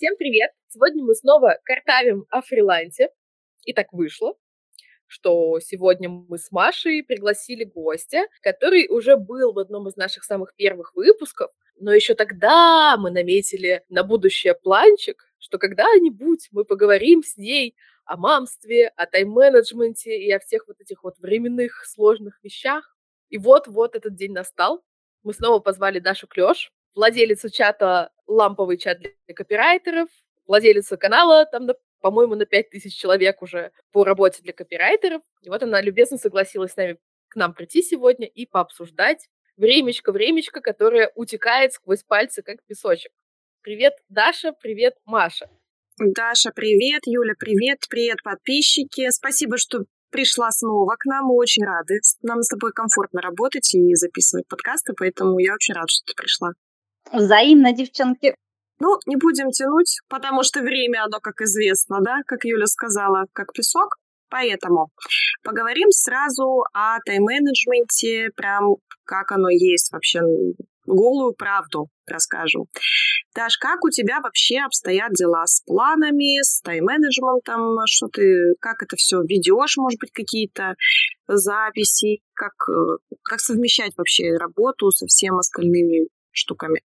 Всем 0.00 0.16
привет! 0.16 0.52
Сегодня 0.68 1.04
мы 1.04 1.14
снова 1.14 1.58
картавим 1.62 2.24
о 2.30 2.40
фрилансе. 2.40 3.10
И 3.66 3.74
так 3.74 3.92
вышло, 3.92 4.32
что 5.06 5.60
сегодня 5.60 6.08
мы 6.08 6.38
с 6.38 6.50
Машей 6.50 7.02
пригласили 7.02 7.64
гостя, 7.64 8.22
который 8.40 8.88
уже 8.88 9.18
был 9.18 9.52
в 9.52 9.58
одном 9.58 9.88
из 9.88 9.96
наших 9.96 10.24
самых 10.24 10.54
первых 10.56 10.94
выпусков, 10.94 11.50
но 11.78 11.92
еще 11.92 12.14
тогда 12.14 12.96
мы 12.96 13.10
наметили 13.10 13.84
на 13.90 14.02
будущее 14.02 14.54
планчик, 14.54 15.22
что 15.36 15.58
когда-нибудь 15.58 16.48
мы 16.50 16.64
поговорим 16.64 17.22
с 17.22 17.36
ней 17.36 17.76
о 18.06 18.16
мамстве, 18.16 18.88
о 18.96 19.04
тайм-менеджменте 19.04 20.18
и 20.18 20.32
о 20.32 20.38
всех 20.38 20.66
вот 20.66 20.80
этих 20.80 21.04
вот 21.04 21.18
временных 21.18 21.84
сложных 21.84 22.42
вещах. 22.42 22.96
И 23.28 23.36
вот-вот 23.36 23.94
этот 23.94 24.14
день 24.14 24.32
настал. 24.32 24.82
Мы 25.24 25.34
снова 25.34 25.58
позвали 25.58 25.98
Дашу 25.98 26.26
Клёш, 26.26 26.72
владелицу 26.94 27.50
чата 27.50 28.10
«Ламповый 28.26 28.78
чат 28.78 28.98
для 29.00 29.34
копирайтеров», 29.34 30.08
владелицу 30.46 30.98
канала, 30.98 31.46
там, 31.46 31.68
по-моему, 32.00 32.34
на 32.34 32.46
5000 32.46 32.94
человек 32.94 33.42
уже 33.42 33.72
по 33.92 34.04
работе 34.04 34.42
для 34.42 34.52
копирайтеров. 34.52 35.22
И 35.42 35.48
вот 35.48 35.62
она 35.62 35.80
любезно 35.80 36.18
согласилась 36.18 36.72
с 36.72 36.76
нами 36.76 36.98
к 37.28 37.36
нам 37.36 37.54
прийти 37.54 37.82
сегодня 37.82 38.26
и 38.26 38.46
пообсуждать 38.46 39.28
времечко-времечко, 39.56 40.60
которое 40.60 41.12
утекает 41.14 41.72
сквозь 41.72 42.02
пальцы, 42.02 42.42
как 42.42 42.64
песочек. 42.64 43.12
Привет, 43.62 43.92
Даша, 44.08 44.52
привет, 44.52 44.94
Маша. 45.04 45.48
Даша, 45.98 46.50
привет, 46.50 47.02
Юля, 47.04 47.34
привет, 47.38 47.80
привет, 47.88 48.22
подписчики. 48.24 49.10
Спасибо, 49.10 49.58
что 49.58 49.80
пришла 50.10 50.50
снова 50.50 50.96
к 50.98 51.04
нам, 51.04 51.26
мы 51.26 51.34
очень 51.34 51.64
рады. 51.64 52.00
Нам 52.22 52.42
с 52.42 52.48
тобой 52.48 52.72
комфортно 52.72 53.20
работать 53.20 53.74
и 53.74 53.94
записывать 53.94 54.48
подкасты, 54.48 54.94
поэтому 54.98 55.38
я 55.38 55.54
очень 55.54 55.74
рада, 55.74 55.88
что 55.88 56.06
ты 56.06 56.14
пришла. 56.16 56.52
Взаимно, 57.12 57.72
девчонки. 57.72 58.34
Ну, 58.78 58.98
не 59.06 59.16
будем 59.16 59.50
тянуть, 59.50 60.00
потому 60.08 60.42
что 60.42 60.60
время, 60.60 61.04
оно, 61.04 61.20
как 61.20 61.40
известно, 61.42 61.98
да, 62.00 62.20
как 62.26 62.44
Юля 62.44 62.66
сказала, 62.66 63.26
как 63.32 63.52
песок. 63.52 63.96
Поэтому 64.30 64.88
поговорим 65.42 65.90
сразу 65.90 66.64
о 66.72 66.98
тайм-менеджменте, 67.04 68.30
прям 68.36 68.76
как 69.04 69.32
оно 69.32 69.50
есть 69.50 69.92
вообще, 69.92 70.20
голую 70.86 71.34
правду 71.34 71.88
расскажем. 72.06 72.66
Даш, 73.34 73.58
как 73.58 73.84
у 73.84 73.90
тебя 73.90 74.20
вообще 74.20 74.58
обстоят 74.58 75.12
дела 75.12 75.46
с 75.46 75.62
планами, 75.64 76.42
с 76.42 76.60
тайм-менеджментом, 76.62 77.76
что 77.86 78.06
ты, 78.08 78.54
как 78.60 78.82
это 78.82 78.96
все 78.96 79.20
ведешь, 79.22 79.76
может 79.76 80.00
быть, 80.00 80.12
какие-то 80.12 80.74
записи, 81.26 82.20
как, 82.34 82.54
э, 82.68 82.98
как 83.22 83.40
совмещать 83.40 83.92
вообще 83.96 84.36
работу 84.36 84.90
со 84.90 85.06
всеми 85.06 85.38
остальными 85.38 86.08
штуками? 86.32 86.82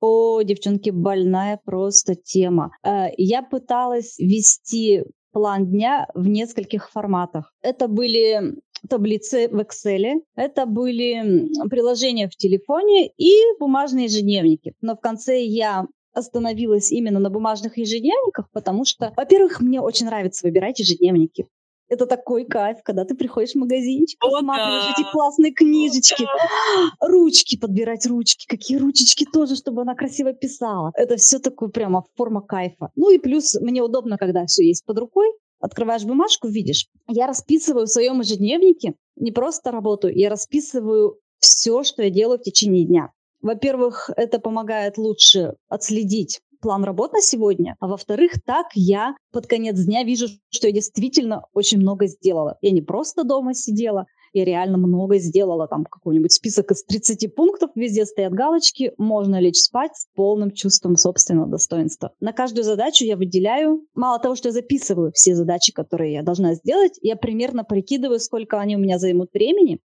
О, 0.00 0.40
девчонки, 0.42 0.90
больная 0.90 1.60
просто 1.64 2.14
тема. 2.14 2.72
Э, 2.82 3.08
я 3.18 3.42
пыталась 3.42 4.18
вести 4.18 5.04
план 5.32 5.66
дня 5.66 6.08
в 6.14 6.26
нескольких 6.26 6.90
форматах. 6.90 7.52
Это 7.62 7.86
были 7.86 8.56
таблицы 8.88 9.48
в 9.48 9.58
Excel, 9.58 10.22
это 10.36 10.64
были 10.64 11.48
приложения 11.68 12.28
в 12.28 12.36
телефоне 12.36 13.08
и 13.08 13.32
бумажные 13.58 14.06
ежедневники. 14.06 14.74
Но 14.80 14.96
в 14.96 15.00
конце 15.00 15.44
я 15.44 15.86
остановилась 16.12 16.90
именно 16.90 17.20
на 17.20 17.30
бумажных 17.30 17.76
ежедневниках, 17.76 18.50
потому 18.52 18.84
что, 18.84 19.12
во-первых, 19.16 19.60
мне 19.60 19.80
очень 19.80 20.06
нравится 20.06 20.46
выбирать 20.46 20.80
ежедневники. 20.80 21.46
Это 21.90 22.06
такой 22.06 22.44
кайф, 22.44 22.78
когда 22.84 23.04
ты 23.04 23.16
приходишь 23.16 23.52
в 23.52 23.56
магазинчик, 23.56 24.24
О, 24.24 24.30
посматриваешь 24.30 24.84
да. 24.84 24.94
эти 24.96 25.10
классные 25.10 25.52
книжечки, 25.52 26.22
да. 26.22 26.90
ручки 27.08 27.58
подбирать 27.58 28.06
ручки, 28.06 28.46
какие 28.46 28.78
ручечки 28.78 29.26
тоже, 29.30 29.56
чтобы 29.56 29.82
она 29.82 29.96
красиво 29.96 30.32
писала. 30.32 30.92
Это 30.94 31.16
все 31.16 31.40
такое 31.40 31.68
прямо 31.68 32.04
форма 32.16 32.42
кайфа. 32.42 32.90
Ну 32.94 33.10
и 33.10 33.18
плюс 33.18 33.56
мне 33.60 33.82
удобно, 33.82 34.18
когда 34.18 34.46
все 34.46 34.64
есть 34.64 34.84
под 34.86 34.98
рукой, 34.98 35.26
открываешь 35.58 36.04
бумажку, 36.04 36.46
видишь. 36.46 36.86
Я 37.08 37.26
расписываю 37.26 37.86
в 37.86 37.90
своем 37.90 38.20
ежедневнике 38.20 38.94
не 39.16 39.32
просто 39.32 39.72
работу, 39.72 40.08
я 40.08 40.30
расписываю 40.30 41.18
все, 41.40 41.82
что 41.82 42.02
я 42.02 42.10
делаю 42.10 42.38
в 42.38 42.42
течение 42.42 42.84
дня. 42.84 43.10
Во-первых, 43.42 44.10
это 44.16 44.38
помогает 44.38 44.96
лучше 44.96 45.54
отследить 45.68 46.40
план 46.60 46.84
работ 46.84 47.12
на 47.12 47.20
сегодня, 47.20 47.76
а 47.80 47.88
во-вторых, 47.88 48.32
так 48.44 48.66
я 48.74 49.14
под 49.32 49.46
конец 49.46 49.78
дня 49.78 50.04
вижу, 50.04 50.26
что 50.50 50.66
я 50.66 50.72
действительно 50.72 51.44
очень 51.52 51.78
много 51.78 52.06
сделала. 52.06 52.56
Я 52.60 52.70
не 52.70 52.82
просто 52.82 53.24
дома 53.24 53.54
сидела, 53.54 54.06
я 54.32 54.44
реально 54.44 54.78
много 54.78 55.18
сделала. 55.18 55.66
Там 55.66 55.84
какой-нибудь 55.84 56.32
список 56.32 56.70
из 56.70 56.84
30 56.84 57.34
пунктов, 57.34 57.70
везде 57.74 58.04
стоят 58.06 58.32
галочки, 58.32 58.92
можно 58.96 59.40
лечь 59.40 59.58
спать 59.58 59.96
с 59.96 60.06
полным 60.14 60.50
чувством 60.52 60.96
собственного 60.96 61.48
достоинства. 61.48 62.12
На 62.20 62.32
каждую 62.32 62.64
задачу 62.64 63.04
я 63.04 63.16
выделяю, 63.16 63.84
мало 63.94 64.18
того, 64.20 64.36
что 64.36 64.48
я 64.48 64.52
записываю 64.52 65.12
все 65.12 65.34
задачи, 65.34 65.72
которые 65.72 66.12
я 66.14 66.22
должна 66.22 66.54
сделать, 66.54 66.98
я 67.02 67.16
примерно 67.16 67.64
прикидываю, 67.64 68.20
сколько 68.20 68.60
они 68.60 68.76
у 68.76 68.80
меня 68.80 68.98
займут 68.98 69.32
времени, 69.32 69.80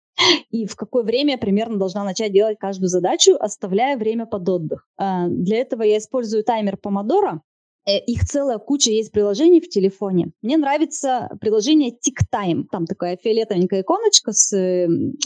и 0.50 0.66
в 0.66 0.76
какое 0.76 1.03
время 1.03 1.32
я 1.32 1.38
примерно 1.38 1.78
должна 1.78 2.04
начать 2.04 2.32
делать 2.32 2.58
каждую 2.58 2.88
задачу, 2.88 3.36
оставляя 3.38 3.97
время 3.97 4.26
под 4.26 4.48
отдых. 4.48 4.86
А, 4.97 5.28
для 5.28 5.58
этого 5.58 5.82
я 5.82 5.98
использую 5.98 6.44
таймер 6.44 6.76
помодора. 6.76 7.42
Э, 7.86 7.98
их 7.98 8.25
целая 8.25 8.58
куча 8.58 8.91
есть 8.91 9.12
приложений 9.12 9.62
в 9.62 9.69
телефоне. 9.69 10.32
Мне 10.42 10.56
нравится 10.56 11.31
приложение 11.41 11.92
TickTime. 11.92 12.64
Там 12.70 12.86
такая 12.86 13.16
фиолетовенькая 13.16 13.82
иконочка 13.82 14.32
с 14.32 14.50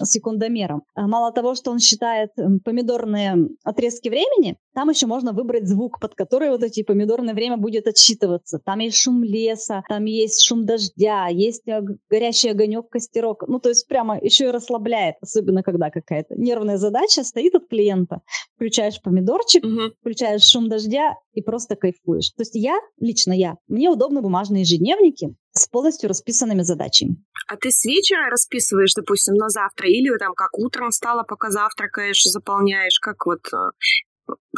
секундомером. 0.04 0.82
А 0.94 1.06
мало 1.06 1.32
того, 1.32 1.54
что 1.54 1.70
он 1.70 1.78
считает 1.78 2.30
помидорные 2.64 3.48
отрезки 3.64 4.08
времени, 4.08 4.56
там 4.74 4.90
еще 4.90 5.06
можно 5.06 5.32
выбрать 5.32 5.68
звук, 5.68 6.00
под 6.00 6.14
который 6.14 6.50
вот 6.50 6.62
эти 6.62 6.82
помидорное 6.82 7.34
время 7.34 7.56
будет 7.56 7.86
отсчитываться. 7.86 8.58
Там 8.58 8.80
есть 8.80 8.96
шум 8.96 9.22
леса, 9.22 9.82
там 9.88 10.04
есть 10.04 10.42
шум 10.42 10.66
дождя, 10.66 11.28
есть 11.28 11.62
горящий 12.10 12.50
огонек, 12.50 12.88
костерок. 12.88 13.44
Ну, 13.46 13.60
то 13.60 13.68
есть 13.68 13.86
прямо 13.88 14.18
еще 14.20 14.46
и 14.46 14.50
расслабляет, 14.50 15.16
особенно 15.20 15.62
когда 15.62 15.90
какая-то 15.90 16.34
нервная 16.36 16.76
задача 16.76 17.22
стоит 17.24 17.54
от 17.54 17.68
клиента. 17.68 18.20
Включаешь 18.56 19.00
помидорчик, 19.00 19.64
угу. 19.64 19.92
включаешь 20.00 20.44
шум 20.44 20.68
дождя 20.68 21.14
и 21.32 21.42
просто 21.42 21.76
кайфуешь. 21.76 22.30
То 22.30 22.42
есть 22.42 22.54
я, 22.54 22.78
лично 22.98 23.32
я, 23.32 23.56
мне 23.68 23.88
удобны 23.90 24.22
бумажные 24.22 24.62
ежедневники 24.62 25.34
с 25.52 25.68
полностью 25.68 26.08
расписанными 26.08 26.62
задачами. 26.62 27.16
А 27.46 27.56
ты 27.56 27.70
с 27.70 27.84
вечера 27.84 28.30
расписываешь, 28.30 28.94
допустим, 28.94 29.34
на 29.34 29.48
завтра, 29.50 29.88
или 29.88 30.16
там 30.18 30.32
как 30.34 30.58
утром 30.58 30.90
встала, 30.90 31.22
пока 31.22 31.50
завтракаешь, 31.50 32.22
заполняешь, 32.24 32.98
как 33.00 33.26
вот 33.26 33.40
э, 33.52 33.70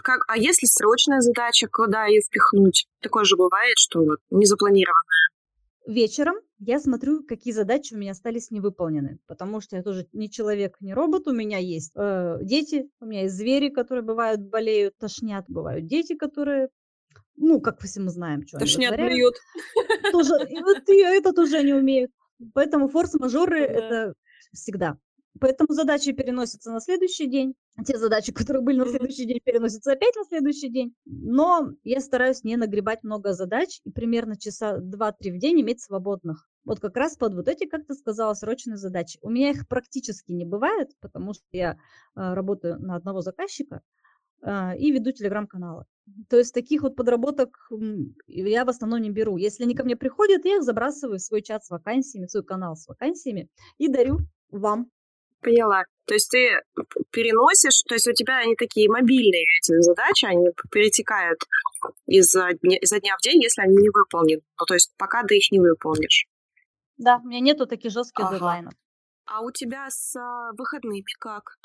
как, 0.02 0.24
а 0.28 0.36
если 0.38 0.66
срочная 0.66 1.20
задача, 1.20 1.68
куда 1.70 2.06
ее 2.06 2.20
впихнуть? 2.20 2.86
Такое 3.00 3.24
же 3.24 3.36
бывает, 3.36 3.74
что 3.78 4.00
вот 4.00 4.18
незапланированная. 4.30 5.28
Вечером 5.86 6.36
я 6.58 6.80
смотрю, 6.80 7.22
какие 7.24 7.52
задачи 7.52 7.94
у 7.94 7.96
меня 7.96 8.12
остались 8.12 8.50
невыполнены, 8.50 9.18
потому 9.26 9.60
что 9.60 9.76
я 9.76 9.82
тоже 9.82 10.06
не 10.12 10.28
человек, 10.28 10.76
не 10.80 10.94
робот, 10.94 11.28
у 11.28 11.32
меня 11.32 11.58
есть 11.58 11.92
э, 11.94 12.38
дети, 12.42 12.90
у 13.00 13.06
меня 13.06 13.22
есть 13.22 13.36
звери, 13.36 13.68
которые 13.68 14.02
бывают 14.02 14.40
болеют, 14.40 14.98
тошнят, 14.98 15.44
бывают 15.48 15.86
дети, 15.86 16.16
которые 16.16 16.70
ну, 17.36 17.60
как 17.60 17.80
все 17.82 18.00
мы 18.00 18.10
знаем, 18.10 18.46
что 18.46 18.58
Тошнят 18.58 18.94
они 18.94 19.16
бьют. 19.16 19.34
Тоже, 20.12 20.34
и 20.48 20.60
вот 20.60 20.88
и 20.88 20.98
это 20.98 21.32
тоже 21.32 21.58
они 21.58 21.74
умеют. 21.74 22.10
Поэтому 22.54 22.88
форс-мажоры 22.88 23.60
да. 23.60 23.74
это 23.74 24.14
всегда. 24.52 24.98
Поэтому 25.40 25.74
задачи 25.74 26.12
переносятся 26.12 26.72
на 26.72 26.80
следующий 26.80 27.26
день. 27.26 27.54
Те 27.84 27.98
задачи, 27.98 28.32
которые 28.32 28.62
были 28.62 28.78
на 28.78 28.86
следующий 28.86 29.26
день, 29.26 29.40
переносятся 29.44 29.92
опять 29.92 30.14
на 30.16 30.24
следующий 30.24 30.68
день. 30.68 30.94
Но 31.04 31.72
я 31.84 32.00
стараюсь 32.00 32.44
не 32.44 32.56
нагребать 32.56 33.02
много 33.02 33.32
задач 33.32 33.80
и 33.84 33.90
примерно 33.90 34.38
часа 34.38 34.78
2-3 34.78 35.32
в 35.32 35.38
день 35.38 35.60
иметь 35.60 35.82
свободных. 35.82 36.48
Вот 36.64 36.80
как 36.80 36.96
раз 36.96 37.16
под 37.16 37.34
вот 37.34 37.48
эти, 37.48 37.66
как 37.66 37.86
ты 37.86 37.94
сказала, 37.94 38.34
срочные 38.34 38.76
задачи. 38.76 39.18
У 39.22 39.30
меня 39.30 39.50
их 39.50 39.68
практически 39.68 40.32
не 40.32 40.44
бывает, 40.44 40.90
потому 41.00 41.32
что 41.32 41.44
я 41.52 41.72
э, 41.72 41.76
работаю 42.14 42.80
на 42.80 42.96
одного 42.96 43.20
заказчика 43.20 43.82
э, 44.42 44.76
и 44.78 44.90
веду 44.90 45.12
телеграм-каналы. 45.12 45.84
То 46.28 46.38
есть 46.38 46.54
таких 46.54 46.82
вот 46.82 46.96
подработок 46.96 47.56
я 48.26 48.64
в 48.64 48.68
основном 48.68 49.00
не 49.00 49.10
беру. 49.10 49.36
Если 49.36 49.64
они 49.64 49.74
ко 49.74 49.84
мне 49.84 49.96
приходят, 49.96 50.44
я 50.44 50.56
их 50.56 50.62
забрасываю 50.62 51.18
в 51.18 51.22
свой 51.22 51.42
чат 51.42 51.64
с 51.64 51.70
вакансиями, 51.70 52.26
в 52.26 52.30
свой 52.30 52.44
канал 52.44 52.76
с 52.76 52.86
вакансиями 52.86 53.48
и 53.78 53.88
дарю 53.88 54.18
вам 54.50 54.90
Поняла. 55.40 55.84
То 56.06 56.14
есть 56.14 56.30
ты 56.30 56.60
переносишь, 57.10 57.82
то 57.86 57.94
есть 57.94 58.08
у 58.08 58.12
тебя 58.12 58.38
они 58.38 58.54
такие 58.54 58.88
мобильные 58.88 59.44
эти 59.60 59.80
задачи, 59.80 60.24
они 60.24 60.46
перетекают 60.70 61.38
из 62.06 62.32
дня, 62.32 62.78
изо 62.80 63.00
дня 63.00 63.16
в 63.18 63.22
день, 63.22 63.42
если 63.42 63.62
они 63.62 63.76
не 63.76 63.90
выполнены. 63.90 64.42
Ну, 64.58 64.66
то 64.66 64.74
есть 64.74 64.92
пока 64.96 65.24
ты 65.24 65.36
их 65.36 65.50
не 65.50 65.60
выполнишь. 65.60 66.26
Да, 66.96 67.20
у 67.22 67.26
меня 67.26 67.40
нету 67.40 67.66
таких 67.66 67.90
жестких 67.92 68.24
ага. 68.24 68.34
дедлайнов. 68.34 68.72
А 69.26 69.42
у 69.42 69.50
тебя 69.50 69.86
с 69.90 70.16
а, 70.16 70.52
выходными 70.56 71.04
как? 71.18 71.58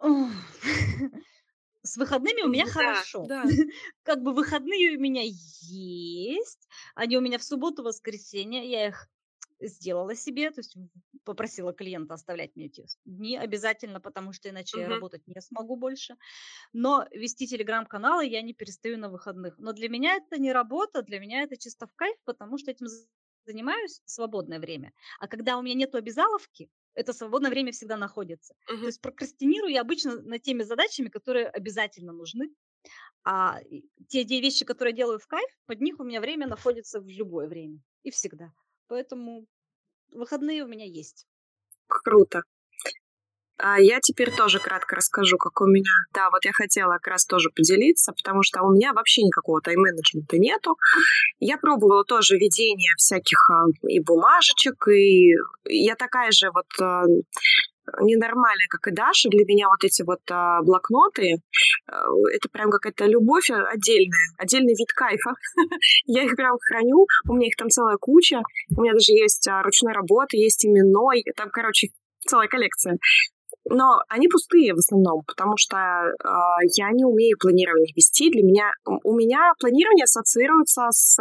С 1.82 1.98
выходными 1.98 2.42
у 2.42 2.48
меня 2.48 2.64
да, 2.64 2.70
хорошо. 2.70 3.26
Да. 3.26 3.44
Как 4.04 4.22
бы 4.22 4.32
выходные 4.32 4.96
у 4.96 5.00
меня 5.00 5.20
есть. 5.22 6.66
Они 6.94 7.18
у 7.18 7.20
меня 7.20 7.36
в 7.36 7.44
субботу, 7.44 7.82
воскресенье. 7.82 8.66
Я 8.66 8.88
их 8.88 9.06
сделала 9.60 10.14
себе, 10.14 10.50
то 10.50 10.60
есть 10.60 10.76
попросила 11.24 11.72
клиента 11.72 12.14
оставлять 12.14 12.54
мне 12.56 12.66
эти 12.66 12.86
дни 13.04 13.36
обязательно, 13.36 14.00
потому 14.00 14.32
что 14.32 14.48
иначе 14.48 14.76
uh-huh. 14.76 14.82
я 14.82 14.88
работать 14.88 15.26
не 15.26 15.40
смогу 15.40 15.76
больше. 15.76 16.16
Но 16.72 17.06
вести 17.10 17.46
телеграм-каналы 17.46 18.26
я 18.26 18.42
не 18.42 18.54
перестаю 18.54 18.98
на 18.98 19.08
выходных. 19.08 19.58
Но 19.58 19.72
для 19.72 19.88
меня 19.88 20.16
это 20.16 20.38
не 20.38 20.52
работа, 20.52 21.02
для 21.02 21.18
меня 21.18 21.42
это 21.42 21.56
чисто 21.56 21.86
в 21.86 21.94
кайф, 21.94 22.16
потому 22.24 22.58
что 22.58 22.70
этим 22.70 22.86
занимаюсь 23.46 24.00
в 24.04 24.10
свободное 24.10 24.58
время. 24.58 24.92
А 25.20 25.28
когда 25.28 25.56
у 25.58 25.62
меня 25.62 25.74
нету 25.74 25.98
обязаловки, 25.98 26.70
это 26.94 27.12
свободное 27.12 27.50
время 27.50 27.72
всегда 27.72 27.96
находится. 27.96 28.54
Uh-huh. 28.70 28.80
То 28.80 28.86
есть 28.86 29.00
прокрастинирую 29.00 29.72
я 29.72 29.80
обычно 29.80 30.20
над 30.22 30.42
теми 30.42 30.62
задачами, 30.62 31.08
которые 31.08 31.48
обязательно 31.48 32.12
нужны. 32.12 32.50
А 33.26 33.58
те, 34.08 34.24
те 34.24 34.40
вещи, 34.40 34.66
которые 34.66 34.92
я 34.92 34.96
делаю 34.96 35.18
в 35.18 35.26
кайф, 35.26 35.48
под 35.66 35.80
них 35.80 35.98
у 35.98 36.04
меня 36.04 36.20
время 36.20 36.46
находится 36.46 37.00
в 37.00 37.08
любое 37.08 37.48
время 37.48 37.80
и 38.02 38.10
всегда. 38.10 38.52
Поэтому 38.88 39.46
выходные 40.10 40.64
у 40.64 40.68
меня 40.68 40.84
есть. 40.84 41.26
Круто. 41.86 42.42
А 43.56 43.80
я 43.80 44.00
теперь 44.00 44.34
тоже 44.34 44.58
кратко 44.58 44.96
расскажу, 44.96 45.38
как 45.38 45.60
у 45.60 45.66
меня. 45.66 45.90
Да, 46.12 46.28
вот 46.30 46.44
я 46.44 46.52
хотела 46.52 46.94
как 46.94 47.06
раз 47.06 47.24
тоже 47.24 47.50
поделиться, 47.54 48.12
потому 48.12 48.42
что 48.42 48.62
у 48.62 48.72
меня 48.72 48.92
вообще 48.92 49.22
никакого 49.22 49.60
тайм-менеджмента 49.60 50.38
нету. 50.38 50.76
Я 51.38 51.56
пробовала 51.56 52.04
тоже 52.04 52.36
ведение 52.36 52.92
всяких 52.98 53.38
а, 53.50 53.66
и 53.88 54.00
бумажечек, 54.00 54.88
и 54.88 55.34
я 55.66 55.94
такая 55.94 56.32
же 56.32 56.50
вот 56.50 56.66
а, 56.80 57.04
ненормальная, 58.00 58.66
как 58.68 58.88
и 58.88 58.94
Даша. 58.94 59.28
Для 59.28 59.44
меня 59.44 59.68
вот 59.68 59.84
эти 59.84 60.02
вот 60.02 60.20
а, 60.30 60.62
блокноты, 60.62 61.36
а, 61.86 62.06
это 62.32 62.48
прям 62.50 62.70
какая-то 62.70 63.06
любовь 63.06 63.50
отдельная, 63.50 64.34
отдельный 64.38 64.74
вид 64.74 64.92
кайфа. 64.92 65.34
Я 66.06 66.24
их 66.24 66.36
прям 66.36 66.56
храню, 66.58 67.06
у 67.28 67.34
меня 67.34 67.48
их 67.48 67.56
там 67.56 67.68
целая 67.68 67.96
куча. 67.98 68.42
У 68.76 68.82
меня 68.82 68.92
даже 68.92 69.12
есть 69.12 69.46
а, 69.48 69.62
ручной 69.62 69.92
работы, 69.92 70.36
есть 70.36 70.64
именной, 70.64 71.24
там, 71.36 71.50
короче, 71.50 71.88
целая 72.26 72.48
коллекция 72.48 72.98
но 73.68 74.00
они 74.08 74.28
пустые 74.28 74.74
в 74.74 74.78
основном, 74.78 75.22
потому 75.26 75.56
что 75.56 75.76
э, 75.76 76.12
я 76.76 76.90
не 76.92 77.04
умею 77.04 77.36
планирование 77.38 77.92
вести. 77.96 78.30
Для 78.30 78.42
меня 78.42 78.72
у 78.84 79.14
меня 79.14 79.52
планирование 79.58 80.04
ассоциируется 80.04 80.88
с 80.90 81.18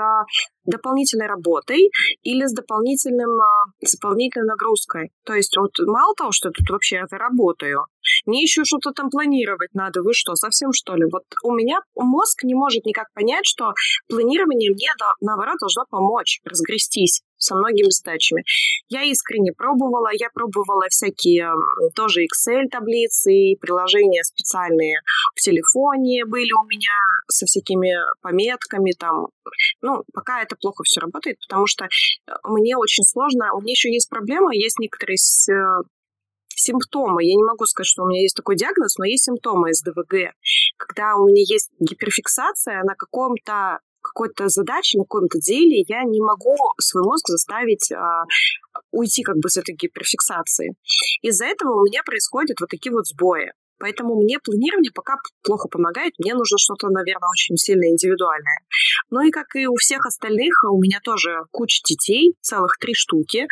дополнительной 0.66 1.28
работой 1.28 1.90
или 2.22 2.46
с 2.46 2.54
дополнительным, 2.54 3.40
с 3.84 3.98
дополнительной 3.98 4.48
нагрузкой. 4.48 5.12
То 5.26 5.34
есть 5.34 5.56
вот 5.58 5.72
мало 5.86 6.14
того, 6.16 6.32
что 6.32 6.50
я 6.50 6.52
тут 6.54 6.70
вообще 6.70 6.98
это 6.98 7.18
работаю, 7.18 7.86
мне 8.26 8.42
еще 8.42 8.64
что-то 8.64 8.92
там 8.92 9.10
планировать 9.10 9.74
надо. 9.74 10.02
Вы 10.02 10.14
что, 10.14 10.36
совсем 10.36 10.72
что 10.74 10.96
ли? 10.96 11.06
Вот 11.12 11.24
у 11.44 11.54
меня 11.54 11.80
мозг 11.96 12.44
не 12.44 12.54
может 12.54 12.86
никак 12.86 13.12
понять, 13.14 13.46
что 13.46 13.74
планирование 14.08 14.72
мне, 14.72 14.90
наоборот, 15.22 15.58
должно 15.60 15.86
помочь 15.90 16.42
разгрестись 16.46 17.24
со 17.44 17.56
многими 17.56 17.90
задачами. 17.90 18.44
Я 18.90 19.04
искренне 19.04 19.52
пробовала, 19.52 20.10
я 20.14 20.30
пробовала 20.34 20.88
всякие 20.90 21.52
тоже 21.96 22.22
Excel-таблицы 22.24 23.56
приложения 23.60 24.24
специальные 24.24 25.00
в 25.36 25.42
телефоне 25.42 26.26
были 26.26 26.52
у 26.54 26.66
меня 26.66 26.96
со 27.30 27.46
всякими 27.46 27.94
пометками 28.22 28.92
там. 28.98 29.28
Ну, 29.82 30.04
пока 30.14 30.42
это 30.42 30.56
плохо 30.60 30.84
все 30.84 31.02
работает, 31.02 31.38
потому 31.48 31.68
что 31.68 31.86
э, 31.86 32.32
мне 32.44 32.78
очень 32.78 33.04
сложно. 33.04 33.54
У 33.54 33.62
меня 33.62 33.72
еще 33.72 33.92
есть 33.92 34.10
проблема, 34.10 34.54
есть 34.54 34.80
некоторые 34.80 35.16
э, 35.16 35.84
симптомы. 36.56 37.24
Я 37.24 37.36
не 37.36 37.44
могу 37.44 37.66
сказать, 37.66 37.88
что 37.88 38.04
у 38.04 38.08
меня 38.08 38.22
есть 38.22 38.36
такой 38.36 38.56
диагноз, 38.56 38.98
но 38.98 39.06
есть 39.06 39.26
симптомы 39.26 39.74
СДВГ. 39.74 40.34
Когда 40.78 41.16
у 41.16 41.28
меня 41.28 41.42
есть 41.42 41.72
гиперфиксация 41.80 42.84
на 42.84 42.96
каком-то 42.96 43.80
какой-то 44.04 44.50
задаче, 44.50 44.98
на 44.98 45.04
каком-то 45.04 45.40
деле, 45.40 45.84
я 45.88 46.04
не 46.04 46.22
могу 46.22 46.56
свой 46.80 47.04
мозг 47.04 47.28
заставить 47.28 47.92
а, 47.92 48.24
уйти 48.92 49.24
как 49.24 49.38
бы 49.38 49.50
с 49.50 49.58
этой 49.58 49.76
гиперфиксации. 49.76 50.76
Из-за 51.22 51.46
этого 51.46 51.82
у 51.82 51.86
меня 51.86 52.02
происходят 52.06 52.60
вот 52.60 52.70
такие 52.70 52.92
вот 52.92 53.08
сбои. 53.08 53.52
Поэтому 53.84 54.16
мне 54.16 54.40
планирование 54.40 54.94
пока 54.96 55.18
плохо 55.44 55.68
помогает. 55.68 56.14
Мне 56.18 56.36
нужно 56.36 56.58
что-то, 56.58 56.88
наверное, 56.88 57.28
очень 57.28 57.58
сильно 57.58 57.84
индивидуальное. 57.92 58.60
Ну 59.10 59.20
и 59.20 59.30
как 59.30 59.58
и 59.58 59.68
у 59.68 59.76
всех 59.76 60.06
остальных, 60.06 60.54
у 60.72 60.80
меня 60.82 61.00
тоже 61.04 61.42
куча 61.52 61.82
детей, 61.84 62.34
целых 62.40 62.78
три 62.80 62.94
штуки. 62.94 63.46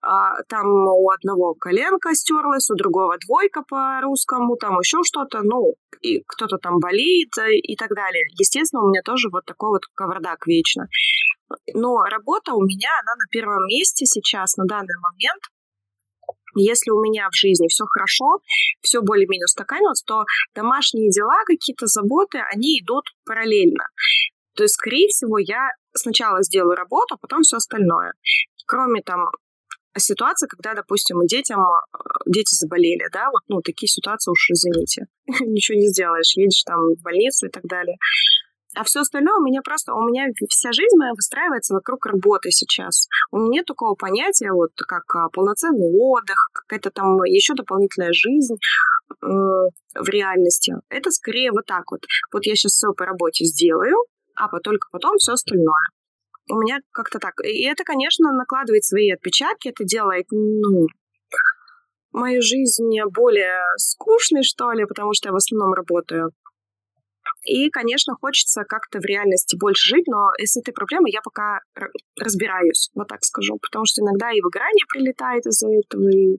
А, 0.00 0.40
там 0.48 0.68
у 0.68 1.10
одного 1.10 1.54
коленка 1.54 2.14
стерлась, 2.14 2.70
у 2.70 2.76
другого 2.76 3.16
двойка 3.26 3.64
по 3.68 4.00
русскому, 4.02 4.54
там 4.54 4.78
еще 4.78 4.98
что-то, 5.02 5.40
ну, 5.42 5.74
и 6.00 6.22
кто-то 6.28 6.58
там 6.58 6.78
болеет 6.78 7.36
э, 7.38 7.56
и 7.56 7.74
так 7.74 7.90
далее. 7.90 8.24
Естественно, 8.38 8.84
у 8.84 8.88
меня 8.88 9.02
тоже 9.04 9.30
вот 9.32 9.44
такой 9.46 9.70
вот 9.70 9.82
кавардак 9.96 10.46
вечно. 10.46 10.86
Но 11.74 12.04
работа 12.04 12.54
у 12.54 12.62
меня, 12.62 12.90
она 13.02 13.14
на 13.16 13.26
первом 13.32 13.66
месте 13.66 14.06
сейчас, 14.06 14.56
на 14.56 14.64
данный 14.64 14.94
момент. 15.02 15.42
Если 16.54 16.90
у 16.90 17.00
меня 17.00 17.28
в 17.30 17.36
жизни 17.36 17.68
все 17.68 17.84
хорошо, 17.84 18.40
все 18.80 19.00
более-менее 19.00 19.44
устаканилось, 19.44 20.02
то 20.02 20.24
домашние 20.54 21.10
дела, 21.10 21.42
какие-то 21.46 21.86
заботы, 21.86 22.38
они 22.52 22.80
идут 22.80 23.04
параллельно. 23.24 23.84
То 24.54 24.64
есть, 24.64 24.74
скорее 24.74 25.08
всего, 25.08 25.38
я 25.38 25.68
сначала 25.94 26.42
сделаю 26.42 26.76
работу, 26.76 27.14
а 27.14 27.18
потом 27.18 27.42
все 27.42 27.56
остальное. 27.56 28.12
Кроме 28.66 29.02
там 29.02 29.26
ситуации, 29.98 30.46
когда, 30.46 30.74
допустим, 30.74 31.24
детям 31.26 31.60
э, 31.60 31.98
дети 32.26 32.54
заболели, 32.54 33.08
да, 33.12 33.28
вот, 33.30 33.42
ну, 33.48 33.60
такие 33.62 33.88
ситуации 33.88 34.30
уж, 34.30 34.50
извините, 34.50 35.06
ничего 35.26 35.78
не 35.78 35.88
сделаешь, 35.88 36.36
едешь 36.36 36.62
там 36.64 36.80
в 36.80 37.02
больницу 37.02 37.46
и 37.46 37.50
так 37.50 37.64
далее. 37.64 37.96
А 38.74 38.84
все 38.84 39.00
остальное 39.00 39.34
у 39.34 39.42
меня 39.42 39.60
просто, 39.62 39.94
у 39.94 40.02
меня 40.02 40.28
вся 40.48 40.72
жизнь 40.72 40.96
моя 40.96 41.12
выстраивается 41.12 41.74
вокруг 41.74 42.06
работы 42.06 42.50
сейчас. 42.50 43.06
У 43.30 43.38
меня 43.38 43.52
нет 43.52 43.66
такого 43.66 43.94
понятия, 43.94 44.50
вот 44.52 44.70
как 44.88 45.04
а, 45.14 45.28
полноценный 45.28 45.92
отдых, 45.98 46.48
какая-то 46.54 46.90
там 46.90 47.22
еще 47.24 47.54
дополнительная 47.54 48.12
жизнь 48.12 48.54
э, 48.54 49.26
в 49.26 50.08
реальности. 50.08 50.74
Это 50.88 51.10
скорее 51.10 51.52
вот 51.52 51.66
так 51.66 51.90
вот. 51.90 52.00
Вот 52.32 52.46
я 52.46 52.54
сейчас 52.54 52.72
все 52.72 52.92
по 52.92 53.04
работе 53.04 53.44
сделаю, 53.44 53.96
а 54.36 54.48
только 54.60 54.88
потом 54.90 55.18
все 55.18 55.32
остальное. 55.32 55.88
У 56.50 56.58
меня 56.58 56.78
как-то 56.92 57.18
так. 57.18 57.34
И 57.44 57.64
это, 57.64 57.84
конечно, 57.84 58.32
накладывает 58.32 58.84
свои 58.84 59.10
отпечатки, 59.10 59.68
это 59.68 59.84
делает, 59.84 60.26
ну, 60.30 60.86
мою 62.12 62.42
жизнь 62.42 62.90
более 63.14 63.60
скучной, 63.76 64.42
что 64.42 64.72
ли, 64.72 64.84
потому 64.86 65.12
что 65.14 65.28
я 65.28 65.32
в 65.32 65.36
основном 65.36 65.74
работаю. 65.74 66.32
И, 67.44 67.70
конечно, 67.70 68.14
хочется 68.14 68.64
как-то 68.64 69.00
в 69.00 69.04
реальности 69.04 69.56
больше 69.58 69.96
жить, 69.96 70.06
но 70.06 70.30
с 70.38 70.56
этой 70.56 70.72
проблемой 70.72 71.10
я 71.12 71.20
пока 71.22 71.60
разбираюсь, 72.18 72.90
вот 72.94 73.08
так 73.08 73.24
скажу, 73.24 73.58
потому 73.60 73.84
что 73.84 74.02
иногда 74.02 74.30
и 74.30 74.40
выгорание 74.40 74.84
прилетает 74.92 75.46
из-за 75.46 75.68
этого, 75.68 76.08
и 76.08 76.38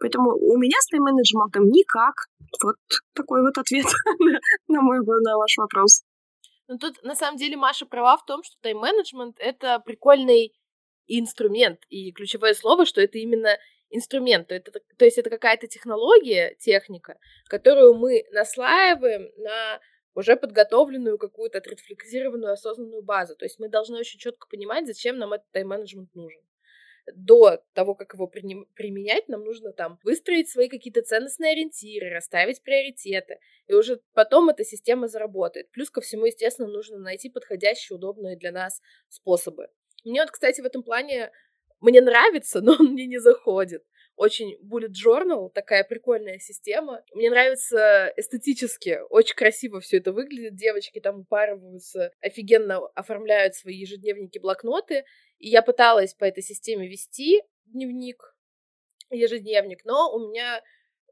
Поэтому 0.00 0.30
у 0.30 0.56
меня 0.56 0.78
с 0.80 0.86
тайм-менеджментом 0.86 1.66
никак. 1.66 2.14
Вот 2.64 2.76
такой 3.12 3.42
вот 3.42 3.58
ответ 3.58 3.84
на 4.68 4.80
мой 4.80 4.98
на 4.98 5.36
ваш 5.36 5.58
вопрос. 5.58 6.02
Ну 6.68 6.78
тут 6.78 7.02
на 7.02 7.14
самом 7.14 7.36
деле 7.36 7.56
Маша 7.56 7.84
права 7.84 8.16
в 8.16 8.24
том, 8.24 8.42
что 8.42 8.56
тайм-менеджмент 8.62 9.36
это 9.38 9.78
прикольный 9.80 10.54
инструмент, 11.06 11.80
и 11.90 12.12
ключевое 12.12 12.54
слово, 12.54 12.86
что 12.86 13.00
это 13.00 13.18
именно 13.18 13.58
инструмент, 13.90 14.48
то, 14.48 14.54
это, 14.54 14.72
то 14.96 15.04
есть 15.04 15.18
это 15.18 15.28
какая-то 15.28 15.66
технология, 15.66 16.56
техника, 16.60 17.18
которую 17.48 17.94
мы 17.94 18.24
наслаиваем 18.30 19.28
на 19.36 19.80
уже 20.14 20.36
подготовленную 20.36 21.18
какую-то 21.18 21.58
отрефлексированную 21.58 22.52
осознанную 22.52 23.02
базу. 23.02 23.36
То 23.36 23.44
есть 23.44 23.58
мы 23.58 23.68
должны 23.68 23.98
очень 23.98 24.18
четко 24.18 24.48
понимать, 24.48 24.86
зачем 24.86 25.18
нам 25.18 25.32
этот 25.32 25.50
тайм-менеджмент 25.52 26.14
нужен. 26.14 26.42
До 27.14 27.62
того, 27.72 27.94
как 27.94 28.14
его 28.14 28.26
применять, 28.26 29.28
нам 29.28 29.42
нужно 29.42 29.72
там 29.72 29.98
выстроить 30.04 30.50
свои 30.50 30.68
какие-то 30.68 31.02
ценностные 31.02 31.52
ориентиры, 31.52 32.10
расставить 32.10 32.62
приоритеты, 32.62 33.38
и 33.66 33.74
уже 33.74 34.00
потом 34.12 34.50
эта 34.50 34.64
система 34.64 35.08
заработает. 35.08 35.70
Плюс 35.70 35.90
ко 35.90 36.00
всему, 36.00 36.26
естественно, 36.26 36.68
нужно 36.68 36.98
найти 36.98 37.30
подходящие, 37.30 37.96
удобные 37.96 38.36
для 38.36 38.52
нас 38.52 38.80
способы. 39.08 39.68
Мне 40.04 40.20
вот, 40.20 40.30
кстати, 40.30 40.60
в 40.60 40.66
этом 40.66 40.82
плане 40.82 41.32
мне 41.80 42.00
нравится, 42.00 42.60
но 42.62 42.76
он 42.78 42.92
мне 42.92 43.06
не 43.06 43.18
заходит 43.18 43.82
очень 44.20 44.58
bullet 44.62 44.92
journal, 44.92 45.48
такая 45.48 45.82
прикольная 45.82 46.38
система. 46.38 47.02
Мне 47.14 47.30
нравится 47.30 48.12
эстетически, 48.18 49.00
очень 49.08 49.34
красиво 49.34 49.80
все 49.80 49.96
это 49.96 50.12
выглядит. 50.12 50.56
Девочки 50.56 51.00
там 51.00 51.20
упарываются, 51.20 52.12
офигенно 52.20 52.86
оформляют 52.94 53.54
свои 53.54 53.76
ежедневники, 53.76 54.38
блокноты. 54.38 55.04
И 55.38 55.48
я 55.48 55.62
пыталась 55.62 56.12
по 56.12 56.24
этой 56.24 56.42
системе 56.42 56.86
вести 56.86 57.40
дневник, 57.64 58.36
ежедневник, 59.08 59.86
но 59.86 60.14
у 60.14 60.28
меня 60.28 60.62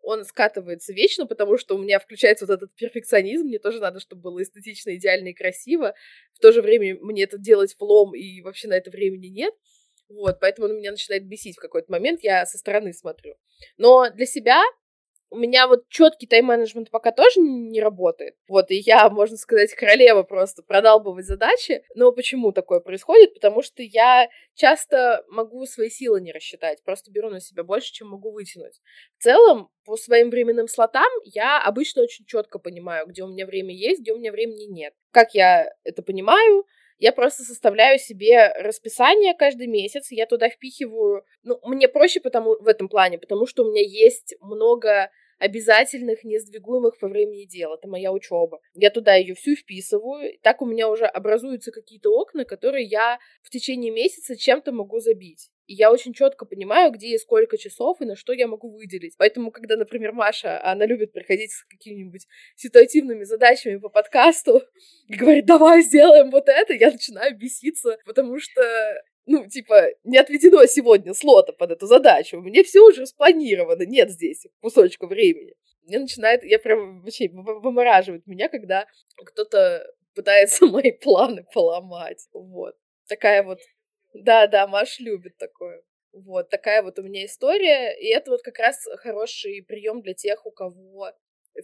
он 0.03 0.27
скатывается 0.27 0.93
вечно, 0.93 1.27
потому 1.27 1.57
что 1.57 1.77
у 1.77 1.79
меня 1.79 1.99
включается 2.01 2.45
вот 2.45 2.53
этот 2.53 2.75
перфекционизм, 2.75 3.47
мне 3.47 3.59
тоже 3.59 3.81
надо, 3.81 4.01
чтобы 4.01 4.21
было 4.21 4.43
эстетично, 4.43 4.95
идеально 4.95 5.29
и 5.29 5.35
красиво. 5.35 5.95
В 6.35 6.41
то 6.41 6.53
же 6.53 6.61
время 6.61 6.99
мне 7.01 7.23
это 7.23 7.39
делать 7.39 7.75
влом, 7.79 8.15
и 8.15 8.43
вообще 8.43 8.69
на 8.69 8.75
это 8.75 8.91
времени 8.91 9.29
нет. 9.29 9.55
Вот, 10.09 10.41
поэтому 10.41 10.69
он 10.69 10.77
меня 10.77 10.91
начинает 10.91 11.27
бесить 11.27 11.57
в 11.57 11.61
какой-то 11.61 11.91
момент, 11.93 12.21
я 12.23 12.47
со 12.47 12.59
стороны 12.59 12.93
смотрю. 12.93 13.35
Но 13.77 14.11
для 14.11 14.27
себя 14.27 14.63
у 15.31 15.37
меня 15.37 15.67
вот 15.67 15.89
четкий 15.89 16.27
тайм-менеджмент 16.27 16.91
пока 16.91 17.13
тоже 17.13 17.41
не 17.41 17.81
работает. 17.81 18.35
Вот, 18.49 18.71
и 18.71 18.77
я, 18.77 19.09
можно 19.11 19.37
сказать, 19.37 19.75
королева 19.75 20.23
просто 20.23 20.63
продалбывать 20.63 21.27
задачи. 21.27 21.83
Но 21.95 22.13
почему 22.13 22.53
такое 22.53 22.81
происходит? 22.81 23.35
Потому 23.35 23.63
что 23.63 23.83
я 23.83 24.29
часто 24.55 25.25
могу 25.29 25.67
свои 25.67 25.91
силы 25.91 26.21
не 26.21 26.33
рассчитать, 26.33 26.83
просто 26.83 27.11
беру 27.11 27.31
на 27.31 27.41
себя 27.41 27.63
больше, 27.63 27.93
чем 27.93 28.09
могу 28.09 28.31
вытянуть. 28.31 28.81
В 29.19 29.23
целом, 29.23 29.69
по 29.85 29.97
своим 29.97 30.31
временным 30.31 30.69
слотам 30.69 31.11
я 31.25 31.63
обычно 31.63 32.03
очень 32.03 32.25
четко 32.25 32.59
понимаю, 32.59 33.07
где 33.07 33.23
у 33.23 33.29
меня 33.29 33.47
время 33.47 33.75
есть, 33.75 34.01
где 34.01 34.13
у 34.13 34.19
меня 34.19 34.33
времени 34.33 34.65
нет. 34.65 34.95
Как 35.11 35.35
я 35.35 35.71
это 35.85 36.03
понимаю? 36.03 36.65
Я 36.99 37.13
просто 37.13 37.45
составляю 37.45 37.99
себе 37.99 38.53
расписание 38.59 39.35
каждый 39.35 39.69
месяц, 39.69 40.11
я 40.11 40.27
туда 40.27 40.49
впихиваю... 40.49 41.25
Ну, 41.45 41.61
мне 41.65 41.89
проще 41.89 42.21
потому, 42.21 42.57
в 42.61 42.67
этом 42.67 42.89
плане, 42.89 43.19
потому 43.19 43.47
что 43.47 43.65
у 43.65 43.71
меня 43.71 43.83
есть 43.83 44.35
много 44.41 45.11
обязательных, 45.39 46.25
несдвигуемых 46.25 46.99
по 46.99 47.09
времени 47.09 47.45
дел. 47.45 47.75
Это 47.75 47.89
моя 47.89 48.13
учеба. 48.13 48.61
Я 48.75 48.91
туда 48.91 49.15
ее 49.15 49.35
всю 49.35 49.55
вписываю. 49.55 50.37
Так 50.43 50.61
у 50.63 50.67
меня 50.67 50.89
уже 50.89 51.07
образуются 51.07 51.71
какие-то 51.71 52.11
окна, 52.11 52.45
которые 52.45 52.85
я 52.85 53.19
в 53.43 53.51
течение 53.51 53.93
месяца 53.93 54.37
чем-то 54.37 54.73
могу 54.73 54.99
забить. 54.99 55.51
И 55.69 55.75
я 55.75 55.93
очень 55.93 56.15
четко 56.15 56.47
понимаю, 56.47 56.91
где 56.91 57.09
и 57.09 57.19
сколько 57.19 57.59
часов 57.59 58.01
и 58.01 58.07
на 58.07 58.17
что 58.17 58.33
я 58.33 58.47
могу 58.47 58.71
выделить. 58.71 59.15
Поэтому, 59.19 59.51
когда, 59.51 59.77
например, 59.77 60.13
Маша, 60.13 60.65
она 60.65 60.87
любит 60.87 61.13
приходить 61.13 61.53
с 61.53 61.65
какими-нибудь 61.65 62.27
ситуативными 62.57 63.25
задачами 63.25 63.77
по 63.77 63.91
подкасту 63.91 64.63
и 65.09 65.15
говорит, 65.15 65.45
давай 65.45 65.83
сделаем 65.83 66.31
вот 66.31 66.49
это, 66.49 66.73
я 66.73 66.91
начинаю 66.91 67.37
беситься, 67.37 67.99
потому 68.07 68.41
что 68.41 68.63
ну, 69.27 69.47
типа, 69.47 69.89
не 70.05 70.17
отведено 70.17 70.65
сегодня 70.65 71.13
слота 71.13 71.53
под 71.53 71.73
эту 71.73 71.87
задачу. 71.87 72.41
Меня 72.41 72.65
все 72.65 72.81
уже 72.81 73.05
спланировано, 73.05 73.83
нет 73.83 74.11
здесь 74.11 74.47
кусочка 74.63 75.07
времени. 75.07 75.55
Мне 75.83 75.99
начинает, 75.99 76.45
я 76.45 76.59
прям 76.59 77.03
вообще 77.03 77.29
вымораживает 77.29 78.27
меня, 78.27 78.49
когда 78.49 78.87
кто-то 79.23 79.87
пытается 80.15 80.65
мои 80.67 80.93
планы 80.93 81.45
поломать. 81.53 82.27
Вот. 82.33 82.75
Такая 83.07 83.43
вот 83.43 83.59
да-да, 84.23 84.67
Маш 84.67 85.01
любит 85.01 85.37
такое. 85.37 85.83
Вот, 86.13 86.51
такая 86.51 86.83
вот 86.83 86.99
у 86.99 87.03
меня 87.03 87.25
история. 87.25 87.97
И 87.99 88.07
это 88.07 88.31
вот 88.31 88.43
как 88.43 88.59
раз 88.59 88.85
хороший 88.97 89.63
прием 89.63 90.03
для 90.03 90.15
тех, 90.15 90.45
у 90.47 90.51
кого 90.51 91.13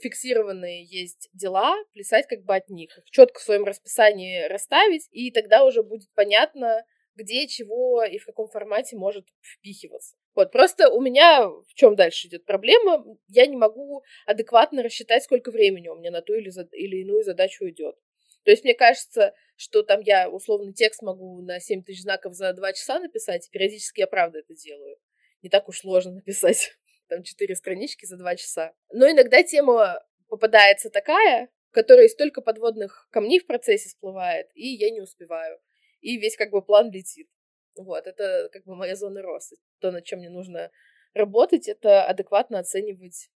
фиксированные 0.00 0.84
есть 0.84 1.28
дела, 1.32 1.76
плясать 1.92 2.26
как 2.26 2.42
бы 2.44 2.54
от 2.54 2.68
них. 2.68 2.98
Четко 3.10 3.40
в 3.40 3.42
своем 3.42 3.64
расписании 3.64 4.44
расставить, 4.48 5.08
и 5.12 5.30
тогда 5.30 5.64
уже 5.64 5.82
будет 5.82 6.08
понятно, 6.14 6.84
где, 7.14 7.46
чего 7.46 8.02
и 8.02 8.18
в 8.18 8.26
каком 8.26 8.48
формате 8.48 8.96
может 8.96 9.26
впихиваться. 9.40 10.16
Вот, 10.34 10.50
просто 10.50 10.90
у 10.90 11.00
меня 11.00 11.46
в 11.48 11.74
чем 11.74 11.94
дальше 11.94 12.26
идет 12.26 12.44
проблема? 12.44 13.04
Я 13.28 13.46
не 13.46 13.56
могу 13.56 14.02
адекватно 14.26 14.82
рассчитать, 14.82 15.22
сколько 15.22 15.52
времени 15.52 15.88
у 15.88 15.94
меня 15.94 16.10
на 16.10 16.22
ту 16.22 16.34
или, 16.34 16.50
или 16.72 17.02
иную 17.02 17.22
задачу 17.22 17.68
идет. 17.68 17.96
То 18.44 18.50
есть 18.50 18.62
мне 18.64 18.74
кажется, 18.74 19.34
что 19.56 19.82
там 19.82 20.00
я 20.00 20.28
условно 20.28 20.72
текст 20.72 21.02
могу 21.02 21.40
на 21.42 21.60
7 21.60 21.82
тысяч 21.82 22.02
знаков 22.02 22.34
за 22.34 22.52
2 22.52 22.72
часа 22.74 23.00
написать, 23.00 23.48
периодически 23.50 24.00
я 24.00 24.06
правда 24.06 24.40
это 24.40 24.54
делаю. 24.54 24.96
Не 25.42 25.48
так 25.48 25.68
уж 25.68 25.80
сложно 25.80 26.12
написать 26.14 26.76
там 27.08 27.22
4 27.22 27.54
странички 27.54 28.04
за 28.04 28.16
2 28.16 28.36
часа. 28.36 28.74
Но 28.92 29.10
иногда 29.10 29.42
тема 29.42 30.04
попадается 30.28 30.90
такая, 30.90 31.48
в 31.70 31.74
которой 31.74 32.08
столько 32.08 32.40
подводных 32.42 33.08
камней 33.10 33.40
в 33.40 33.46
процессе 33.46 33.88
всплывает, 33.88 34.48
и 34.54 34.68
я 34.68 34.90
не 34.90 35.00
успеваю. 35.00 35.58
И 36.00 36.18
весь 36.18 36.36
как 36.36 36.50
бы 36.50 36.62
план 36.62 36.90
летит. 36.90 37.28
Вот, 37.76 38.06
это 38.06 38.48
как 38.52 38.64
бы 38.64 38.76
моя 38.76 38.94
зона 38.94 39.22
роста. 39.22 39.56
То, 39.80 39.90
над 39.90 40.04
чем 40.04 40.20
мне 40.20 40.30
нужно 40.30 40.70
работать, 41.14 41.68
это 41.68 42.04
адекватно 42.04 42.58
оценивать 42.58 43.30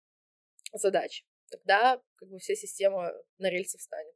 задачи. 0.73 1.25
Тогда 1.49 2.01
как 2.15 2.29
бы 2.29 2.39
вся 2.39 2.55
система 2.55 3.13
на 3.37 3.49
рельсы 3.49 3.77
встанет. 3.77 4.15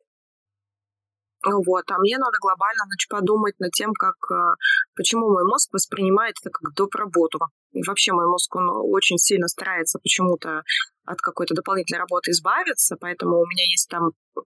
Вот, 1.46 1.84
а 1.90 1.98
мне 2.00 2.18
надо 2.18 2.38
глобально 2.42 2.84
значит, 2.86 3.10
подумать 3.10 3.60
над 3.60 3.72
тем, 3.72 3.94
как, 3.94 4.16
э, 4.32 4.56
почему 4.96 5.30
мой 5.32 5.44
мозг 5.46 5.72
воспринимает 5.72 6.36
это 6.42 6.50
как 6.50 6.74
доп. 6.74 6.96
работу. 6.96 7.40
И 7.72 7.82
вообще 7.88 8.12
мой 8.12 8.26
мозг, 8.28 8.54
он 8.56 8.70
очень 8.70 9.18
сильно 9.18 9.48
старается 9.48 10.00
почему-то 10.00 10.64
от 11.06 11.22
какой-то 11.22 11.54
дополнительной 11.56 12.00
работы 12.00 12.32
избавиться, 12.32 12.98
поэтому 13.00 13.40
у 13.40 13.46
меня 13.46 13.64
есть 13.64 13.88
там 13.90 14.10
э, 14.10 14.42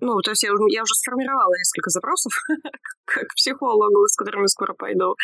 ну, 0.00 0.20
то 0.20 0.32
есть 0.32 0.42
я, 0.42 0.50
я 0.68 0.82
уже 0.82 0.94
сформировала 0.94 1.52
несколько 1.56 1.90
запросов 1.90 2.32
к 3.06 3.34
психологу, 3.34 4.06
с 4.06 4.16
которыми 4.16 4.46
скоро 4.46 4.74
пойду. 4.74 5.14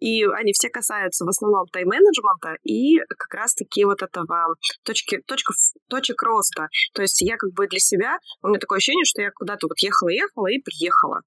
И 0.00 0.24
они 0.24 0.52
все 0.52 0.68
касаются 0.68 1.24
в 1.24 1.28
основном 1.28 1.66
тайм-менеджмента 1.66 2.56
и 2.64 2.98
как 3.16 3.32
раз-таки 3.34 3.84
вот 3.84 4.02
этого 4.02 4.54
точки, 4.84 5.20
точка, 5.26 5.52
точек 5.88 6.22
роста. 6.22 6.68
То 6.92 7.02
есть 7.02 7.20
я 7.22 7.36
как 7.36 7.52
бы 7.52 7.68
для 7.68 7.78
себя, 7.78 8.18
у 8.42 8.48
меня 8.48 8.58
такое 8.58 8.78
ощущение, 8.78 9.04
что 9.04 9.22
я 9.22 9.30
куда-то 9.30 9.68
вот 9.68 9.78
ехала-ехала 9.78 10.48
и 10.48 10.60
приехала. 10.60 11.20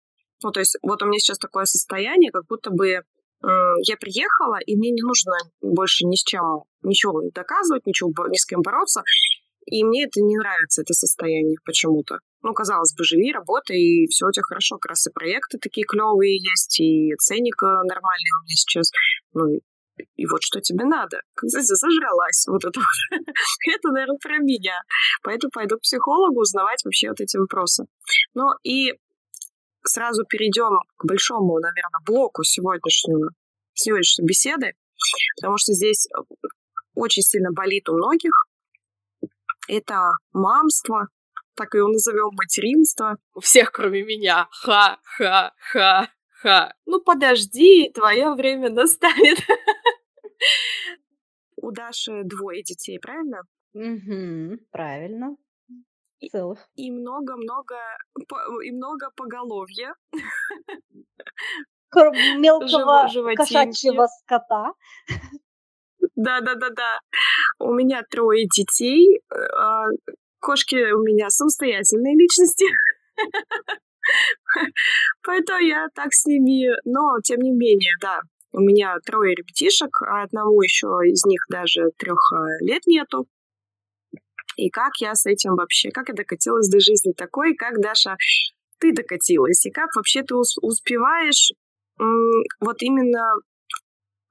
Ну, 0.43 0.51
то 0.51 0.59
есть 0.59 0.77
вот 0.81 1.01
у 1.01 1.05
меня 1.05 1.19
сейчас 1.19 1.37
такое 1.37 1.65
состояние, 1.65 2.31
как 2.31 2.45
будто 2.47 2.69
бы 2.69 3.01
я 3.39 3.97
приехала, 3.97 4.57
и 4.65 4.75
мне 4.75 4.89
не 4.91 5.03
нужно 5.03 5.33
больше 5.61 6.05
ни 6.05 6.15
с 6.15 6.23
чем 6.23 6.63
ничего 6.81 7.21
доказывать, 7.33 7.85
ничего, 7.85 8.11
ни 8.27 8.37
с 8.37 8.45
кем 8.45 8.61
бороться. 8.61 9.03
И 9.65 9.83
мне 9.83 10.05
это 10.05 10.21
не 10.21 10.37
нравится, 10.37 10.81
это 10.81 10.93
состояние 10.93 11.57
почему-то. 11.63 12.19
Ну, 12.41 12.53
казалось 12.53 12.93
бы, 12.95 13.03
живи, 13.03 13.31
работай, 13.31 13.77
и 13.77 14.07
все 14.07 14.27
у 14.27 14.31
тебя 14.31 14.43
хорошо. 14.43 14.77
Как 14.77 14.91
раз 14.91 15.07
и 15.07 15.11
проекты 15.11 15.57
такие 15.57 15.85
клевые 15.85 16.37
есть, 16.37 16.79
и 16.79 17.13
ценник 17.19 17.61
нормальный 17.61 18.31
у 18.39 18.43
меня 18.45 18.55
сейчас. 18.55 18.91
Ну, 19.33 19.59
и, 20.15 20.25
вот 20.27 20.43
что 20.43 20.61
тебе 20.61 20.85
надо. 20.85 21.21
Когда 21.33 21.61
зажралась 21.61 22.45
вот 22.47 22.63
это 22.65 22.79
вот. 22.79 23.19
это, 23.73 23.89
наверное, 23.89 24.17
про 24.21 24.37
меня. 24.37 24.81
Поэтому 25.23 25.51
пойду 25.51 25.77
к 25.77 25.81
психологу 25.81 26.41
узнавать 26.41 26.83
вообще 26.85 27.09
вот 27.09 27.19
эти 27.19 27.37
вопросы. 27.37 27.85
Ну, 28.33 28.51
и 28.63 28.93
сразу 29.83 30.23
перейдем 30.25 30.79
к 30.97 31.05
большому, 31.05 31.59
наверное, 31.59 32.01
блоку 32.05 32.43
сегодняшнего, 32.43 33.31
сегодняшней 33.73 34.25
беседы, 34.25 34.73
потому 35.37 35.57
что 35.57 35.73
здесь 35.73 36.07
очень 36.93 37.23
сильно 37.23 37.51
болит 37.51 37.87
у 37.89 37.93
многих, 37.93 38.31
это 39.67 40.11
мамство, 40.33 41.07
так 41.57 41.73
его 41.73 41.89
назовем, 41.89 42.29
материнство. 42.33 43.17
У 43.33 43.39
всех, 43.41 43.71
кроме 43.71 44.03
меня. 44.03 44.47
Ха-ха-ха-ха. 44.51 46.09
Ну, 46.85 47.01
подожди, 47.01 47.91
твое 47.93 48.33
время 48.35 48.69
настанет. 48.69 49.39
У 51.57 51.71
Даши 51.71 52.23
двое 52.23 52.61
детей, 52.63 52.99
правильно? 52.99 53.41
Угу, 53.73 54.59
правильно. 54.71 55.35
Целых. 56.31 56.59
И 56.75 56.91
много-много, 56.91 57.75
и 58.63 58.71
много 58.71 59.09
поголовья. 59.15 59.95
Мелкого 61.93 63.07
кошачьего 63.35 64.07
скота. 64.19 64.73
Да-да-да-да. 66.15 66.99
У 67.59 67.73
меня 67.73 68.03
трое 68.09 68.47
детей. 68.47 69.21
Кошки 70.47 70.77
у 70.93 71.03
меня 71.03 71.29
самостоятельные 71.29 72.15
личности. 72.15 72.63
Поэтому 75.25 75.59
я 75.59 75.89
так 75.93 76.13
с 76.13 76.25
ними... 76.25 76.73
Но, 76.85 77.19
тем 77.21 77.41
не 77.41 77.51
менее, 77.51 77.91
да, 78.01 78.21
у 78.53 78.61
меня 78.61 78.95
трое 79.05 79.35
ребятишек, 79.35 80.01
а 80.03 80.23
одному 80.23 80.61
еще 80.61 80.87
из 81.03 81.25
них 81.25 81.41
даже 81.49 81.91
трех 81.97 82.19
лет 82.61 82.83
нету. 82.87 83.25
И 84.55 84.69
как 84.69 84.93
я 85.01 85.15
с 85.15 85.25
этим 85.25 85.55
вообще, 85.55 85.89
как 85.91 86.07
я 86.07 86.15
докатилась 86.15 86.69
до 86.69 86.79
жизни 86.79 87.11
такой, 87.11 87.53
как, 87.53 87.81
Даша, 87.81 88.15
ты 88.79 88.93
докатилась, 88.93 89.65
и 89.65 89.69
как 89.69 89.89
вообще 89.97 90.23
ты 90.23 90.33
успеваешь 90.33 91.51
вот 92.61 92.77
именно 92.79 93.33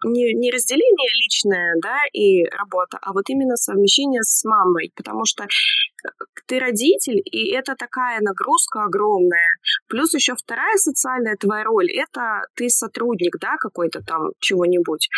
не, 0.06 0.34
не 0.34 0.50
разделение 0.50 1.10
личное, 1.22 1.74
да, 1.82 1.98
и 2.12 2.44
работа, 2.44 2.98
а 3.02 3.12
вот 3.12 3.24
именно 3.28 3.56
совмещение 3.56 4.22
с 4.22 4.44
мамой, 4.44 4.92
потому 4.94 5.24
что 5.24 5.44
э, 5.44 6.08
ты 6.46 6.58
родитель, 6.58 7.20
и 7.24 7.50
это 7.52 7.74
такая 7.74 8.20
нагрузка 8.20 8.84
огромная. 8.84 9.48
Плюс 9.88 10.14
еще 10.14 10.34
вторая 10.34 10.76
социальная 10.76 11.36
твоя 11.36 11.64
роль, 11.64 11.90
это 11.90 12.42
ты 12.54 12.68
сотрудник, 12.68 13.36
да, 13.40 13.56
какой-то 13.58 14.00
там 14.02 14.30
чего-нибудь, 14.40 15.08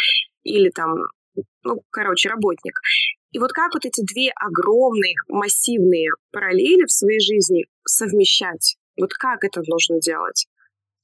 или 0.42 0.70
там, 0.70 0.94
ну, 1.62 1.82
короче, 1.90 2.30
работник. 2.30 2.80
И 3.32 3.38
вот 3.38 3.52
как 3.52 3.74
вот 3.74 3.84
эти 3.84 4.02
две 4.02 4.30
огромные, 4.34 5.14
массивные 5.28 6.10
параллели 6.32 6.84
в 6.86 6.92
своей 6.92 7.20
жизни 7.20 7.66
совмещать? 7.86 8.76
Вот 8.98 9.12
как 9.12 9.44
это 9.44 9.60
нужно 9.66 10.00
делать? 10.00 10.46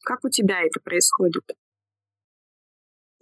Как 0.03 0.25
у 0.25 0.31
тебя 0.31 0.63
это 0.63 0.81
происходит? 0.83 1.45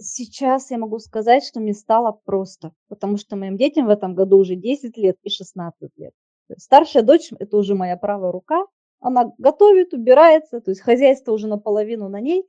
Сейчас 0.03 0.71
я 0.71 0.79
могу 0.79 0.99
сказать, 0.99 1.45
что 1.45 1.61
мне 1.61 1.75
стало 1.75 2.19
просто, 2.25 2.73
потому 2.89 3.17
что 3.17 3.37
моим 3.37 3.57
детям 3.57 3.87
в 3.87 3.91
этом 3.91 4.15
году 4.15 4.39
уже 4.39 4.57
10 4.57 4.97
лет 4.97 5.17
и 5.23 5.31
16 5.31 5.91
лет. 5.97 6.13
Старшая 6.57 7.03
дочь– 7.03 7.31
это 7.39 7.57
уже 7.57 7.75
моя 7.75 7.97
правая 7.97 8.33
рука, 8.33 8.67
она 9.01 9.33
готовит, 9.39 9.93
убирается, 9.93 10.61
то 10.61 10.71
есть 10.71 10.81
хозяйство 10.81 11.33
уже 11.33 11.49
наполовину 11.49 12.09
на 12.09 12.21
ней. 12.21 12.49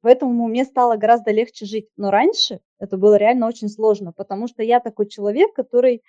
Поэтому 0.00 0.48
мне 0.48 0.64
стало 0.64 0.96
гораздо 0.96 1.30
легче 1.30 1.66
жить. 1.66 1.88
Но 1.96 2.10
раньше 2.10 2.60
это 2.78 2.96
было 2.96 3.16
реально 3.16 3.46
очень 3.46 3.68
сложно, 3.68 4.12
потому 4.12 4.48
что 4.48 4.62
я 4.62 4.80
такой 4.80 5.08
человек, 5.08 5.54
который 5.54 6.02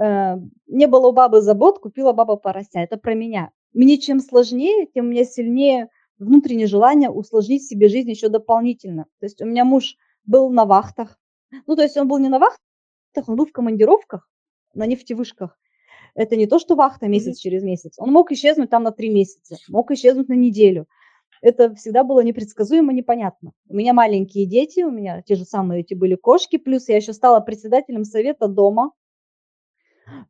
э, 0.00 0.36
не 0.66 0.86
было 0.86 1.08
у 1.08 1.12
бабы 1.12 1.40
забот, 1.40 1.78
купила 1.78 2.12
баба 2.12 2.36
порося. 2.36 2.80
Это 2.80 2.96
про 2.96 3.14
меня. 3.14 3.50
Мне 3.72 3.98
чем 3.98 4.20
сложнее, 4.20 4.86
тем 4.86 5.06
у 5.06 5.08
меня 5.08 5.24
сильнее 5.24 5.88
внутреннее 6.18 6.66
желание 6.66 7.10
усложнить 7.10 7.66
себе 7.66 7.88
жизнь 7.88 8.10
еще 8.10 8.28
дополнительно. 8.28 9.04
То 9.20 9.26
есть 9.26 9.40
у 9.40 9.46
меня 9.46 9.64
муж 9.64 9.96
был 10.24 10.50
на 10.50 10.64
вахтах. 10.64 11.18
Ну, 11.66 11.76
то 11.76 11.82
есть 11.82 11.96
он 11.96 12.08
был 12.08 12.18
не 12.18 12.28
на 12.28 12.38
вахтах, 12.38 13.28
он 13.28 13.36
был 13.36 13.46
в 13.46 13.52
командировках 13.52 14.28
на 14.74 14.86
нефтевышках. 14.86 15.58
Это 16.14 16.36
не 16.36 16.46
то, 16.46 16.58
что 16.58 16.74
вахта 16.74 17.06
месяц 17.06 17.38
mm-hmm. 17.38 17.42
через 17.42 17.62
месяц. 17.62 17.94
Он 17.98 18.10
мог 18.10 18.32
исчезнуть 18.32 18.70
там 18.70 18.82
на 18.82 18.90
три 18.90 19.08
месяца, 19.08 19.56
мог 19.68 19.90
исчезнуть 19.90 20.28
на 20.28 20.34
неделю. 20.34 20.86
Это 21.40 21.74
всегда 21.74 22.02
было 22.02 22.20
непредсказуемо, 22.20 22.92
непонятно. 22.92 23.52
У 23.68 23.76
меня 23.76 23.92
маленькие 23.92 24.46
дети, 24.46 24.80
у 24.80 24.90
меня 24.90 25.22
те 25.22 25.36
же 25.36 25.44
самые 25.44 25.82
эти 25.82 25.94
были 25.94 26.16
кошки, 26.16 26.56
плюс 26.56 26.88
я 26.88 26.96
еще 26.96 27.12
стала 27.12 27.40
председателем 27.40 28.04
совета 28.04 28.48
дома. 28.48 28.92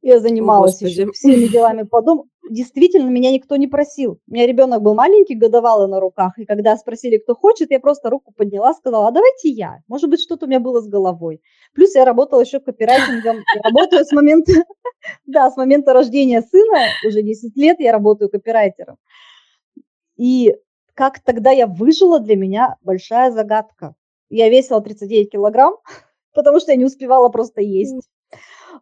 Я 0.02 0.20
занималась 0.20 0.80
еще 0.80 1.10
всеми 1.12 1.46
делами 1.46 1.82
по 1.82 2.02
дому. 2.02 2.26
Действительно, 2.50 3.08
меня 3.08 3.30
никто 3.30 3.56
не 3.56 3.66
просил. 3.66 4.20
У 4.26 4.32
меня 4.32 4.46
ребенок 4.46 4.80
был 4.80 4.94
маленький, 4.94 5.34
годовалый 5.34 5.88
на 5.88 6.00
руках, 6.00 6.38
и 6.38 6.46
когда 6.46 6.76
спросили, 6.76 7.18
кто 7.18 7.34
хочет, 7.34 7.70
я 7.70 7.78
просто 7.78 8.08
руку 8.08 8.32
подняла, 8.34 8.72
сказала, 8.72 9.08
а 9.08 9.10
давайте 9.10 9.50
я. 9.50 9.80
Может 9.86 10.08
быть, 10.08 10.20
что-то 10.20 10.46
у 10.46 10.48
меня 10.48 10.60
было 10.60 10.80
с 10.80 10.88
головой. 10.88 11.42
Плюс 11.74 11.94
я 11.94 12.04
работала 12.04 12.40
еще 12.40 12.60
копирайтингом. 12.60 13.36
Я 13.54 13.62
работаю 13.62 14.04
с 14.04 14.12
момента, 14.12 14.52
да, 15.26 15.50
с 15.50 15.56
момента 15.56 15.92
рождения 15.92 16.40
сына, 16.40 16.86
уже 17.06 17.22
10 17.22 17.54
лет 17.56 17.80
я 17.80 17.92
работаю 17.92 18.30
копирайтером. 18.30 18.96
И 20.16 20.54
как 20.94 21.20
тогда 21.20 21.50
я 21.50 21.66
выжила, 21.66 22.18
для 22.18 22.34
меня 22.34 22.76
большая 22.82 23.30
загадка. 23.30 23.94
Я 24.30 24.48
весила 24.48 24.80
39 24.80 25.30
килограмм, 25.30 25.76
потому 26.34 26.60
что 26.60 26.72
я 26.72 26.76
не 26.76 26.84
успевала 26.84 27.28
просто 27.28 27.60
есть. 27.60 28.08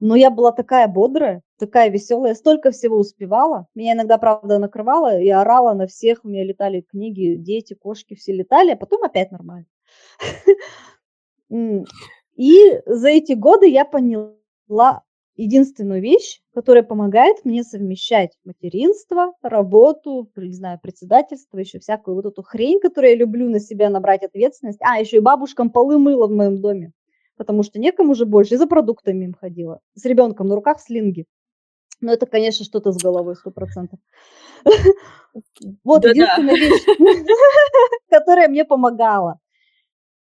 Но 0.00 0.16
я 0.16 0.30
была 0.30 0.52
такая 0.52 0.88
бодрая, 0.88 1.42
такая 1.58 1.90
веселая, 1.90 2.34
столько 2.34 2.70
всего 2.70 2.98
успевала. 2.98 3.66
Меня 3.74 3.94
иногда, 3.94 4.18
правда, 4.18 4.58
накрывало 4.58 5.18
и 5.18 5.28
орала 5.28 5.74
на 5.74 5.86
всех. 5.86 6.24
У 6.24 6.28
меня 6.28 6.44
летали 6.44 6.82
книги, 6.82 7.36
дети, 7.36 7.74
кошки, 7.74 8.14
все 8.14 8.32
летали, 8.32 8.72
а 8.72 8.76
потом 8.76 9.04
опять 9.04 9.30
нормально. 9.30 9.66
И 12.36 12.82
за 12.84 13.08
эти 13.08 13.32
годы 13.32 13.68
я 13.68 13.84
поняла 13.84 15.02
единственную 15.36 16.02
вещь, 16.02 16.40
которая 16.54 16.82
помогает 16.82 17.44
мне 17.44 17.62
совмещать 17.62 18.36
материнство, 18.44 19.32
работу, 19.42 20.30
не 20.36 20.54
знаю, 20.54 20.78
председательство, 20.82 21.58
еще 21.58 21.78
всякую 21.78 22.16
вот 22.16 22.26
эту 22.26 22.42
хрень, 22.42 22.80
которую 22.80 23.12
я 23.12 23.16
люблю 23.16 23.48
на 23.48 23.60
себя 23.60 23.90
набрать 23.90 24.22
ответственность. 24.22 24.80
А, 24.82 24.98
еще 24.98 25.18
и 25.18 25.20
бабушкам 25.20 25.70
полы 25.70 25.98
мыла 25.98 26.26
в 26.26 26.32
моем 26.32 26.60
доме 26.60 26.92
потому 27.36 27.62
что 27.62 27.78
некому 27.78 28.14
же 28.14 28.26
больше, 28.26 28.54
и 28.54 28.58
за 28.58 28.66
продуктами 28.66 29.24
им 29.24 29.34
ходила. 29.34 29.80
С 29.94 30.04
ребенком 30.04 30.48
на 30.48 30.54
руках 30.54 30.80
слинги. 30.80 31.26
Но 32.00 32.12
это, 32.12 32.26
конечно, 32.26 32.64
что-то 32.64 32.92
с 32.92 32.98
головой, 32.98 33.36
сто 33.36 33.50
процентов. 33.50 33.98
Вот 35.84 36.02
единственная 36.06 36.54
вещь, 36.54 36.82
которая 38.08 38.48
мне 38.48 38.64
помогала. 38.64 39.38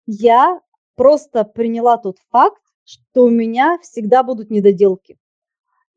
Я 0.07 0.61
просто 0.95 1.43
приняла 1.43 1.97
тот 1.97 2.19
факт, 2.31 2.63
что 2.85 3.25
у 3.25 3.31
меня 3.31 3.79
всегда 3.83 4.23
будут 4.23 4.51
недоделки. 4.51 5.19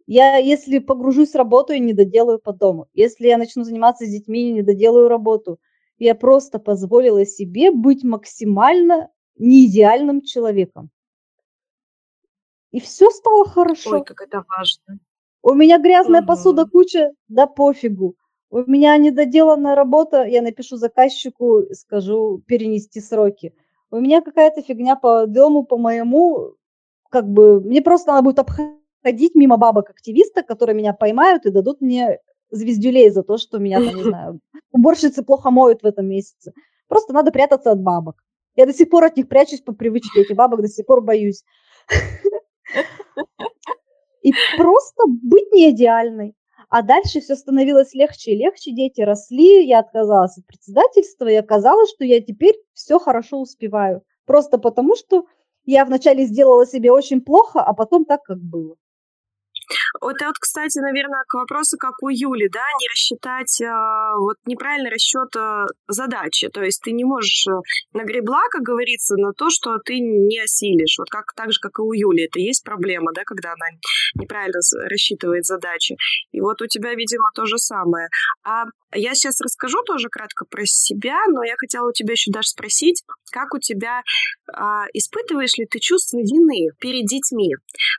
Я, 0.07 0.37
если 0.37 0.79
погружусь 0.79 1.33
в 1.33 1.35
работу, 1.35 1.73
я 1.73 1.79
не 1.79 1.93
доделаю 1.93 2.39
по 2.39 2.51
дому. 2.51 2.87
Если 2.93 3.27
я 3.27 3.37
начну 3.37 3.63
заниматься 3.63 4.05
с 4.05 4.09
детьми, 4.09 4.47
я 4.47 4.53
не 4.53 4.61
доделаю 4.63 5.07
работу. 5.07 5.59
Я 5.99 6.15
просто 6.15 6.57
позволила 6.57 7.27
себе 7.27 7.69
быть 7.69 8.03
максимально 8.03 9.11
неидеальным 9.37 10.21
человеком 10.21 10.89
и 12.75 12.81
все 12.81 13.09
стало 13.09 13.45
хорошо. 13.45 13.91
Ой, 13.91 14.03
как 14.03 14.21
это 14.21 14.43
важно. 14.57 14.99
У 15.41 15.53
меня 15.53 15.79
грязная 15.79 16.19
угу. 16.19 16.27
посуда 16.27 16.65
куча, 16.65 17.11
да 17.29 17.47
пофигу. 17.47 18.15
У 18.49 18.69
меня 18.69 18.97
недоделанная 18.97 19.75
работа, 19.75 20.25
я 20.25 20.41
напишу 20.41 20.75
заказчику, 20.75 21.63
скажу 21.71 22.41
перенести 22.45 22.99
сроки. 22.99 23.53
У 23.91 24.01
меня 24.01 24.21
какая-то 24.21 24.61
фигня 24.61 24.97
по 24.97 25.25
дому, 25.25 25.63
по 25.63 25.77
моему, 25.77 26.55
как 27.09 27.29
бы, 27.29 27.61
мне 27.61 27.81
просто 27.81 28.11
надо 28.11 28.23
будет 28.23 28.39
обходить 28.39 29.35
мимо 29.35 29.55
бабок-активиста, 29.55 30.43
которые 30.43 30.75
меня 30.75 30.91
поймают 30.91 31.45
и 31.45 31.51
дадут 31.51 31.79
мне 31.79 32.19
звездюлей 32.51 33.09
за 33.09 33.23
то, 33.23 33.37
что 33.37 33.57
меня, 33.57 33.77
там, 33.77 33.95
не 33.95 34.03
знаю, 34.09 34.41
уборщицы 34.73 35.23
плохо 35.23 35.49
моют 35.49 35.81
в 35.81 35.85
этом 35.85 36.07
месяце. 36.07 36.51
Просто 36.89 37.13
надо 37.13 37.31
прятаться 37.31 37.71
от 37.71 37.81
бабок. 37.81 38.21
Я 38.57 38.65
до 38.65 38.73
сих 38.73 38.89
пор 38.89 39.05
от 39.05 39.15
них 39.15 39.29
прячусь 39.29 39.61
по 39.61 39.71
привычке, 39.71 40.23
этих 40.23 40.35
бабок 40.35 40.61
до 40.61 40.67
сих 40.67 40.85
пор 40.85 40.99
боюсь. 40.99 41.45
И 44.21 44.31
просто 44.57 45.03
быть 45.07 45.51
не 45.51 45.69
идеальной. 45.69 46.35
А 46.69 46.81
дальше 46.81 47.21
все 47.21 47.35
становилось 47.35 47.93
легче 47.93 48.31
и 48.31 48.37
легче, 48.37 48.71
дети 48.71 49.01
росли, 49.01 49.65
я 49.65 49.79
отказалась 49.79 50.37
от 50.37 50.45
председательства, 50.47 51.27
и 51.27 51.35
оказалось, 51.35 51.91
что 51.91 52.03
я 52.05 52.19
теперь 52.21 52.55
все 52.73 52.97
хорошо 52.97 53.39
успеваю. 53.39 54.01
Просто 54.25 54.57
потому, 54.57 54.95
что 54.95 55.25
я 55.65 55.85
вначале 55.85 56.25
сделала 56.25 56.65
себе 56.65 56.91
очень 56.91 57.21
плохо, 57.21 57.61
а 57.61 57.73
потом 57.73 58.05
так, 58.05 58.23
как 58.23 58.39
было. 58.39 58.75
Это 60.01 60.27
вот, 60.27 60.35
кстати, 60.39 60.79
наверное, 60.79 61.23
к 61.27 61.33
вопросу, 61.33 61.77
как 61.77 62.01
у 62.01 62.09
Юли, 62.09 62.49
да, 62.51 62.65
не 62.79 62.87
рассчитать, 62.89 63.61
э, 63.61 63.65
вот 64.19 64.37
неправильный 64.45 64.91
расчет 64.91 65.29
э, 65.35 65.65
задачи. 65.87 66.49
То 66.49 66.63
есть 66.63 66.81
ты 66.83 66.91
не 66.91 67.03
можешь 67.03 67.47
э, 67.47 67.51
нагребла, 67.93 68.43
как 68.49 68.61
говорится, 68.61 69.15
на 69.17 69.33
то, 69.33 69.49
что 69.49 69.77
ты 69.79 69.99
не 69.99 70.39
осилишь. 70.39 70.97
Вот 70.97 71.09
как 71.09 71.33
так 71.35 71.51
же, 71.51 71.59
как 71.59 71.79
и 71.79 71.81
у 71.81 71.93
Юли. 71.93 72.25
Это 72.25 72.39
есть 72.39 72.63
проблема, 72.63 73.11
да, 73.13 73.23
когда 73.25 73.53
она 73.53 73.65
неправильно 74.15 74.59
рассчитывает 74.89 75.45
задачи. 75.45 75.95
И 76.31 76.41
вот 76.41 76.61
у 76.61 76.67
тебя, 76.67 76.93
видимо, 76.93 77.29
то 77.33 77.45
же 77.45 77.57
самое. 77.57 78.07
А 78.43 78.65
я 78.95 79.13
сейчас 79.13 79.41
расскажу 79.41 79.81
тоже 79.85 80.09
кратко 80.09 80.45
про 80.45 80.65
себя, 80.65 81.17
но 81.29 81.43
я 81.43 81.55
хотела 81.57 81.89
у 81.89 81.93
тебя 81.93 82.13
еще 82.13 82.31
даже 82.31 82.49
спросить, 82.49 83.03
как 83.31 83.53
у 83.53 83.59
тебя 83.59 84.01
а, 84.53 84.85
испытываешь 84.93 85.57
ли 85.57 85.65
ты 85.65 85.79
чувство 85.79 86.17
вины 86.17 86.69
перед 86.79 87.05
детьми? 87.05 87.53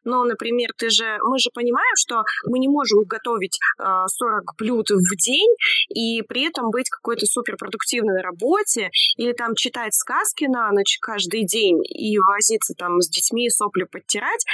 Ну, 0.04 0.24
например, 0.24 0.70
ты 0.76 0.90
же, 0.90 1.18
мы 1.22 1.38
же 1.38 1.50
понимаем, 1.52 1.94
что 1.96 2.22
мы 2.46 2.58
не 2.58 2.68
можем 2.68 3.04
готовить 3.04 3.58
а, 3.78 4.06
40 4.08 4.56
блюд 4.58 4.90
в 4.90 5.16
день 5.16 5.54
и 5.88 6.22
при 6.22 6.46
этом 6.46 6.70
быть 6.70 6.88
какой-то 6.88 7.26
суперпродуктивной 7.26 8.14
на 8.14 8.22
работе 8.22 8.90
или 9.16 9.32
там 9.32 9.54
читать 9.54 9.94
сказки 9.94 10.44
на 10.44 10.70
ночь 10.72 10.98
каждый 11.00 11.44
день 11.44 11.80
и 11.84 12.18
возиться 12.18 12.74
там 12.74 13.00
с 13.00 13.08
детьми, 13.08 13.50
сопли 13.50 13.84
подтирать, 13.84 14.44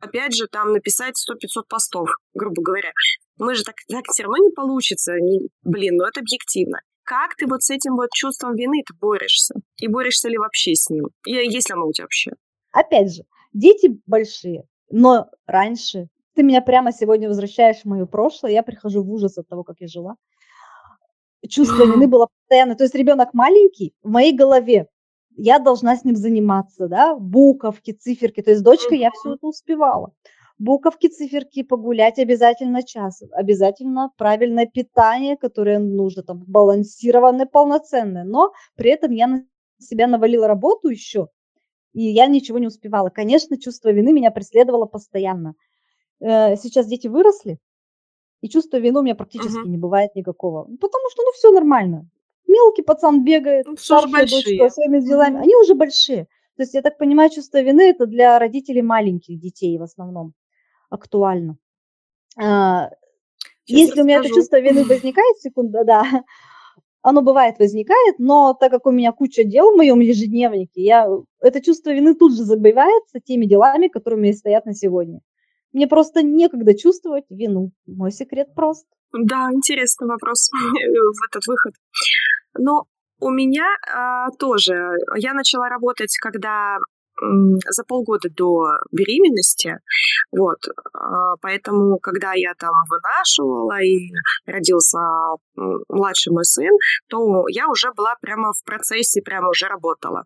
опять 0.00 0.34
же, 0.34 0.46
там 0.46 0.72
написать 0.72 1.14
100-500 1.16 1.62
постов, 1.68 2.08
грубо 2.34 2.62
говоря. 2.62 2.92
Мы 3.40 3.54
же 3.54 3.64
так, 3.64 3.76
так 3.88 4.04
все 4.12 4.24
равно 4.24 4.36
не 4.36 4.50
получится. 4.50 5.14
Не, 5.18 5.48
блин, 5.62 5.96
ну 5.96 6.04
это 6.04 6.20
объективно. 6.20 6.80
Как 7.04 7.36
ты 7.36 7.46
вот 7.46 7.62
с 7.62 7.70
этим 7.70 7.96
вот 7.96 8.10
чувством 8.12 8.54
вины 8.54 8.82
ты 8.86 8.94
борешься? 9.00 9.54
И 9.78 9.88
борешься 9.88 10.28
ли 10.28 10.36
вообще 10.36 10.74
с 10.74 10.90
ним? 10.90 11.06
И 11.26 11.32
есть 11.32 11.70
ли 11.70 11.72
оно 11.72 11.86
у 11.86 11.92
тебя 11.92 12.04
вообще? 12.04 12.32
Опять 12.70 13.14
же, 13.14 13.22
дети 13.54 13.98
большие, 14.06 14.64
но 14.90 15.30
раньше 15.46 16.08
ты 16.34 16.42
меня 16.42 16.60
прямо 16.60 16.92
сегодня 16.92 17.28
возвращаешь 17.28 17.78
в 17.78 17.86
мое 17.86 18.04
прошлое, 18.04 18.52
я 18.52 18.62
прихожу 18.62 19.02
в 19.02 19.10
ужас 19.10 19.38
от 19.38 19.48
того, 19.48 19.64
как 19.64 19.76
я 19.80 19.88
жила. 19.88 20.16
Чувство 21.48 21.84
вины 21.84 22.06
было 22.08 22.26
постоянно. 22.26 22.74
То 22.74 22.84
есть 22.84 22.94
ребенок 22.94 23.32
маленький, 23.32 23.94
в 24.02 24.10
моей 24.10 24.36
голове 24.36 24.86
я 25.34 25.58
должна 25.58 25.96
с 25.96 26.04
ним 26.04 26.14
заниматься, 26.14 26.88
да, 26.88 27.16
буковки, 27.16 27.92
циферки. 27.92 28.42
То 28.42 28.50
есть 28.50 28.62
дочка, 28.62 28.94
я 28.94 29.10
все 29.12 29.32
это 29.32 29.46
успевала 29.46 30.12
буковки, 30.60 31.08
циферки, 31.08 31.62
погулять 31.62 32.18
обязательно 32.18 32.82
час, 32.82 33.22
обязательно 33.32 34.12
правильное 34.16 34.66
питание, 34.66 35.36
которое 35.36 35.78
нужно, 35.78 36.22
там, 36.22 36.44
балансированное, 36.46 37.46
полноценное, 37.46 38.24
но 38.24 38.52
при 38.76 38.90
этом 38.90 39.10
я 39.10 39.26
на 39.26 39.44
себя 39.78 40.06
навалила 40.06 40.46
работу 40.46 40.88
еще, 40.88 41.28
и 41.94 42.02
я 42.02 42.26
ничего 42.26 42.58
не 42.58 42.66
успевала. 42.66 43.08
Конечно, 43.08 43.58
чувство 43.58 43.90
вины 43.90 44.12
меня 44.12 44.30
преследовало 44.30 44.84
постоянно. 44.84 45.54
Э, 46.20 46.56
сейчас 46.56 46.86
дети 46.86 47.08
выросли, 47.08 47.58
и 48.42 48.48
чувство 48.48 48.76
вины 48.76 49.00
у 49.00 49.02
меня 49.02 49.14
практически 49.14 49.66
uh-huh. 49.66 49.70
не 49.70 49.78
бывает 49.78 50.14
никакого. 50.14 50.64
Потому 50.64 51.10
что, 51.10 51.22
ну, 51.22 51.32
все 51.32 51.50
нормально. 51.52 52.06
Мелкий 52.46 52.82
пацан 52.82 53.24
бегает, 53.24 53.66
ну, 53.66 53.76
старшая 53.78 54.26
дочка 54.26 54.68
своими 54.68 55.00
делами. 55.00 55.40
Они 55.40 55.54
уже 55.56 55.74
большие. 55.74 56.24
То 56.56 56.64
есть, 56.64 56.74
я 56.74 56.82
так 56.82 56.98
понимаю, 56.98 57.30
чувство 57.30 57.62
вины 57.62 57.90
это 57.90 58.06
для 58.06 58.38
родителей 58.38 58.82
маленьких 58.82 59.38
детей 59.38 59.78
в 59.78 59.82
основном 59.82 60.34
актуально. 60.90 61.56
А, 62.38 62.90
если 63.66 64.02
у 64.02 64.04
меня 64.04 64.18
это 64.18 64.28
чувство 64.28 64.60
вины 64.60 64.84
возникает, 64.88 65.38
секунда, 65.38 65.84
да, 65.84 66.04
оно 67.02 67.22
бывает 67.22 67.58
возникает, 67.58 68.18
но 68.18 68.54
так 68.58 68.70
как 68.70 68.86
у 68.86 68.90
меня 68.90 69.12
куча 69.12 69.44
дел 69.44 69.72
в 69.72 69.76
моем 69.76 70.00
ежедневнике, 70.00 70.82
я, 70.82 71.08
это 71.40 71.62
чувство 71.62 71.90
вины 71.90 72.14
тут 72.14 72.36
же 72.36 72.44
забывается 72.44 73.20
теми 73.24 73.46
делами, 73.46 73.88
которые 73.88 74.18
у 74.18 74.22
меня 74.22 74.34
стоят 74.34 74.66
на 74.66 74.74
сегодня. 74.74 75.20
Мне 75.72 75.86
просто 75.86 76.22
некогда 76.22 76.76
чувствовать 76.76 77.24
вину. 77.30 77.70
Мой 77.86 78.10
секрет 78.10 78.54
прост. 78.54 78.86
Да, 79.12 79.50
интересный 79.52 80.08
вопрос 80.08 80.50
в 80.52 81.28
этот 81.28 81.46
выход. 81.46 81.74
Но 82.58 82.84
у 83.20 83.30
меня 83.30 83.66
а, 83.94 84.30
тоже. 84.38 84.74
Я 85.16 85.32
начала 85.32 85.68
работать, 85.68 86.16
когда 86.20 86.78
за 87.20 87.84
полгода 87.84 88.28
до 88.30 88.66
беременности, 88.92 89.78
вот, 90.32 90.58
а, 90.94 91.36
поэтому, 91.40 91.98
когда 91.98 92.32
я 92.34 92.54
там 92.58 92.72
вынашивала 92.88 93.82
и 93.82 94.10
родился 94.46 94.98
младший 95.88 96.32
мой 96.32 96.44
сын, 96.44 96.72
то 97.08 97.44
я 97.48 97.68
уже 97.68 97.92
была 97.92 98.14
прямо 98.20 98.52
в 98.52 98.64
процессе, 98.64 99.22
прямо 99.22 99.48
уже 99.48 99.66
работала. 99.66 100.24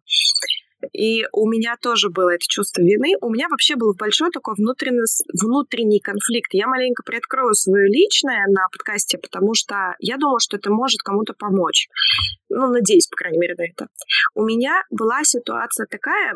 И 0.92 1.24
у 1.32 1.48
меня 1.48 1.76
тоже 1.80 2.10
было 2.10 2.30
это 2.30 2.44
чувство 2.48 2.82
вины. 2.82 3.14
У 3.20 3.30
меня 3.30 3.48
вообще 3.48 3.76
был 3.76 3.94
большой 3.94 4.30
такой 4.30 4.54
внутренний, 4.56 5.04
внутренний 5.32 6.00
конфликт. 6.00 6.52
Я 6.52 6.66
маленько 6.66 7.02
приоткрою 7.02 7.54
свое 7.54 7.88
личное 7.88 8.46
на 8.48 8.68
подкасте, 8.72 9.18
потому 9.18 9.54
что 9.54 9.94
я 9.98 10.16
думала, 10.16 10.40
что 10.40 10.56
это 10.56 10.70
может 10.70 11.00
кому-то 11.02 11.34
помочь. 11.34 11.88
Ну, 12.48 12.68
надеюсь, 12.68 13.08
по 13.08 13.16
крайней 13.16 13.38
мере, 13.38 13.54
на 13.56 13.64
это. 13.64 13.88
У 14.34 14.44
меня 14.44 14.82
была 14.90 15.24
ситуация 15.24 15.86
такая, 15.86 16.34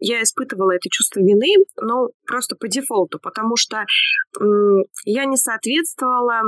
я 0.00 0.22
испытывала 0.22 0.72
это 0.72 0.88
чувство 0.90 1.20
вины, 1.20 1.54
ну, 1.80 2.08
просто 2.26 2.56
по 2.56 2.68
дефолту, 2.68 3.18
потому 3.20 3.56
что 3.56 3.84
я 5.04 5.24
не 5.24 5.36
соответствовала 5.36 6.42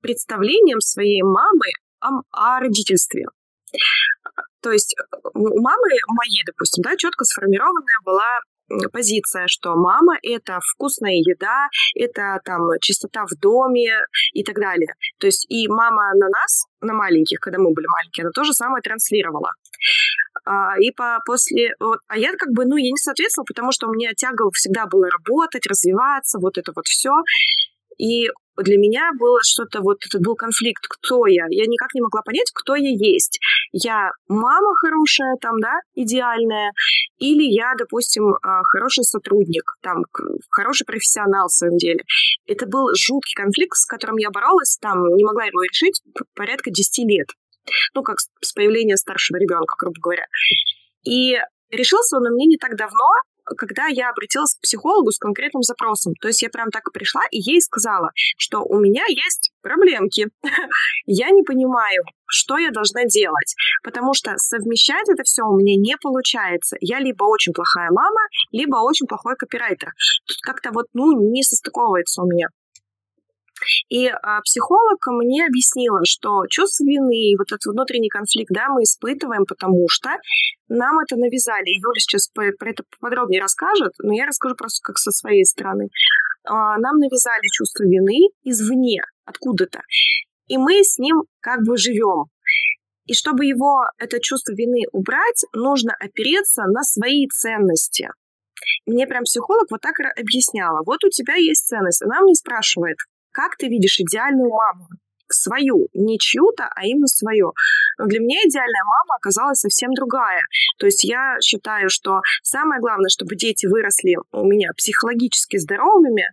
представлениям 0.00 0.80
своей 0.80 1.22
мамы 1.22 1.66
о, 2.00 2.20
о 2.30 2.60
родительстве. 2.60 3.26
То 4.62 4.70
есть 4.70 4.94
э, 4.98 5.02
у 5.34 5.60
мамы 5.60 5.88
моей, 6.08 6.42
допустим, 6.46 6.82
да, 6.82 6.96
четко 6.96 7.24
сформированная 7.24 7.98
была 8.04 8.40
позиция, 8.92 9.46
что 9.48 9.74
мама— 9.76 10.16
это 10.22 10.58
вкусная 10.74 11.12
еда, 11.12 11.68
это 11.94 12.38
там 12.44 12.60
чистота 12.80 13.24
в 13.26 13.38
доме 13.38 13.98
и 14.32 14.42
так 14.44 14.56
далее. 14.56 14.94
То 15.18 15.26
есть 15.26 15.46
и 15.50 15.68
мама 15.68 16.12
на 16.14 16.28
нас, 16.28 16.64
на 16.80 16.94
маленьких, 16.94 17.38
когда 17.40 17.58
мы 17.58 17.72
были 17.72 17.86
маленькие, 17.86 18.24
она 18.24 18.30
тоже 18.34 18.52
самое 18.54 18.82
транслировала. 18.82 19.50
А, 20.44 20.78
и 20.78 20.90
по, 20.90 21.18
после... 21.26 21.74
А 22.08 22.18
я 22.18 22.32
как 22.36 22.50
бы, 22.52 22.64
ну, 22.64 22.76
я 22.76 22.90
не 22.90 22.96
соответствовала, 22.96 23.46
потому 23.46 23.72
что 23.72 23.88
у 23.88 23.92
меня 23.92 24.12
тяга 24.16 24.44
всегда 24.52 24.86
была 24.86 25.08
работать, 25.08 25.66
развиваться, 25.66 26.38
вот 26.38 26.58
это 26.58 26.72
вот 26.74 26.86
все. 26.86 27.12
И 27.98 28.28
для 28.56 28.76
меня 28.76 29.10
было 29.18 29.38
что-то, 29.42 29.80
вот 29.80 29.98
этот 30.04 30.22
был 30.22 30.34
конфликт, 30.36 30.84
кто 30.88 31.26
я. 31.26 31.46
Я 31.50 31.66
никак 31.66 31.94
не 31.94 32.00
могла 32.00 32.22
понять, 32.22 32.50
кто 32.54 32.74
я 32.74 32.90
есть. 32.90 33.40
Я 33.72 34.10
мама 34.28 34.74
хорошая 34.80 35.36
там, 35.40 35.58
да, 35.60 35.80
идеальная, 35.94 36.72
или 37.18 37.44
я, 37.44 37.74
допустим, 37.78 38.34
а, 38.42 38.62
хороший 38.64 39.04
сотрудник, 39.04 39.64
там, 39.80 40.04
хороший 40.50 40.84
профессионал 40.84 41.48
в 41.48 41.52
своем 41.52 41.76
деле. 41.78 42.04
Это 42.46 42.66
был 42.66 42.88
жуткий 42.94 43.34
конфликт, 43.34 43.76
с 43.76 43.86
которым 43.86 44.16
я 44.16 44.30
боролась, 44.30 44.76
там, 44.80 45.06
не 45.14 45.24
могла 45.24 45.44
его 45.44 45.62
решить 45.62 46.02
порядка 46.34 46.70
10 46.70 47.04
лет. 47.08 47.28
Ну, 47.94 48.02
как 48.02 48.16
с 48.18 48.52
появления 48.52 48.96
старшего 48.96 49.38
ребенка, 49.38 49.76
грубо 49.78 49.96
говоря. 50.00 50.26
И 51.04 51.38
решился 51.70 52.16
он 52.16 52.26
у 52.26 52.34
меня 52.34 52.46
не 52.46 52.56
так 52.56 52.76
давно, 52.76 53.06
когда 53.56 53.86
я 53.86 54.10
обратилась 54.10 54.54
к 54.54 54.62
психологу 54.62 55.10
с 55.10 55.18
конкретным 55.18 55.62
запросом. 55.62 56.14
То 56.20 56.28
есть 56.28 56.42
я 56.42 56.50
прям 56.50 56.70
так 56.70 56.90
пришла 56.92 57.22
и 57.30 57.38
ей 57.38 57.60
сказала, 57.60 58.10
что 58.36 58.60
у 58.62 58.78
меня 58.78 59.04
есть 59.08 59.52
проблемки. 59.62 60.28
я 61.06 61.30
не 61.30 61.42
понимаю, 61.42 62.02
что 62.26 62.58
я 62.58 62.70
должна 62.70 63.04
делать, 63.04 63.54
потому 63.82 64.14
что 64.14 64.32
совмещать 64.36 65.08
это 65.08 65.22
все 65.24 65.42
у 65.42 65.56
меня 65.56 65.76
не 65.76 65.96
получается. 65.96 66.76
Я 66.80 66.98
либо 66.98 67.24
очень 67.24 67.52
плохая 67.52 67.90
мама, 67.90 68.20
либо 68.50 68.76
очень 68.76 69.06
плохой 69.06 69.36
копирайтер. 69.36 69.92
Тут 70.26 70.36
как-то 70.42 70.70
вот, 70.72 70.86
ну, 70.94 71.12
не 71.12 71.42
состыковывается 71.42 72.22
у 72.22 72.26
меня. 72.26 72.48
И 73.88 74.08
а, 74.08 74.40
психолог 74.42 74.98
мне 75.06 75.46
объяснила, 75.46 76.00
что 76.04 76.46
чувство 76.48 76.84
вины 76.84 77.32
и 77.32 77.36
вот 77.36 77.52
этот 77.52 77.64
внутренний 77.66 78.08
конфликт, 78.08 78.50
да, 78.52 78.68
мы 78.68 78.82
испытываем, 78.82 79.44
потому 79.46 79.86
что 79.88 80.10
нам 80.68 80.98
это 81.00 81.16
навязали. 81.16 81.66
И 81.66 81.78
Юля 81.78 82.00
сейчас 82.00 82.28
про 82.28 82.70
это 82.70 82.84
подробнее 83.00 83.40
расскажет, 83.40 83.92
но 83.98 84.12
я 84.14 84.26
расскажу 84.26 84.54
просто 84.56 84.80
как 84.82 84.98
со 84.98 85.10
своей 85.10 85.44
стороны. 85.44 85.88
А, 86.44 86.78
нам 86.78 86.98
навязали 86.98 87.46
чувство 87.52 87.84
вины 87.84 88.28
извне, 88.44 89.02
откуда-то. 89.24 89.80
И 90.48 90.58
мы 90.58 90.82
с 90.82 90.98
ним 90.98 91.22
как 91.40 91.60
бы 91.64 91.76
живем. 91.76 92.26
И 93.06 93.14
чтобы 93.14 93.46
его, 93.46 93.84
это 93.98 94.20
чувство 94.20 94.52
вины 94.52 94.84
убрать, 94.92 95.44
нужно 95.52 95.92
опереться 95.98 96.62
на 96.64 96.82
свои 96.82 97.26
ценности. 97.28 98.08
Мне 98.86 99.06
прям 99.06 99.24
психолог 99.24 99.70
вот 99.70 99.80
так 99.80 99.94
объясняла. 100.16 100.82
Вот 100.86 101.04
у 101.04 101.08
тебя 101.08 101.34
есть 101.34 101.66
ценность. 101.66 102.02
Она 102.02 102.20
мне 102.20 102.34
спрашивает, 102.34 102.96
как 103.32 103.56
ты 103.56 103.68
видишь 103.68 104.00
идеальную 104.00 104.50
маму? 104.50 104.88
свою, 105.34 105.88
не 105.94 106.18
чью-то, 106.18 106.68
а 106.74 106.84
именно 106.84 107.06
свою. 107.06 107.52
Но 107.98 108.06
для 108.06 108.20
меня 108.20 108.40
идеальная 108.44 108.84
мама 108.84 109.16
оказалась 109.16 109.60
совсем 109.60 109.92
другая. 109.94 110.42
То 110.78 110.86
есть 110.86 111.04
я 111.04 111.36
считаю, 111.42 111.88
что 111.88 112.20
самое 112.42 112.80
главное, 112.80 113.08
чтобы 113.08 113.34
дети 113.36 113.66
выросли 113.66 114.16
у 114.32 114.44
меня 114.44 114.70
психологически 114.76 115.56
здоровыми, 115.56 116.26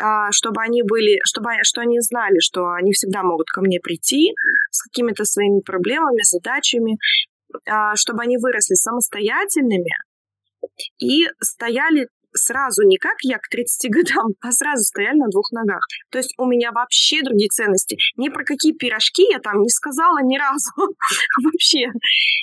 а, 0.00 0.30
чтобы 0.30 0.62
они 0.62 0.82
были, 0.82 1.18
чтобы 1.24 1.50
что 1.62 1.80
они 1.80 2.00
знали, 2.00 2.38
что 2.40 2.68
они 2.72 2.92
всегда 2.92 3.22
могут 3.22 3.48
ко 3.48 3.60
мне 3.60 3.80
прийти 3.80 4.34
с 4.70 4.82
какими-то 4.82 5.24
своими 5.24 5.60
проблемами, 5.60 6.22
задачами, 6.22 6.98
а, 7.68 7.96
чтобы 7.96 8.22
они 8.22 8.36
выросли 8.36 8.74
самостоятельными 8.74 9.94
и 10.98 11.26
стояли 11.40 12.08
сразу 12.36 12.82
не 12.82 12.98
как 12.98 13.16
я 13.22 13.38
к 13.38 13.48
30 13.50 13.90
годам, 13.96 14.32
а 14.40 14.52
сразу 14.52 14.84
стояли 14.84 15.18
на 15.18 15.28
двух 15.28 15.50
ногах. 15.52 15.80
То 16.10 16.18
есть 16.18 16.34
у 16.38 16.46
меня 16.46 16.72
вообще 16.72 17.22
другие 17.22 17.48
ценности. 17.48 17.96
Ни 18.16 18.28
про 18.28 18.44
какие 18.44 18.72
пирожки 18.72 19.26
я 19.30 19.40
там 19.40 19.62
не 19.62 19.70
сказала 19.70 20.18
ни 20.22 20.38
разу. 20.38 20.72
вообще. 21.42 21.90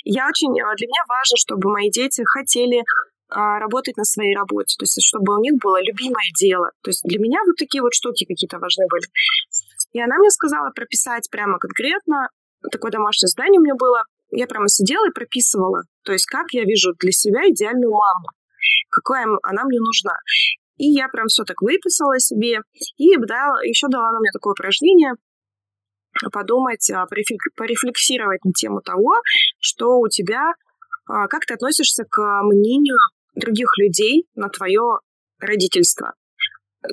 Я 0.04 0.28
очень... 0.28 0.52
Э, 0.60 0.74
для 0.76 0.86
меня 0.86 1.02
важно, 1.08 1.36
чтобы 1.36 1.70
мои 1.70 1.90
дети 1.90 2.22
хотели 2.24 2.82
а, 3.30 3.58
работать 3.58 3.96
на 3.96 4.04
своей 4.04 4.36
работе, 4.36 4.76
то 4.78 4.84
есть 4.84 5.02
чтобы 5.02 5.34
у 5.34 5.40
них 5.40 5.54
было 5.62 5.82
любимое 5.82 6.30
дело. 6.38 6.70
То 6.82 6.90
есть 6.90 7.02
для 7.04 7.18
меня 7.18 7.40
вот 7.46 7.56
такие 7.56 7.82
вот 7.82 7.94
штуки 7.94 8.26
какие-то 8.26 8.58
важны 8.58 8.84
были. 8.90 9.06
И 9.92 10.00
она 10.00 10.18
мне 10.18 10.30
сказала 10.30 10.70
прописать 10.70 11.28
прямо 11.30 11.58
конкретно, 11.58 12.28
такое 12.70 12.90
домашнее 12.90 13.28
задание 13.28 13.60
у 13.60 13.62
меня 13.62 13.74
было, 13.74 14.02
я 14.30 14.46
прямо 14.46 14.68
сидела 14.68 15.08
и 15.08 15.12
прописывала, 15.12 15.82
то 16.04 16.12
есть 16.12 16.26
как 16.26 16.52
я 16.52 16.64
вижу 16.64 16.92
для 16.98 17.12
себя 17.12 17.48
идеальную 17.48 17.92
маму 17.92 18.28
какая 18.90 19.26
она 19.42 19.64
мне 19.64 19.78
нужна. 19.80 20.16
И 20.76 20.86
я 20.90 21.08
прям 21.08 21.26
все 21.28 21.44
так 21.44 21.62
выписала 21.62 22.18
себе. 22.18 22.60
И 22.96 23.16
да, 23.16 23.54
еще 23.62 23.88
дала 23.88 24.08
она 24.08 24.18
мне 24.18 24.30
такое 24.32 24.52
упражнение 24.52 25.12
подумать, 26.32 26.88
а, 26.90 27.06
порефлексировать 27.06 28.44
на 28.44 28.52
тему 28.52 28.80
того, 28.80 29.20
что 29.58 29.98
у 29.98 30.08
тебя, 30.08 30.52
а, 31.06 31.26
как 31.26 31.44
ты 31.44 31.54
относишься 31.54 32.04
к 32.08 32.20
мнению 32.44 32.98
других 33.34 33.68
людей 33.78 34.26
на 34.34 34.48
твое 34.48 35.00
родительство. 35.40 36.14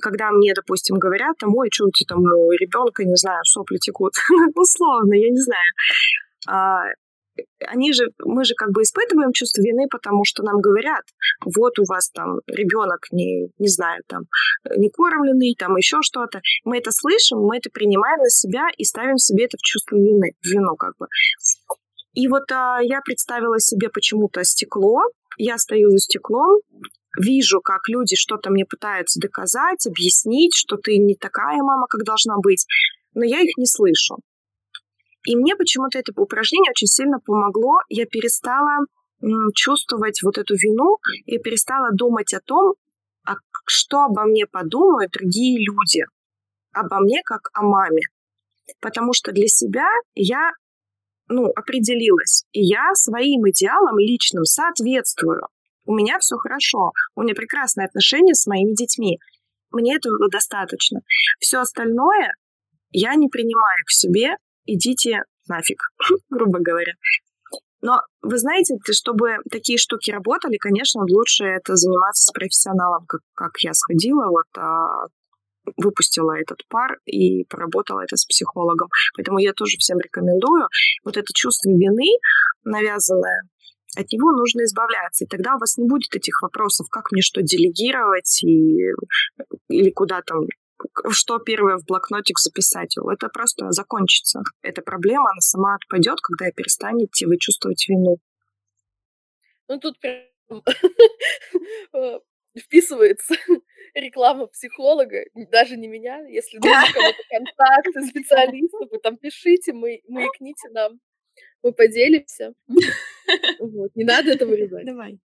Когда 0.02 0.32
мне, 0.32 0.54
допустим, 0.56 0.98
говорят, 0.98 1.38
там, 1.38 1.54
ой, 1.56 1.70
что 1.72 1.86
у 1.86 1.92
тебя 1.92 2.16
там 2.16 2.24
у 2.24 2.52
ребенка, 2.54 3.04
не 3.04 3.16
знаю, 3.16 3.44
сопли 3.44 3.78
текут, 3.78 4.14
условно, 4.56 5.14
я 5.14 5.30
не 5.30 5.40
знаю 5.40 5.72
а, 6.48 6.84
они 7.68 7.94
же, 7.94 8.06
мы 8.20 8.44
же 8.44 8.54
как 8.56 8.72
бы 8.72 8.82
испытываем 8.82 9.32
чувство 9.34 9.62
вины, 9.62 9.88
потому 9.90 10.24
что 10.26 10.44
нам 10.44 10.60
говорят, 10.60 11.04
вот 11.46 11.80
у 11.80 11.84
вас 11.88 12.10
там 12.12 12.40
ребенок 12.48 13.08
не, 13.12 13.50
не 13.58 13.68
знаю, 13.68 14.02
там, 14.08 14.24
не 14.78 14.90
кормленный, 14.90 15.56
там 15.58 15.76
еще 15.76 15.98
что-то. 16.02 16.42
Мы 16.66 16.78
это 16.78 16.92
слышим, 16.92 17.40
мы 17.40 17.58
это 17.58 17.70
принимаем 17.72 18.20
на 18.20 18.30
себя 18.30 18.68
и 18.78 18.84
ставим 18.84 19.18
себе 19.18 19.46
это 19.46 19.58
в 19.58 19.62
чувство 19.62 19.96
вины, 19.96 20.32
в 20.42 20.48
вину 20.48 20.76
как 20.76 20.94
бы. 20.98 21.08
И 22.14 22.28
вот 22.28 22.52
а, 22.52 22.80
я 22.82 23.02
представила 23.02 23.60
себе 23.60 23.90
почему-то 23.90 24.44
стекло, 24.44 25.02
я 25.38 25.58
стою 25.58 25.90
за 25.90 26.00
стеклом, 26.00 26.60
вижу, 27.18 27.62
как 27.62 27.88
люди 27.88 28.16
что-то 28.16 28.50
мне 28.50 28.66
пытаются 28.66 29.20
доказать, 29.20 29.86
объяснить, 29.88 30.54
что 30.56 30.78
ты 30.78 30.98
не 30.98 31.16
такая 31.16 31.58
мама, 31.62 31.88
как 31.90 32.04
должна 32.04 32.36
быть, 32.42 32.66
но 33.14 33.24
я 33.24 33.42
их 33.42 33.58
не 33.58 33.66
слышу. 33.66 34.18
И 35.26 35.36
мне 35.36 35.56
почему-то 35.56 36.00
это 36.00 36.12
упражнение 36.16 36.72
очень 36.72 36.88
сильно 36.88 37.20
помогло. 37.20 37.80
Я 37.90 38.06
перестала 38.06 38.86
чувствовать 39.54 40.22
вот 40.24 40.38
эту 40.38 40.56
вину 40.56 40.98
и 41.26 41.38
перестала 41.38 41.90
думать 41.92 42.34
о 42.34 42.40
том, 42.40 42.74
а 43.26 43.36
что 43.66 44.06
обо 44.06 44.24
мне 44.24 44.48
подумают 44.48 45.12
другие 45.12 45.64
люди, 45.64 46.04
обо 46.74 47.00
мне 47.00 47.22
как 47.24 47.50
о 47.54 47.62
маме. 47.62 48.02
Потому 48.80 49.14
что 49.14 49.32
для 49.32 49.48
себя 49.48 49.88
я 50.16 50.52
ну, 51.28 51.52
определилась, 51.56 52.46
и 52.52 52.62
я 52.62 52.94
своим 52.94 53.48
идеалам 53.50 54.00
личным 54.00 54.44
соответствую. 54.44 55.44
У 55.86 55.94
меня 55.94 56.20
все 56.20 56.36
хорошо, 56.38 56.92
у 57.16 57.22
меня 57.22 57.36
прекрасные 57.36 57.86
отношения 57.86 58.34
с 58.34 58.48
моими 58.48 58.74
детьми. 58.74 59.20
Мне 59.72 59.96
этого 59.96 60.30
достаточно. 60.30 61.00
Все 61.40 61.60
остальное 61.60 62.34
я 62.92 63.16
не 63.16 63.30
принимаю 63.30 63.86
к 63.86 63.92
себе, 63.92 64.36
идите 64.66 65.24
нафиг, 65.48 65.80
грубо 66.30 66.60
говоря. 66.60 66.94
Но 67.82 68.02
вы 68.22 68.38
знаете, 68.38 68.76
чтобы 68.92 69.38
такие 69.50 69.78
штуки 69.78 70.12
работали, 70.12 70.58
конечно, 70.58 71.02
лучше 71.02 71.46
это 71.46 71.76
заниматься 71.76 72.26
с 72.26 72.32
профессионалом, 72.32 73.06
как, 73.08 73.22
как 73.34 73.52
я 73.60 73.74
сходила, 73.74 74.28
вот, 74.28 74.46
а, 74.56 75.08
выпустила 75.78 76.38
этот 76.40 76.60
пар 76.70 77.00
и 77.06 77.44
поработала 77.46 78.02
это 78.02 78.18
с 78.18 78.26
психологом. 78.26 78.90
Поэтому 79.16 79.40
я 79.40 79.54
тоже 79.54 79.78
всем 79.78 79.98
рекомендую. 80.00 80.68
Вот 81.04 81.18
это 81.18 81.28
чувство 81.34 81.70
вины 81.70 82.20
навязанное, 82.64 83.50
от 83.98 84.12
него 84.12 84.32
нужно 84.32 84.64
избавляться. 84.64 85.26
И 85.26 85.28
тогда 85.28 85.56
у 85.56 85.60
вас 85.60 85.78
не 85.78 85.88
будет 85.88 86.16
этих 86.16 86.42
вопросов, 86.42 86.88
как 86.90 87.12
мне 87.12 87.22
что 87.22 87.42
делегировать 87.42 88.44
и, 88.44 88.78
или 89.70 89.90
куда 89.92 90.22
там 90.22 90.46
что 91.10 91.40
первое 91.40 91.78
в 91.78 91.86
блокнотик 91.86 92.40
записать. 92.40 92.96
Это 92.98 93.30
просто 93.30 93.72
закончится. 93.72 94.42
Эта 94.62 94.82
проблема, 94.82 95.32
она 95.32 95.42
сама 95.42 95.76
отпадет, 95.76 96.20
когда 96.22 96.52
перестанете 96.52 97.28
вы 97.28 97.38
чувствовать 97.38 97.88
вину. 97.88 98.18
Ну, 99.68 99.80
тут 99.80 100.00
прям 100.00 100.24
э, 101.94 102.20
вписывается 102.58 103.36
реклама 103.94 104.48
психолога, 104.48 105.24
даже 105.34 105.78
не 105.78 105.88
меня, 105.88 106.20
если 106.28 106.58
нужны 106.62 106.94
кого-то 106.94 107.24
контакты, 107.30 108.02
специалистов, 108.08 108.90
вы 108.92 109.00
там 109.00 109.18
пишите, 109.18 109.74
мы, 109.74 110.02
маякните 110.08 110.70
нам, 110.70 111.00
мы 111.64 111.74
поделимся. 111.74 112.54
Вот, 113.60 113.96
не 113.96 114.04
надо 114.04 114.32
это 114.32 114.46
вырезать. 114.46 114.86
Давай. 114.86 115.20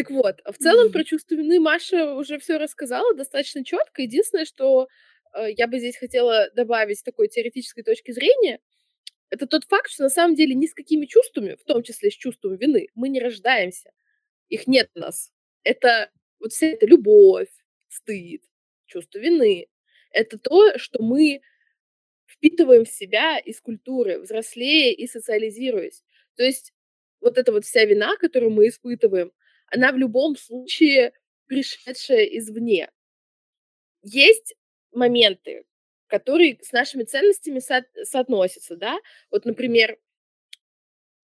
Так 0.00 0.10
вот, 0.10 0.40
в 0.46 0.56
целом 0.56 0.90
про 0.92 1.04
чувство 1.04 1.34
вины 1.34 1.60
Маша 1.60 2.14
уже 2.14 2.38
все 2.38 2.56
рассказала 2.56 3.14
достаточно 3.14 3.62
четко. 3.62 4.00
Единственное, 4.00 4.46
что 4.46 4.88
э, 5.34 5.52
я 5.54 5.66
бы 5.66 5.78
здесь 5.78 5.98
хотела 5.98 6.48
добавить 6.56 7.00
с 7.00 7.02
такой 7.02 7.28
теоретической 7.28 7.84
точки 7.84 8.10
зрения, 8.10 8.60
это 9.28 9.46
тот 9.46 9.64
факт, 9.64 9.90
что 9.90 10.04
на 10.04 10.08
самом 10.08 10.36
деле 10.36 10.54
ни 10.54 10.64
с 10.64 10.72
какими 10.72 11.04
чувствами, 11.04 11.54
в 11.54 11.64
том 11.64 11.82
числе 11.82 12.10
с 12.10 12.14
чувством 12.14 12.56
вины, 12.56 12.88
мы 12.94 13.10
не 13.10 13.20
рождаемся. 13.20 13.92
Их 14.48 14.66
нет 14.66 14.88
у 14.94 15.00
нас. 15.00 15.32
Это 15.64 16.10
вот 16.38 16.52
вся 16.52 16.68
эта 16.68 16.86
любовь, 16.86 17.50
стыд, 17.88 18.40
чувство 18.86 19.18
вины. 19.18 19.66
Это 20.12 20.38
то, 20.38 20.78
что 20.78 21.02
мы 21.02 21.42
впитываем 22.24 22.86
в 22.86 22.90
себя 22.90 23.36
из 23.38 23.60
культуры, 23.60 24.18
взрослея 24.18 24.94
и 24.94 25.06
социализируясь. 25.06 26.02
То 26.36 26.42
есть 26.42 26.72
вот 27.20 27.36
эта 27.36 27.52
вот 27.52 27.66
вся 27.66 27.84
вина, 27.84 28.16
которую 28.16 28.50
мы 28.50 28.68
испытываем, 28.68 29.30
она 29.70 29.92
в 29.92 29.96
любом 29.96 30.36
случае 30.36 31.12
пришедшая 31.46 32.24
извне. 32.24 32.90
Есть 34.02 34.54
моменты, 34.92 35.64
которые 36.06 36.58
с 36.62 36.72
нашими 36.72 37.04
ценностями 37.04 37.60
со- 37.60 37.86
соотносятся, 38.02 38.76
да. 38.76 38.98
Вот, 39.30 39.44
например, 39.44 39.98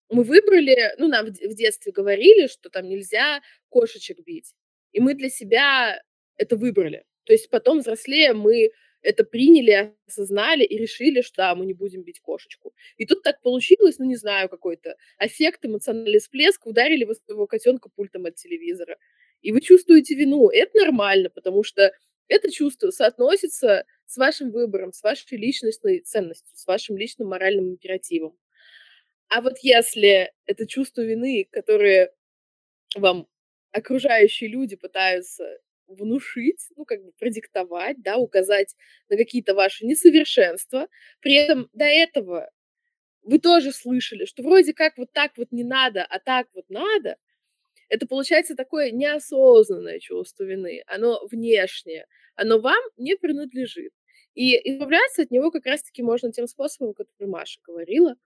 мы 0.08 0.22
выбрали, 0.22 0.94
ну, 0.98 1.08
нам 1.08 1.26
в, 1.26 1.54
детстве 1.54 1.92
говорили, 1.92 2.46
что 2.46 2.70
там 2.70 2.88
нельзя 2.88 3.40
кошечек 3.68 4.20
бить. 4.20 4.54
И 4.92 5.00
мы 5.00 5.14
для 5.14 5.28
себя 5.28 6.00
это 6.36 6.56
выбрали. 6.56 7.04
То 7.24 7.32
есть 7.32 7.50
потом, 7.50 7.80
взрослее, 7.80 8.32
мы 8.32 8.70
это 9.06 9.22
приняли, 9.24 9.94
осознали 10.06 10.64
и 10.64 10.76
решили, 10.76 11.20
что 11.20 11.36
да, 11.36 11.54
мы 11.54 11.64
не 11.64 11.74
будем 11.74 12.02
бить 12.02 12.20
кошечку. 12.20 12.74
И 12.96 13.06
тут 13.06 13.22
так 13.22 13.40
получилось, 13.40 13.98
ну, 13.98 14.04
не 14.04 14.16
знаю, 14.16 14.48
какой-то 14.48 14.96
аффект, 15.16 15.64
эмоциональный 15.64 16.18
всплеск, 16.18 16.66
ударили 16.66 17.04
вы 17.04 17.14
своего 17.14 17.46
котенка 17.46 17.88
пультом 17.88 18.26
от 18.26 18.34
телевизора. 18.34 18.96
И 19.42 19.52
вы 19.52 19.60
чувствуете 19.60 20.16
вину. 20.16 20.48
Это 20.48 20.78
нормально, 20.78 21.30
потому 21.30 21.62
что 21.62 21.92
это 22.26 22.50
чувство 22.50 22.90
соотносится 22.90 23.84
с 24.06 24.16
вашим 24.16 24.50
выбором, 24.50 24.92
с 24.92 25.02
вашей 25.02 25.38
личностной 25.38 26.00
ценностью, 26.00 26.56
с 26.56 26.66
вашим 26.66 26.96
личным 26.96 27.28
моральным 27.28 27.70
императивом. 27.70 28.36
А 29.28 29.40
вот 29.40 29.58
если 29.62 30.32
это 30.46 30.66
чувство 30.66 31.02
вины, 31.02 31.46
которое 31.52 32.12
вам 32.96 33.28
окружающие 33.70 34.50
люди 34.50 34.74
пытаются 34.74 35.44
внушить, 35.88 36.68
ну, 36.76 36.84
как 36.84 37.02
бы 37.04 37.12
продиктовать, 37.18 38.02
да, 38.02 38.16
указать 38.16 38.74
на 39.08 39.16
какие-то 39.16 39.54
ваши 39.54 39.86
несовершенства. 39.86 40.88
При 41.20 41.34
этом 41.34 41.68
до 41.72 41.84
этого 41.84 42.50
вы 43.22 43.38
тоже 43.40 43.72
слышали, 43.72 44.24
что 44.26 44.42
вроде 44.42 44.74
как 44.74 44.98
вот 44.98 45.12
так 45.12 45.32
вот 45.36 45.52
не 45.52 45.64
надо, 45.64 46.04
а 46.04 46.18
так 46.20 46.48
вот 46.54 46.66
надо. 46.70 47.16
Это 47.88 48.06
получается 48.06 48.56
такое 48.56 48.90
неосознанное 48.90 50.00
чувство 50.00 50.44
вины. 50.44 50.82
Оно 50.86 51.20
внешнее, 51.30 52.06
оно 52.34 52.60
вам 52.60 52.82
не 52.96 53.16
принадлежит. 53.16 53.92
И 54.34 54.54
избавляться 54.72 55.22
от 55.22 55.30
него 55.30 55.50
как 55.50 55.66
раз-таки 55.66 56.02
можно 56.02 56.32
тем 56.32 56.46
способом, 56.46 56.94
который 56.94 57.28
Маша 57.28 57.60
говорила, 57.66 58.16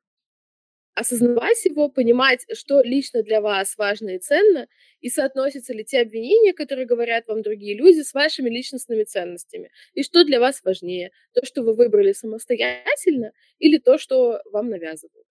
осознавать 0.95 1.65
его, 1.65 1.89
понимать, 1.89 2.45
что 2.53 2.83
лично 2.83 3.23
для 3.23 3.41
вас 3.41 3.77
важно 3.77 4.17
и 4.17 4.19
ценно, 4.19 4.67
и 5.01 5.09
соотносятся 5.09 5.73
ли 5.73 5.85
те 5.85 6.01
обвинения, 6.01 6.53
которые 6.53 6.87
говорят 6.87 7.27
вам 7.27 7.43
другие 7.43 7.77
люди, 7.77 8.03
с 8.03 8.13
вашими 8.13 8.51
личностными 8.51 9.05
ценностями, 9.05 9.71
и 9.95 10.03
что 10.03 10.25
для 10.25 10.41
вас 10.41 10.61
важнее, 10.65 11.11
то, 11.33 11.45
что 11.45 11.63
вы 11.63 11.75
выбрали 11.75 12.13
самостоятельно, 12.13 13.33
или 13.59 13.79
то, 13.79 13.99
что 13.99 14.41
вам 14.53 14.69
навязывают. 14.69 15.27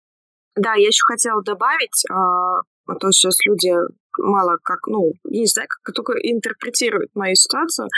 Да, 0.57 0.75
я 0.75 0.87
еще 0.87 1.03
хотела 1.07 1.43
добавить, 1.43 2.05
а, 2.11 2.61
а 2.87 2.95
то 3.01 3.11
сейчас 3.11 3.35
люди 3.47 3.73
мало 4.19 4.59
как, 4.63 4.87
ну, 4.87 5.13
не 5.25 5.47
знаю, 5.47 5.69
как 5.69 5.95
только 5.95 6.13
интерпретируют 6.13 7.11
мою 7.15 7.35
ситуацию, 7.35 7.89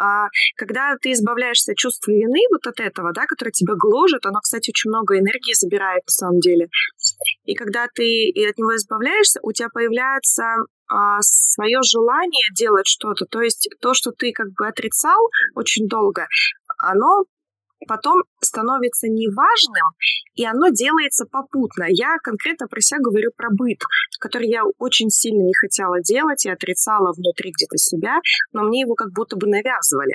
а 0.00 0.28
когда 0.56 0.96
ты 1.00 1.12
избавляешься 1.12 1.72
от 1.72 1.76
чувства 1.76 2.10
вины 2.10 2.40
вот 2.50 2.66
от 2.66 2.80
этого, 2.80 3.12
да, 3.12 3.26
которое 3.26 3.52
тебя 3.52 3.74
гложет, 3.76 4.24
оно, 4.24 4.40
кстати, 4.40 4.70
очень 4.70 4.88
много 4.88 5.18
энергии 5.18 5.52
забирает 5.54 6.02
на 6.06 6.10
самом 6.10 6.40
деле. 6.40 6.68
И 7.44 7.54
когда 7.54 7.86
ты 7.94 8.32
от 8.48 8.56
него 8.56 8.74
избавляешься, 8.76 9.40
у 9.42 9.52
тебя 9.52 9.68
появляется 9.68 10.44
а, 10.88 11.18
свое 11.20 11.80
желание 11.82 12.48
делать 12.56 12.86
что-то. 12.86 13.26
То 13.26 13.42
есть 13.42 13.68
то, 13.80 13.92
что 13.92 14.10
ты 14.10 14.32
как 14.32 14.48
бы 14.58 14.66
отрицал 14.66 15.20
очень 15.54 15.86
долго, 15.86 16.26
оно 16.78 17.24
потом 17.86 18.22
становится 18.40 19.08
неважным, 19.08 19.88
и 20.34 20.44
оно 20.44 20.68
делается 20.68 21.26
попутно. 21.30 21.86
Я 21.88 22.16
конкретно 22.22 22.66
про 22.66 22.80
себя 22.80 23.00
говорю 23.00 23.30
про 23.36 23.48
быт, 23.50 23.80
который 24.20 24.48
я 24.48 24.62
очень 24.78 25.10
сильно 25.10 25.42
не 25.42 25.54
хотела 25.54 26.00
делать 26.00 26.44
и 26.46 26.50
отрицала 26.50 27.12
внутри 27.12 27.52
где-то 27.52 27.76
себя, 27.76 28.18
но 28.52 28.62
мне 28.62 28.80
его 28.80 28.94
как 28.94 29.12
будто 29.12 29.36
бы 29.36 29.46
навязывали. 29.46 30.14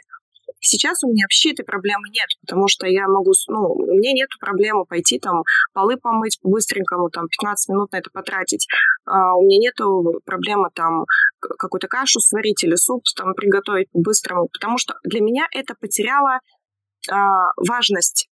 Сейчас 0.67 1.03
у 1.03 1.07
меня 1.07 1.25
вообще 1.25 1.51
этой 1.51 1.63
проблемы 1.63 2.09
нет, 2.09 2.27
потому 2.41 2.67
что 2.67 2.87
я 2.87 3.07
могу, 3.07 3.33
ну, 3.49 3.73
у 3.73 3.93
меня 3.93 4.13
нет 4.13 4.29
проблемы 4.39 4.85
пойти 4.85 5.19
там 5.19 5.43
полы 5.73 5.95
помыть 5.97 6.39
по-быстренькому, 6.41 7.09
там 7.09 7.27
15 7.27 7.69
минут 7.69 7.91
на 7.91 7.97
это 7.97 8.09
потратить. 8.11 8.65
А, 9.05 9.35
у 9.35 9.43
меня 9.43 9.59
нет 9.59 9.75
проблемы 10.25 10.69
там 10.73 11.05
какую-то 11.39 11.87
кашу 11.87 12.19
сварить 12.19 12.63
или 12.63 12.75
суп 12.75 13.03
там 13.15 13.35
приготовить 13.35 13.91
по-быстрому, 13.91 14.47
потому 14.51 14.79
что 14.79 14.95
для 15.03 15.21
меня 15.21 15.45
это 15.51 15.75
потеряло 15.79 16.39
важность 17.09 18.27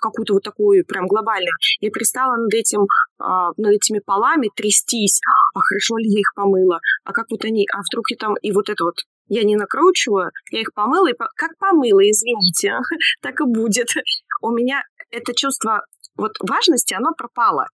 какую-то 0.00 0.34
вот 0.34 0.42
такую 0.42 0.84
прям 0.84 1.06
глобальную. 1.06 1.54
Я 1.80 1.90
перестала 1.90 2.36
над 2.36 2.52
этим, 2.52 2.82
а, 3.18 3.50
над 3.56 3.72
этими 3.72 4.00
полами 4.04 4.50
трястись. 4.54 5.18
А 5.54 5.60
хорошо 5.60 5.96
ли 5.96 6.08
я 6.08 6.20
их 6.20 6.32
помыла? 6.34 6.78
А 7.04 7.12
как 7.12 7.26
вот 7.30 7.44
они? 7.44 7.66
А 7.72 7.80
вдруг 7.80 8.10
я 8.10 8.16
там... 8.16 8.36
И 8.42 8.52
вот 8.52 8.68
это 8.68 8.84
вот 8.84 8.94
я 9.28 9.42
не 9.42 9.56
накручиваю, 9.56 10.30
я 10.52 10.60
их 10.60 10.72
помыла, 10.72 11.08
и 11.08 11.14
как 11.36 11.58
помыла, 11.58 12.00
извините, 12.00 12.78
так 13.22 13.40
и 13.40 13.44
будет. 13.44 13.88
У 14.40 14.50
меня 14.50 14.82
это 15.10 15.34
чувство 15.34 15.82
вот 16.16 16.36
важности, 16.40 16.94
оно 16.94 17.12
пропало. 17.16 17.66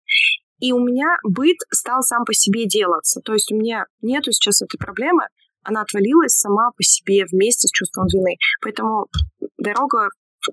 И 0.60 0.72
у 0.72 0.78
меня 0.78 1.16
быт 1.24 1.56
стал 1.72 2.02
сам 2.02 2.24
по 2.24 2.32
себе 2.32 2.66
делаться. 2.66 3.20
То 3.20 3.32
есть 3.32 3.50
у 3.52 3.56
меня 3.56 3.84
нету 4.00 4.32
сейчас 4.32 4.62
этой 4.62 4.78
проблемы, 4.78 5.24
она 5.64 5.82
отвалилась 5.82 6.32
сама 6.32 6.70
по 6.76 6.82
себе 6.82 7.24
вместе 7.30 7.68
с 7.68 7.70
чувством 7.70 8.06
вины. 8.06 8.36
Поэтому 8.62 9.06
дорога 9.58 10.08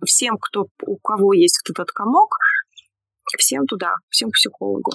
всем, 0.05 0.37
кто, 0.39 0.65
у 0.85 0.97
кого 0.97 1.33
есть 1.33 1.59
вот 1.67 1.73
этот 1.73 1.91
комок, 1.91 2.35
всем 3.37 3.65
туда, 3.65 3.93
всем 4.09 4.29
к 4.29 4.33
психологу. 4.33 4.91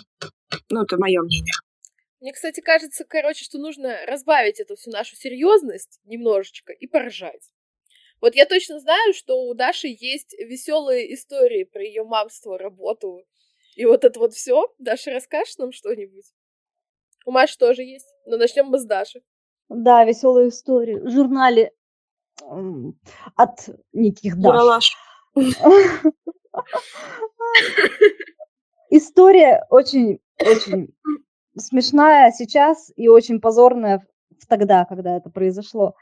Ну, 0.70 0.82
это 0.82 0.96
мое 0.98 1.20
мнение. 1.22 1.54
Мне, 2.20 2.32
кстати, 2.32 2.60
кажется, 2.60 3.04
короче, 3.04 3.44
что 3.44 3.58
нужно 3.58 3.98
разбавить 4.06 4.58
эту 4.58 4.76
всю 4.76 4.90
нашу 4.90 5.14
серьезность 5.14 6.00
немножечко 6.04 6.72
и 6.72 6.86
поржать. 6.86 7.50
Вот 8.20 8.34
я 8.34 8.46
точно 8.46 8.80
знаю, 8.80 9.12
что 9.12 9.42
у 9.42 9.54
Даши 9.54 9.88
есть 9.88 10.32
веселые 10.38 11.12
истории 11.12 11.64
про 11.64 11.82
ее 11.82 12.04
мамство, 12.04 12.56
работу. 12.56 13.26
И 13.76 13.84
вот 13.84 14.04
это 14.04 14.18
вот 14.18 14.32
все. 14.32 14.72
Даша, 14.78 15.10
расскажешь 15.10 15.58
нам 15.58 15.72
что-нибудь? 15.72 16.24
У 17.26 17.30
Маши 17.30 17.58
тоже 17.58 17.82
есть. 17.82 18.06
Но 18.24 18.38
начнем 18.38 18.66
мы 18.66 18.78
с 18.78 18.86
Даши. 18.86 19.20
Да, 19.68 20.04
веселые 20.04 20.48
истории. 20.48 20.98
В 20.98 21.10
журнале 21.10 21.72
от 23.36 23.68
неких 23.92 24.38
Даш. 24.38 24.96
История 28.90 29.66
очень, 29.70 30.20
очень 30.40 30.94
смешная 31.56 32.30
сейчас 32.32 32.92
и 32.96 33.08
очень 33.08 33.40
позорная 33.40 34.06
тогда, 34.48 34.84
когда 34.84 35.16
это 35.16 35.30
произошло. 35.30 35.94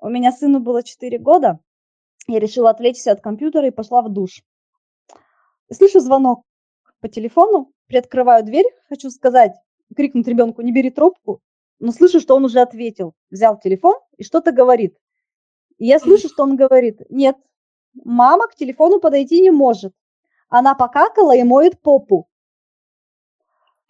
У 0.00 0.08
меня 0.08 0.32
сыну 0.32 0.60
было 0.60 0.82
4 0.82 1.18
года. 1.18 1.60
Я 2.26 2.38
решила 2.38 2.70
отвлечься 2.70 3.12
от 3.12 3.20
компьютера 3.20 3.68
и 3.68 3.70
пошла 3.70 4.02
в 4.02 4.08
душ. 4.08 4.42
слышу 5.72 6.00
звонок 6.00 6.44
по 7.00 7.08
телефону, 7.08 7.72
приоткрываю 7.86 8.44
дверь, 8.44 8.66
хочу 8.88 9.10
сказать, 9.10 9.52
крикнуть 9.96 10.28
ребенку, 10.28 10.62
не 10.62 10.72
бери 10.72 10.90
трубку, 10.90 11.40
но 11.78 11.92
слышу, 11.92 12.20
что 12.20 12.36
он 12.36 12.44
уже 12.44 12.60
ответил, 12.60 13.14
взял 13.30 13.58
телефон 13.58 13.94
и 14.16 14.24
что-то 14.24 14.52
говорит. 14.52 14.96
И 15.80 15.86
я 15.86 15.98
слышу, 15.98 16.28
что 16.28 16.44
он 16.44 16.54
говорит, 16.54 17.00
нет, 17.10 17.36
мама 18.04 18.46
к 18.46 18.54
телефону 18.54 19.00
подойти 19.00 19.40
не 19.40 19.50
может. 19.50 19.92
Она 20.48 20.76
покакала 20.76 21.34
и 21.34 21.42
моет 21.42 21.80
попу 21.80 22.30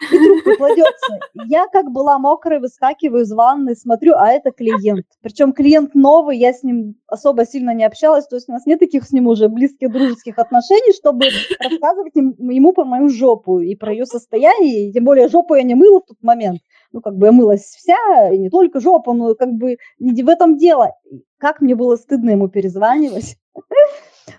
и 0.01 0.19
трубка 0.19 0.57
кладется. 0.57 1.19
Я 1.47 1.67
как 1.69 1.91
была 1.91 2.19
мокрая, 2.19 2.61
выскакиваю 2.61 3.23
из 3.23 3.33
ванны, 3.33 3.75
смотрю, 3.75 4.15
а 4.17 4.31
это 4.31 4.51
клиент. 4.51 5.07
Причем 5.23 5.53
клиент 5.53 5.95
новый, 5.95 6.39
я 6.39 6.53
с 6.53 6.63
ним 6.63 6.97
особо 7.07 7.45
сильно 7.45 7.75
не 7.75 7.85
общалась, 7.85 8.27
то 8.27 8.37
есть 8.37 8.49
у 8.49 8.53
нас 8.53 8.67
нет 8.67 8.79
таких 8.79 9.05
с 9.05 9.13
ним 9.13 9.27
уже 9.27 9.49
близких 9.49 9.91
дружеских 9.91 10.39
отношений, 10.39 10.95
чтобы 10.95 11.27
рассказывать 11.59 12.15
ему 12.15 12.73
про 12.73 12.85
мою 12.85 13.09
жопу 13.09 13.61
и 13.61 13.75
про 13.75 13.93
ее 13.93 14.07
состояние, 14.07 14.89
и 14.89 14.93
тем 14.93 15.05
более 15.05 15.29
жопу 15.29 15.55
я 15.55 15.63
не 15.63 15.75
мыла 15.75 16.01
в 16.01 16.07
тот 16.07 16.23
момент. 16.23 16.61
Ну, 16.93 17.01
как 17.01 17.17
бы 17.17 17.27
я 17.27 17.33
мылась 17.33 17.63
вся, 17.63 18.31
и 18.33 18.39
не 18.39 18.51
только 18.51 18.81
жопу, 18.81 19.13
но 19.13 19.35
как 19.35 19.51
бы 19.51 19.77
не 19.99 20.23
в 20.23 20.29
этом 20.29 20.59
дело. 20.59 20.93
Как 21.39 21.61
мне 21.61 21.75
было 21.75 21.97
стыдно 21.97 22.31
ему 22.31 22.49
перезванивать. 22.49 23.37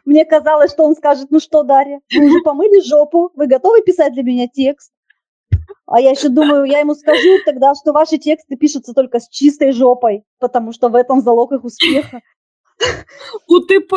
Мне 0.06 0.26
казалось, 0.26 0.72
что 0.72 0.84
он 0.84 0.96
скажет, 0.96 1.28
ну 1.32 1.40
что, 1.40 1.64
Дарья, 1.64 2.00
вы 2.14 2.26
уже 2.26 2.42
помыли 2.44 2.82
жопу, 2.82 3.30
вы 3.36 3.48
готовы 3.48 3.82
писать 3.82 4.14
для 4.14 4.24
меня 4.24 4.48
текст? 4.48 4.92
А 5.86 6.00
я 6.00 6.12
еще 6.12 6.30
думаю, 6.30 6.64
я 6.64 6.80
ему 6.80 6.96
скажу 6.96 7.40
тогда, 7.46 7.74
что 7.76 7.92
ваши 7.92 8.18
тексты 8.18 8.56
пишутся 8.56 8.94
только 8.94 9.20
с 9.20 9.28
чистой 9.28 9.74
жопой, 9.74 10.24
потому 10.40 10.72
что 10.72 10.88
в 10.90 10.96
этом 10.96 11.22
залог 11.22 11.52
их 11.52 11.64
успеха. 11.64 12.22
УТП. 13.48 13.94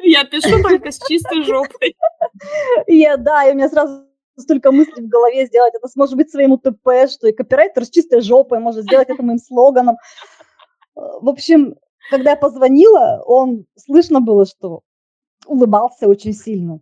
Я 0.00 0.24
пишу 0.24 0.62
только 0.62 0.90
с 0.90 0.98
чистой 1.06 1.44
жопой. 1.44 1.94
Я, 2.86 3.16
да, 3.16 3.44
и 3.44 3.52
у 3.52 3.54
меня 3.54 3.68
сразу 3.68 4.06
столько 4.36 4.72
мыслей 4.72 5.02
в 5.02 5.08
голове 5.08 5.46
сделать 5.46 5.74
это 5.74 5.88
сможет 5.88 6.16
быть 6.16 6.30
своим 6.30 6.52
УТП, 6.52 7.08
что 7.10 7.28
и 7.28 7.32
копирайтер 7.32 7.84
с 7.84 7.90
чистой 7.90 8.20
жопой 8.20 8.58
может 8.58 8.84
сделать 8.84 9.08
это 9.10 9.22
моим 9.22 9.38
слоганом. 9.38 9.96
В 10.94 11.28
общем, 11.28 11.76
когда 12.10 12.30
я 12.30 12.36
позвонила, 12.36 13.22
он 13.26 13.66
слышно 13.76 14.20
было, 14.20 14.46
что 14.46 14.82
улыбался 15.46 16.08
очень 16.08 16.32
сильно. 16.32 16.80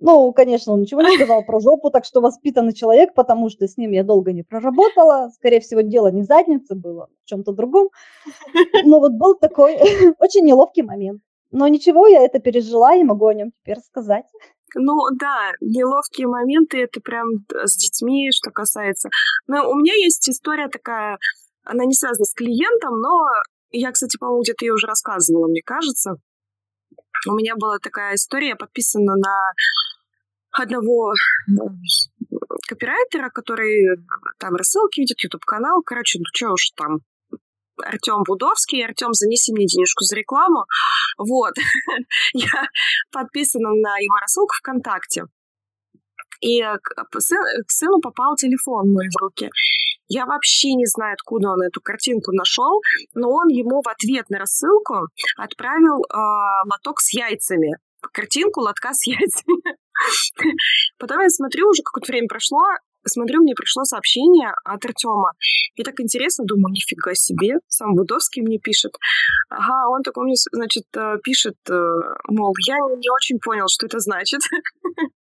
Ну, 0.00 0.32
конечно, 0.32 0.72
он 0.72 0.80
ничего 0.80 1.02
не 1.02 1.16
сказал 1.16 1.44
про 1.44 1.60
жопу, 1.60 1.90
так 1.90 2.04
что 2.04 2.20
воспитанный 2.20 2.74
человек, 2.74 3.14
потому 3.14 3.48
что 3.48 3.68
с 3.68 3.76
ним 3.76 3.92
я 3.92 4.02
долго 4.02 4.32
не 4.32 4.42
проработала. 4.42 5.30
Скорее 5.34 5.60
всего, 5.60 5.82
дело 5.82 6.08
не 6.08 6.22
в 6.22 6.26
заднице 6.26 6.74
было, 6.74 7.08
в 7.24 7.28
чем-то 7.28 7.52
другом. 7.52 7.90
Но 8.84 8.98
вот 8.98 9.12
был 9.12 9.36
такой 9.36 9.76
очень 10.18 10.44
неловкий 10.44 10.82
момент. 10.82 11.22
Но 11.52 11.68
ничего, 11.68 12.08
я 12.08 12.24
это 12.24 12.40
пережила 12.40 12.96
и 12.96 13.04
могу 13.04 13.26
о 13.26 13.34
нем 13.34 13.52
теперь 13.52 13.78
сказать. 13.78 14.26
Ну 14.74 15.08
да, 15.18 15.52
неловкие 15.60 16.26
моменты 16.26 16.82
это 16.82 17.00
прям 17.00 17.28
с 17.52 17.76
детьми, 17.76 18.30
что 18.32 18.50
касается. 18.50 19.08
Но 19.46 19.70
у 19.70 19.74
меня 19.74 19.94
есть 19.94 20.28
история 20.28 20.68
такая, 20.68 21.18
она 21.64 21.84
не 21.84 21.94
связана 21.94 22.24
с 22.24 22.34
клиентом, 22.34 23.00
но 23.00 23.26
я, 23.70 23.90
кстати, 23.92 24.16
по-моему, 24.18 24.42
где-то 24.42 24.64
ее 24.64 24.72
уже 24.72 24.86
рассказывала, 24.86 25.48
мне 25.48 25.62
кажется. 25.64 26.16
У 27.28 27.34
меня 27.34 27.54
была 27.56 27.78
такая 27.78 28.16
история, 28.16 28.54
подписана 28.54 29.16
на 29.16 29.52
одного 30.52 31.12
копирайтера, 32.68 33.30
который 33.30 33.96
там 34.38 34.54
рассылки 34.54 35.00
ведет, 35.00 35.22
YouTube-канал. 35.22 35.82
Короче, 35.84 36.18
ну 36.18 36.24
что 36.32 36.52
уж 36.52 36.70
там, 36.76 36.98
Артем 37.82 38.22
Будовский. 38.26 38.84
Артем, 38.84 39.12
занеси 39.12 39.52
мне 39.52 39.66
денежку 39.66 40.04
за 40.04 40.16
рекламу. 40.16 40.64
Вот. 41.18 41.54
Я 42.32 42.68
подписана 43.10 43.70
на 43.70 43.96
его 43.98 44.16
рассылку 44.20 44.54
ВКонтакте. 44.58 45.24
И 46.40 46.60
к 46.62 47.70
сыну 47.70 48.00
попал 48.00 48.36
телефон 48.36 48.92
мой 48.92 49.08
в 49.08 49.16
руки. 49.20 49.50
Я 50.08 50.26
вообще 50.26 50.74
не 50.74 50.86
знаю, 50.86 51.14
откуда 51.14 51.50
он 51.50 51.62
эту 51.62 51.80
картинку 51.80 52.32
нашел, 52.32 52.82
но 53.14 53.30
он 53.30 53.48
ему 53.48 53.80
в 53.80 53.88
ответ 53.88 54.28
на 54.28 54.38
рассылку 54.38 55.08
отправил 55.38 56.02
э, 56.02 56.16
лоток 56.70 57.00
с 57.00 57.14
яйцами. 57.14 57.78
Картинку 58.12 58.60
лотка 58.60 58.92
с 58.92 59.06
яйцами. 59.06 59.76
Потом 60.98 61.20
я 61.20 61.30
смотрю, 61.30 61.70
уже 61.70 61.82
какое-то 61.82 62.12
время 62.12 62.28
прошло, 62.28 62.60
смотрю, 63.06 63.42
мне 63.42 63.54
пришло 63.54 63.84
сообщение 63.84 64.50
от 64.64 64.84
Артема. 64.84 65.32
И 65.76 65.82
так 65.82 66.00
интересно, 66.00 66.44
думаю, 66.46 66.72
нифига 66.72 67.14
себе, 67.14 67.54
сам 67.68 67.94
Будовский 67.94 68.42
мне 68.42 68.58
пишет. 68.58 68.92
Ага, 69.48 69.88
он 69.88 70.02
такой 70.02 70.24
мне, 70.24 70.34
значит, 70.52 70.84
э, 70.96 71.18
пишет, 71.22 71.56
э, 71.68 71.74
мол, 72.28 72.54
я 72.66 72.76
не 72.76 73.10
очень 73.10 73.38
понял, 73.38 73.66
что 73.68 73.86
это 73.86 73.98
значит. 74.00 74.40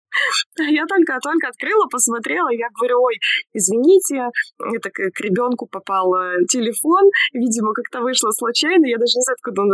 Я 0.60 0.86
только-только 0.86 1.48
открыла, 1.48 1.88
посмотрела, 1.88 2.50
я 2.50 2.68
говорю, 2.78 3.02
ой, 3.02 3.16
извините, 3.54 4.30
это 4.60 4.90
к 4.90 5.20
ребенку 5.20 5.68
попал 5.68 6.14
э, 6.16 6.46
телефон, 6.50 7.10
видимо, 7.34 7.74
как-то 7.74 8.02
вышло 8.02 8.32
случайно, 8.32 8.86
я 8.86 8.98
даже 8.98 9.18
не 9.18 9.24
знаю, 9.24 9.36
откуда 9.36 9.62
он 9.62 9.70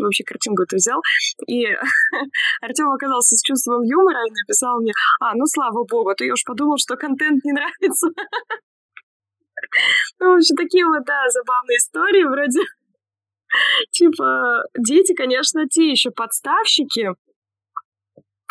вообще 0.00 0.24
картинку 0.24 0.62
эту 0.62 0.76
взял. 0.76 1.00
И 1.46 1.66
Артем 2.62 2.90
оказался 2.90 3.36
с 3.36 3.42
чувством 3.42 3.82
юмора 3.82 4.20
и 4.26 4.30
написал 4.30 4.80
мне, 4.80 4.92
а, 5.20 5.34
ну, 5.34 5.46
слава 5.46 5.84
богу, 5.84 6.10
а 6.10 6.14
то 6.14 6.24
я 6.24 6.32
уж 6.32 6.44
подумал, 6.44 6.76
что 6.78 6.96
контент 6.96 7.44
не 7.44 7.52
нравится. 7.52 8.08
Ну, 10.20 10.34
в 10.34 10.36
общем, 10.36 10.56
такие 10.56 10.86
вот, 10.86 11.04
да, 11.04 11.28
забавные 11.28 11.76
истории 11.76 12.24
вроде. 12.24 12.60
Типа, 13.92 14.64
дети, 14.78 15.14
конечно, 15.14 15.66
те 15.68 15.90
еще 15.90 16.10
подставщики, 16.10 17.10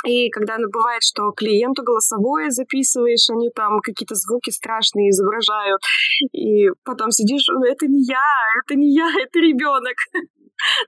и 0.06 0.30
когда 0.30 0.58
бывает, 0.58 1.02
что 1.02 1.32
клиенту 1.32 1.84
голосовое 1.84 2.52
записываешь, 2.52 3.30
они 3.30 3.50
там 3.50 3.80
какие-то 3.80 4.16
звуки 4.16 4.50
страшные 4.50 5.10
изображают, 5.10 5.82
и 6.34 6.70
потом 6.84 7.12
сидишь, 7.12 7.48
это 7.68 7.88
не 7.88 8.04
я, 8.06 8.30
это 8.64 8.76
не 8.76 8.94
я, 8.94 9.10
это 9.22 9.40
ребенок. 9.40 9.96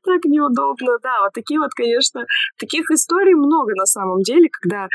Так 0.04 0.24
неудобно, 0.24 1.00
да, 1.04 1.22
вот 1.24 1.34
такие 1.34 1.60
вот, 1.60 1.72
конечно, 1.76 2.24
таких 2.58 2.90
историй 2.92 3.34
много 3.34 3.74
на 3.76 3.86
самом 3.86 4.22
деле, 4.22 4.48
когда 4.50 4.88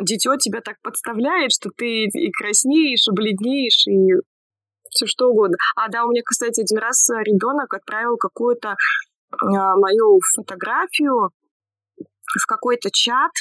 дитё 0.00 0.36
тебя 0.36 0.60
так 0.60 0.76
подставляет, 0.82 1.50
что 1.52 1.68
ты 1.76 2.04
и 2.04 2.30
краснеешь, 2.30 3.06
и 3.06 3.14
бледнеешь, 3.14 3.86
и 3.88 4.14
все 4.88 5.06
что 5.06 5.28
угодно. 5.28 5.56
А 5.76 5.88
да, 5.90 6.04
у 6.04 6.10
меня, 6.10 6.22
кстати, 6.24 6.60
один 6.60 6.78
раз 6.78 7.08
ребенок 7.10 7.74
отправил 7.74 8.16
какую-то 8.16 8.76
а, 9.40 9.76
мою 9.76 10.20
фотографию 10.36 11.30
в 12.26 12.46
какой-то 12.46 12.90
чат, 12.92 13.32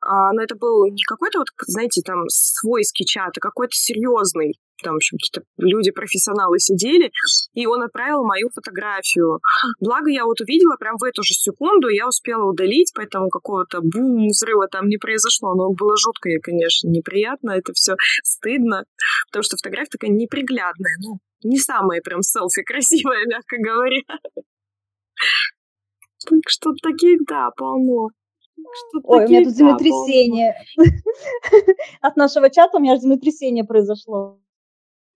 а, 0.00 0.32
но 0.32 0.42
это 0.42 0.54
был 0.54 0.86
не 0.86 1.02
какой-то 1.04 1.40
вот, 1.40 1.48
знаете, 1.66 2.02
там 2.04 2.24
свойский 2.28 3.04
чат, 3.04 3.36
а 3.36 3.40
какой-то 3.40 3.74
серьезный. 3.74 4.58
Там, 4.82 4.94
в 4.94 4.96
общем, 4.98 5.18
какие-то 5.18 5.44
люди-профессионалы 5.58 6.60
сидели, 6.60 7.10
и 7.52 7.66
он 7.66 7.82
отправил 7.82 8.24
мою 8.24 8.48
фотографию. 8.54 9.40
Благо, 9.80 10.08
я 10.08 10.24
вот 10.24 10.40
увидела 10.40 10.76
прям 10.76 10.96
в 10.98 11.04
эту 11.04 11.24
же 11.24 11.34
секунду, 11.34 11.88
я 11.88 12.06
успела 12.06 12.44
удалить, 12.44 12.92
поэтому 12.94 13.28
какого-то 13.28 13.80
бум, 13.82 14.28
взрыва 14.28 14.68
там 14.68 14.86
не 14.86 14.96
произошло. 14.96 15.54
Но 15.54 15.72
было 15.72 15.96
жутко 15.96 16.28
и, 16.28 16.38
конечно, 16.38 16.88
неприятно, 16.88 17.50
это 17.50 17.72
все 17.72 17.96
стыдно, 18.22 18.84
потому 19.30 19.42
что 19.42 19.56
фотография 19.56 19.90
такая 19.90 20.12
неприглядная, 20.12 20.94
ну, 21.00 21.18
не 21.42 21.58
самая 21.58 22.00
прям 22.00 22.22
селфи 22.22 22.62
красивая, 22.62 23.26
мягко 23.26 23.56
говоря. 23.58 24.02
Так 26.28 26.48
что 26.48 26.72
таких, 26.82 27.24
да, 27.26 27.50
полно. 27.56 28.08
Что 28.56 29.00
Ой, 29.04 29.24
у 29.24 29.28
меня 29.28 29.44
тут 29.44 29.54
землетрясение. 29.54 30.54
От 32.00 32.16
нашего 32.16 32.50
чата 32.50 32.76
у 32.76 32.80
меня 32.80 32.96
землетрясение 32.96 33.64
произошло. 33.64 34.40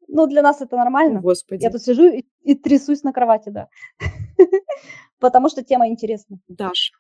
Ну, 0.09 0.27
для 0.27 0.43
нас 0.43 0.61
это 0.61 0.77
нормально. 0.77 1.21
Господи. 1.21 1.63
Я 1.63 1.71
тут 1.71 1.83
сижу 1.83 2.05
и, 2.05 2.25
и 2.43 2.55
трясусь 2.55 3.03
на 3.03 3.13
кровати, 3.13 3.51
да. 3.51 3.69
Потому 5.19 5.49
что 5.49 5.63
тема 5.63 5.89
интересна. 5.89 6.39
Даш. 6.49 6.93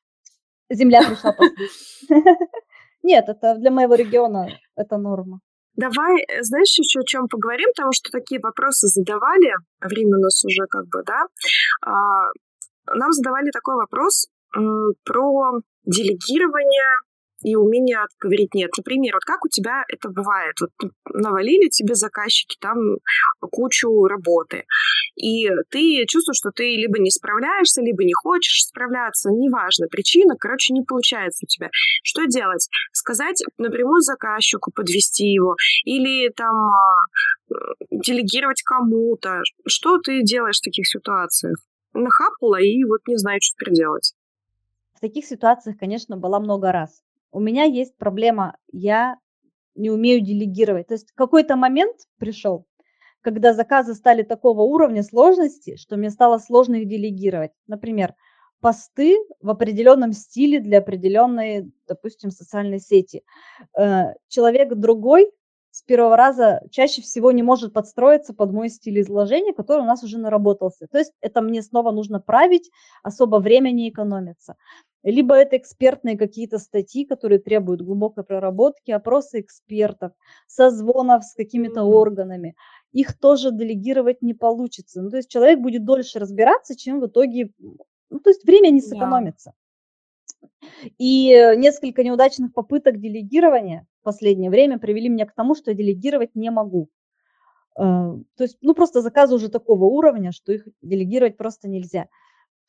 Земля 0.70 1.02
пришла 1.02 1.36
Нет, 3.02 3.28
это 3.28 3.56
для 3.56 3.70
моего 3.70 3.94
региона 3.94 4.48
это 4.76 4.96
норма. 4.96 5.40
Давай, 5.74 6.22
э, 6.22 6.42
знаешь, 6.42 6.78
еще 6.78 7.00
о 7.00 7.04
чем 7.04 7.28
поговорим, 7.28 7.68
потому 7.74 7.92
что 7.92 8.10
такие 8.10 8.40
вопросы 8.40 8.88
задавали, 8.88 9.52
время 9.80 10.18
у 10.18 10.20
нас 10.20 10.44
уже 10.44 10.66
как 10.68 10.84
бы, 10.88 11.02
да. 11.04 11.24
Нам 12.86 13.12
задавали 13.12 13.50
такой 13.50 13.76
вопрос 13.76 14.28
про 14.52 15.60
делегирование 15.84 16.96
и 17.44 17.56
умение 17.56 17.98
говорить 18.20 18.54
нет. 18.54 18.70
Например, 18.76 19.14
вот 19.14 19.24
как 19.24 19.44
у 19.44 19.48
тебя 19.48 19.82
это 19.88 20.08
бывает? 20.08 20.54
Вот 20.60 20.70
навалили 21.12 21.68
тебе 21.68 21.94
заказчики 21.94 22.56
там 22.60 22.76
кучу 23.50 24.04
работы, 24.04 24.64
и 25.16 25.48
ты 25.70 26.04
чувствуешь, 26.06 26.38
что 26.38 26.50
ты 26.50 26.76
либо 26.76 26.98
не 26.98 27.10
справляешься, 27.10 27.82
либо 27.82 28.04
не 28.04 28.12
хочешь 28.14 28.66
справляться, 28.66 29.30
неважно, 29.30 29.88
причина, 29.88 30.36
короче, 30.38 30.72
не 30.72 30.82
получается 30.82 31.44
у 31.44 31.48
тебя. 31.48 31.68
Что 32.04 32.26
делать? 32.26 32.68
Сказать 32.92 33.42
напрямую 33.58 34.00
заказчику, 34.02 34.70
подвести 34.72 35.26
его, 35.26 35.56
или 35.84 36.30
там 36.30 36.70
а, 36.70 37.54
делегировать 37.90 38.62
кому-то? 38.62 39.42
Что 39.66 39.98
ты 39.98 40.22
делаешь 40.22 40.58
в 40.58 40.64
таких 40.64 40.86
ситуациях? 40.86 41.56
Нахапала 41.92 42.60
и 42.60 42.84
вот 42.84 43.00
не 43.06 43.16
знаю, 43.16 43.38
что 43.42 43.56
теперь 43.58 43.74
делать 43.74 44.14
таких 45.02 45.26
ситуациях, 45.26 45.76
конечно, 45.76 46.16
была 46.16 46.40
много 46.40 46.72
раз. 46.72 47.02
У 47.32 47.40
меня 47.40 47.64
есть 47.64 47.96
проблема, 47.98 48.56
я 48.70 49.18
не 49.74 49.90
умею 49.90 50.22
делегировать. 50.22 50.86
То 50.86 50.94
есть 50.94 51.12
какой-то 51.14 51.56
момент 51.56 51.96
пришел, 52.18 52.66
когда 53.20 53.52
заказы 53.52 53.94
стали 53.94 54.22
такого 54.22 54.62
уровня 54.62 55.02
сложности, 55.02 55.76
что 55.76 55.96
мне 55.96 56.10
стало 56.10 56.38
сложно 56.38 56.76
их 56.76 56.88
делегировать. 56.88 57.50
Например, 57.66 58.14
посты 58.60 59.18
в 59.40 59.50
определенном 59.50 60.12
стиле 60.12 60.60
для 60.60 60.78
определенной, 60.78 61.72
допустим, 61.88 62.30
социальной 62.30 62.78
сети. 62.78 63.24
Э, 63.76 64.14
человек 64.28 64.74
другой 64.74 65.32
с 65.72 65.82
первого 65.82 66.16
раза 66.16 66.60
чаще 66.70 67.00
всего 67.00 67.32
не 67.32 67.42
может 67.42 67.72
подстроиться 67.72 68.34
под 68.34 68.52
мой 68.52 68.68
стиль 68.68 69.00
изложения, 69.00 69.54
который 69.54 69.80
у 69.80 69.86
нас 69.86 70.04
уже 70.04 70.18
наработался. 70.18 70.86
То 70.86 70.98
есть 70.98 71.12
это 71.22 71.40
мне 71.40 71.62
снова 71.62 71.92
нужно 71.92 72.20
править, 72.20 72.70
особо 73.02 73.38
времени 73.38 73.88
экономится. 73.88 74.56
Либо 75.02 75.34
это 75.34 75.56
экспертные 75.56 76.18
какие-то 76.18 76.58
статьи, 76.58 77.06
которые 77.06 77.38
требуют 77.38 77.80
глубокой 77.80 78.22
проработки, 78.22 78.90
опросы 78.90 79.40
экспертов, 79.40 80.12
созвонов 80.46 81.24
с 81.24 81.34
какими-то 81.34 81.84
органами. 81.84 82.54
Их 82.92 83.18
тоже 83.18 83.50
делегировать 83.50 84.20
не 84.20 84.34
получится. 84.34 85.00
Ну, 85.00 85.08
то 85.08 85.16
есть 85.16 85.30
человек 85.30 85.58
будет 85.60 85.86
дольше 85.86 86.18
разбираться, 86.18 86.76
чем 86.76 87.00
в 87.00 87.06
итоге... 87.06 87.50
Ну, 88.10 88.20
то 88.20 88.28
есть 88.28 88.44
время 88.44 88.68
не 88.68 88.82
сэкономится. 88.82 89.54
И 90.98 91.30
несколько 91.56 92.04
неудачных 92.04 92.52
попыток 92.52 93.00
делегирования 93.00 93.86
в 94.02 94.04
последнее 94.04 94.50
время 94.50 94.80
привели 94.80 95.08
меня 95.08 95.26
к 95.26 95.34
тому, 95.34 95.54
что 95.54 95.70
я 95.70 95.76
делегировать 95.76 96.34
не 96.34 96.50
могу. 96.50 96.88
Э, 97.78 97.82
то 98.36 98.42
есть, 98.44 98.58
ну, 98.60 98.74
просто 98.74 99.00
заказы 99.00 99.36
уже 99.36 99.48
такого 99.48 99.84
уровня, 99.84 100.32
что 100.32 100.52
их 100.52 100.66
делегировать 100.82 101.36
просто 101.36 101.68
нельзя. 101.68 102.08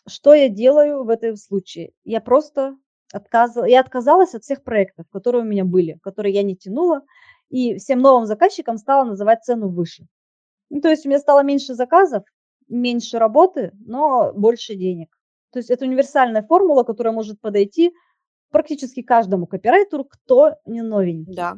Что 0.07 0.35
я 0.35 0.47
делаю 0.47 1.03
в 1.03 1.09
этом 1.09 1.35
случае? 1.35 1.93
Я 2.03 2.21
просто 2.21 2.77
отказала, 3.11 3.65
я 3.65 3.79
отказалась 3.79 4.35
от 4.35 4.43
всех 4.43 4.63
проектов, 4.63 5.07
которые 5.11 5.43
у 5.43 5.47
меня 5.47 5.65
были, 5.65 5.97
которые 6.03 6.35
я 6.35 6.43
не 6.43 6.55
тянула, 6.55 7.01
и 7.49 7.77
всем 7.79 7.99
новым 7.99 8.27
заказчикам 8.27 8.77
стала 8.77 9.03
называть 9.03 9.43
цену 9.43 9.69
выше. 9.69 10.05
Ну, 10.69 10.81
то 10.81 10.89
есть 10.89 11.05
у 11.05 11.09
меня 11.09 11.19
стало 11.19 11.41
меньше 11.43 11.73
заказов, 11.73 12.23
меньше 12.67 13.17
работы, 13.17 13.71
но 13.85 14.33
больше 14.33 14.75
денег. 14.75 15.09
То 15.51 15.57
есть 15.59 15.71
это 15.71 15.85
универсальная 15.85 16.43
формула, 16.43 16.83
которая 16.83 17.13
может 17.13 17.41
подойти 17.41 17.91
практически 18.53 19.01
каждому 19.01 19.47
копирайтеру, 19.47 20.05
кто 20.05 20.55
не 20.65 20.81
новенький. 20.81 21.35
Да. 21.35 21.57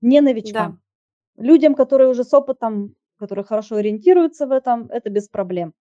Не 0.00 0.20
новичкам. 0.20 0.80
Да. 1.36 1.44
Людям, 1.44 1.74
которые 1.74 2.10
уже 2.10 2.24
с 2.24 2.34
опытом, 2.34 2.96
которые 3.18 3.44
хорошо 3.44 3.76
ориентируются 3.76 4.46
в 4.46 4.52
этом, 4.52 4.88
это 4.90 5.10
без 5.10 5.28
проблем. 5.28 5.74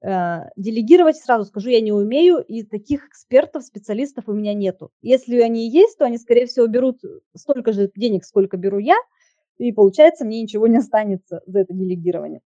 Э, 0.00 0.50
делегировать, 0.56 1.16
сразу 1.16 1.44
скажу, 1.44 1.70
я 1.70 1.80
не 1.80 1.92
умею, 1.92 2.38
и 2.38 2.62
таких 2.62 3.06
экспертов, 3.08 3.64
специалистов 3.64 4.24
у 4.28 4.32
меня 4.32 4.54
нету. 4.54 4.90
Если 5.02 5.40
они 5.40 5.68
есть, 5.68 5.98
то 5.98 6.04
они, 6.04 6.18
скорее 6.18 6.46
всего, 6.46 6.66
берут 6.66 7.00
столько 7.34 7.72
же 7.72 7.90
денег, 7.96 8.24
сколько 8.24 8.56
беру 8.56 8.78
я, 8.78 8.96
и 9.58 9.72
получается, 9.72 10.24
мне 10.24 10.42
ничего 10.42 10.66
не 10.66 10.76
останется 10.76 11.42
за 11.46 11.60
это 11.60 11.74
делегирование. 11.74 12.40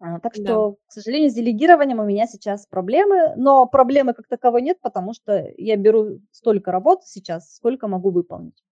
А, 0.00 0.20
так 0.20 0.34
что, 0.34 0.42
да. 0.44 0.76
к 0.86 0.92
сожалению, 0.92 1.30
с 1.30 1.34
делегированием 1.34 1.98
у 1.98 2.04
меня 2.04 2.26
сейчас 2.26 2.66
проблемы, 2.66 3.34
но 3.36 3.66
проблемы 3.66 4.14
как 4.14 4.28
таковой 4.28 4.62
нет, 4.62 4.78
потому 4.80 5.12
что 5.12 5.52
я 5.56 5.76
беру 5.76 6.20
столько 6.30 6.70
работы 6.70 7.02
сейчас, 7.06 7.56
сколько 7.56 7.88
могу 7.88 8.10
выполнить. 8.10 8.62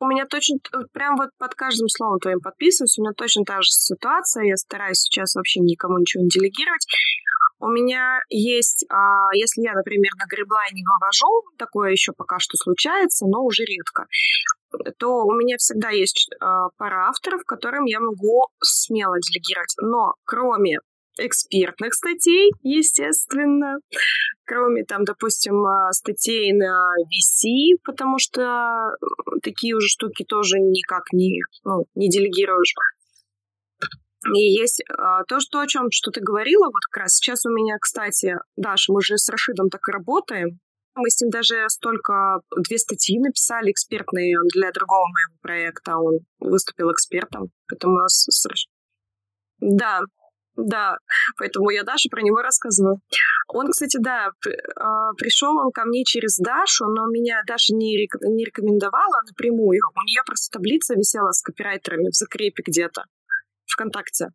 У 0.00 0.06
меня 0.06 0.26
точно, 0.26 0.56
прям 0.92 1.16
вот 1.16 1.30
под 1.38 1.54
каждым 1.54 1.88
словом 1.88 2.18
твоим 2.18 2.40
подписываюсь, 2.40 2.98
у 2.98 3.02
меня 3.02 3.12
точно 3.16 3.44
та 3.44 3.62
же 3.62 3.70
ситуация, 3.70 4.44
я 4.44 4.56
стараюсь 4.56 4.98
сейчас 4.98 5.34
вообще 5.34 5.60
никому 5.60 5.96
ничего 5.98 6.24
не 6.24 6.28
делегировать. 6.28 6.84
У 7.62 7.68
меня 7.68 8.18
есть, 8.28 8.84
а, 8.90 9.32
если 9.34 9.62
я, 9.62 9.74
например, 9.74 10.10
на 10.18 10.26
гриблайне 10.28 10.82
вывожу, 10.82 11.44
такое 11.58 11.92
еще 11.92 12.10
пока 12.12 12.40
что 12.40 12.56
случается, 12.56 13.24
но 13.24 13.44
уже 13.44 13.62
редко, 13.62 14.06
то 14.98 15.24
у 15.24 15.32
меня 15.32 15.58
всегда 15.58 15.90
есть 15.90 16.28
а, 16.40 16.70
пара 16.76 17.08
авторов, 17.08 17.44
которым 17.46 17.84
я 17.84 18.00
могу 18.00 18.46
смело 18.60 19.14
делегировать. 19.20 19.74
Но 19.80 20.14
кроме 20.24 20.78
экспертных 21.18 21.94
статей, 21.94 22.50
естественно, 22.62 23.76
кроме 24.44 24.82
там, 24.84 25.04
допустим, 25.04 25.64
а, 25.64 25.92
статей 25.92 26.52
на 26.52 26.88
VC, 27.06 27.78
потому 27.84 28.18
что 28.18 28.90
такие 29.44 29.76
уже 29.76 29.86
штуки 29.86 30.24
тоже 30.24 30.58
никак 30.58 31.04
не, 31.12 31.40
ну, 31.62 31.84
не 31.94 32.08
делегируешь. 32.08 32.74
И 34.34 34.38
есть 34.38 34.82
а, 34.88 35.24
то, 35.24 35.40
что, 35.40 35.60
о 35.60 35.66
чем 35.66 35.90
что 35.90 36.10
ты 36.10 36.20
говорила, 36.20 36.66
вот 36.66 36.82
как 36.90 37.02
раз 37.02 37.14
сейчас 37.14 37.44
у 37.44 37.50
меня, 37.50 37.76
кстати, 37.80 38.36
Даша, 38.56 38.92
мы 38.92 39.02
же 39.02 39.18
с 39.18 39.28
Рашидом 39.28 39.68
так 39.68 39.88
и 39.88 39.92
работаем. 39.92 40.60
Мы 40.94 41.08
с 41.08 41.20
ним 41.20 41.30
даже 41.30 41.64
столько, 41.68 42.40
две 42.68 42.78
статьи 42.78 43.18
написали 43.18 43.70
экспертные 43.70 44.36
для 44.52 44.70
другого 44.72 45.06
моего 45.06 45.38
проекта. 45.40 45.96
Он 45.96 46.18
выступил 46.38 46.92
экспертом. 46.92 47.48
Поэтому 47.68 48.06
с, 48.08 48.26
с... 48.28 48.46
Да, 49.58 50.00
да, 50.54 50.96
поэтому 51.38 51.70
я 51.70 51.82
Даше 51.82 52.10
про 52.10 52.20
него 52.20 52.42
рассказываю. 52.42 53.00
Он, 53.48 53.68
кстати, 53.70 53.96
да, 53.98 54.32
а, 54.76 55.12
пришел 55.14 55.56
он 55.56 55.72
ко 55.72 55.84
мне 55.84 56.04
через 56.04 56.36
Дашу, 56.36 56.86
но 56.86 57.06
меня 57.06 57.40
Даша 57.46 57.74
не, 57.74 58.06
не 58.20 58.44
рекомендовала 58.44 59.22
напрямую. 59.26 59.80
У 59.94 60.04
нее 60.04 60.20
просто 60.26 60.52
таблица 60.52 60.94
висела 60.94 61.32
с 61.32 61.40
копирайтерами 61.42 62.10
в 62.10 62.14
закрепе 62.14 62.62
где-то. 62.66 63.04
ВКонтакте. 63.72 64.28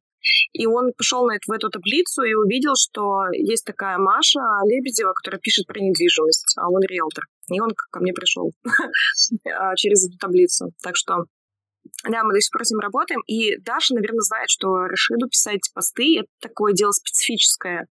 И 0.54 0.66
он 0.66 0.92
пошел 0.98 1.26
на 1.26 1.36
эту, 1.36 1.52
в 1.52 1.56
эту 1.56 1.70
таблицу 1.70 2.24
и 2.24 2.34
увидел, 2.34 2.74
что 2.76 3.26
есть 3.32 3.66
такая 3.66 3.98
Маша 3.98 4.40
Лебедева, 4.66 5.14
которая 5.14 5.40
пишет 5.40 5.68
про 5.68 5.80
недвижимость, 5.80 6.56
а 6.58 6.70
он 6.70 6.82
риэлтор. 6.82 7.26
И 7.50 7.60
он 7.60 7.70
ко 7.92 8.00
мне 8.00 8.14
пришел 8.14 8.52
а, 9.46 9.76
через 9.76 10.08
эту 10.08 10.18
таблицу. 10.18 10.72
Так 10.84 10.96
что 10.96 11.26
да, 12.04 12.24
мы 12.24 12.34
до 12.34 12.42
сих 12.42 12.52
пор 12.52 12.66
с 12.66 12.72
ним 12.72 12.80
работаем. 12.80 13.22
И 13.28 13.58
Даша, 13.62 13.94
наверное, 13.94 14.22
знает, 14.22 14.50
что 14.50 14.88
Рашиду 14.88 15.28
писать 15.30 15.62
посты— 15.74 16.20
это 16.20 16.28
такое 16.42 16.74
дело 16.74 16.92
специфическое. 16.92 17.88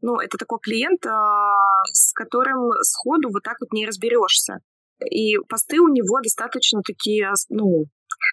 Ну, 0.00 0.16
это 0.16 0.38
такой 0.38 0.58
клиент, 0.60 1.04
а, 1.06 1.82
с 1.92 2.12
которым 2.12 2.70
сходу 2.82 3.28
вот 3.32 3.42
так 3.42 3.56
вот 3.60 3.72
не 3.72 3.86
разберешься. 3.86 4.60
И 5.04 5.36
посты 5.48 5.80
у 5.80 5.88
него 5.88 6.20
достаточно 6.20 6.80
такие, 6.82 7.32
ну, 7.50 7.84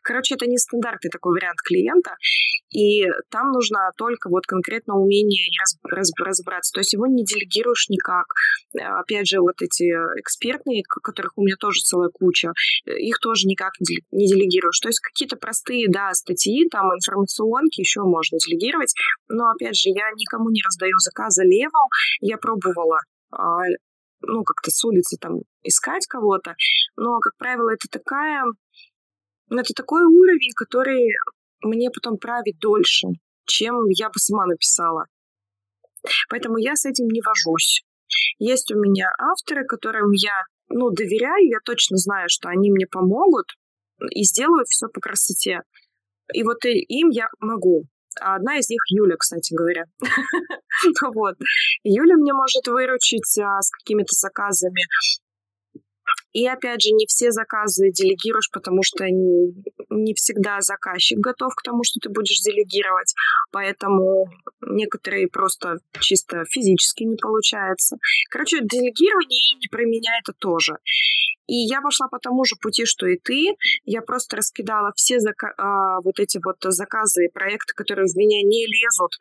Короче, 0.03 0.35
это 0.35 0.45
не 0.45 0.57
стандартный 0.57 1.09
такой 1.09 1.33
вариант 1.33 1.59
клиента, 1.63 2.15
и 2.73 3.05
там 3.29 3.51
нужно 3.51 3.91
только 3.97 4.29
вот 4.29 4.45
конкретно 4.45 4.95
умение 4.95 5.45
раз, 5.59 5.77
разобраться. 6.17 6.73
То 6.73 6.79
есть 6.79 6.93
его 6.93 7.05
не 7.05 7.23
делегируешь 7.23 7.87
никак. 7.89 8.25
Опять 8.75 9.27
же, 9.27 9.39
вот 9.39 9.61
эти 9.61 9.83
экспертные, 10.19 10.83
которых 10.83 11.33
у 11.37 11.43
меня 11.43 11.55
тоже 11.59 11.79
целая 11.81 12.09
куча, 12.09 12.51
их 12.85 13.19
тоже 13.19 13.47
никак 13.47 13.73
не 13.79 14.27
делегируешь. 14.27 14.79
То 14.79 14.89
есть 14.89 14.99
какие-то 14.99 15.37
простые, 15.37 15.87
да, 15.89 16.11
статьи, 16.13 16.67
там 16.69 16.87
информационки 16.87 17.79
еще 17.79 18.01
можно 18.01 18.37
делегировать, 18.39 18.93
но 19.29 19.51
опять 19.51 19.75
же, 19.75 19.89
я 19.89 20.09
никому 20.15 20.49
не 20.49 20.61
раздаю 20.65 20.97
заказы 20.97 21.43
левым. 21.43 21.87
Я 22.21 22.37
пробовала 22.37 22.99
а, 23.31 23.63
ну, 24.21 24.43
как-то 24.43 24.71
с 24.71 24.83
улицы 24.83 25.17
там 25.19 25.39
искать 25.63 26.07
кого-то, 26.07 26.55
но, 26.97 27.19
как 27.19 27.33
правило, 27.37 27.69
это 27.69 27.87
такая 27.91 28.43
но 29.49 29.61
это 29.61 29.73
такой 29.73 30.03
уровень, 30.03 30.53
который 30.55 31.13
мне 31.61 31.89
потом 31.91 32.17
править 32.17 32.59
дольше, 32.59 33.07
чем 33.45 33.87
я 33.89 34.07
бы 34.07 34.19
сама 34.19 34.45
написала. 34.45 35.05
Поэтому 36.29 36.57
я 36.57 36.75
с 36.75 36.85
этим 36.85 37.07
не 37.07 37.21
вожусь. 37.21 37.83
Есть 38.39 38.71
у 38.71 38.79
меня 38.79 39.09
авторы, 39.17 39.65
которым 39.65 40.11
я 40.11 40.43
ну, 40.69 40.89
доверяю, 40.89 41.47
я 41.49 41.57
точно 41.63 41.97
знаю, 41.97 42.27
что 42.29 42.49
они 42.49 42.71
мне 42.71 42.87
помогут 42.87 43.45
и 44.09 44.23
сделают 44.23 44.67
все 44.67 44.87
по 44.87 44.99
красоте. 44.99 45.61
И 46.33 46.43
вот 46.43 46.65
им 46.65 47.09
я 47.09 47.27
могу. 47.39 47.83
А 48.19 48.35
одна 48.35 48.57
из 48.57 48.69
них 48.69 48.81
Юля, 48.89 49.15
кстати 49.17 49.53
говоря. 49.53 49.85
Вот. 51.13 51.35
Юля 51.83 52.15
мне 52.15 52.33
может 52.33 52.65
выручить 52.67 53.37
а, 53.39 53.61
с 53.61 53.69
какими-то 53.69 54.13
заказами. 54.15 54.81
И 56.33 56.47
опять 56.47 56.81
же, 56.81 56.89
не 56.91 57.05
все 57.05 57.31
заказы 57.31 57.91
делегируешь, 57.91 58.49
потому 58.51 58.81
что 58.83 59.05
не, 59.05 59.53
не 59.89 60.13
всегда 60.15 60.61
заказчик 60.61 61.19
готов 61.19 61.53
к 61.55 61.61
тому, 61.61 61.83
что 61.83 61.99
ты 62.01 62.09
будешь 62.09 62.41
делегировать. 62.41 63.13
Поэтому 63.51 64.25
некоторые 64.61 65.27
просто 65.27 65.77
чисто 65.99 66.43
физически 66.49 67.03
не 67.03 67.17
получается. 67.17 67.97
Короче, 68.31 68.61
делегирование 68.61 69.53
и 69.53 69.57
не 69.57 69.67
про 69.69 69.83
меня 69.85 70.17
это 70.19 70.33
тоже. 70.33 70.77
И 71.47 71.55
я 71.55 71.81
пошла 71.81 72.07
по 72.07 72.19
тому 72.19 72.45
же 72.45 72.55
пути, 72.61 72.85
что 72.85 73.07
и 73.07 73.17
ты. 73.17 73.55
Я 73.83 74.01
просто 74.01 74.37
раскидала 74.37 74.91
все 74.95 75.17
зака- 75.17 75.53
а, 75.57 75.99
вот 76.03 76.19
эти 76.19 76.39
вот 76.43 76.57
заказы 76.61 77.25
и 77.25 77.31
проекты, 77.31 77.73
которые 77.75 78.05
в 78.05 78.15
меня 78.15 78.41
не 78.43 78.65
лезут, 78.65 79.11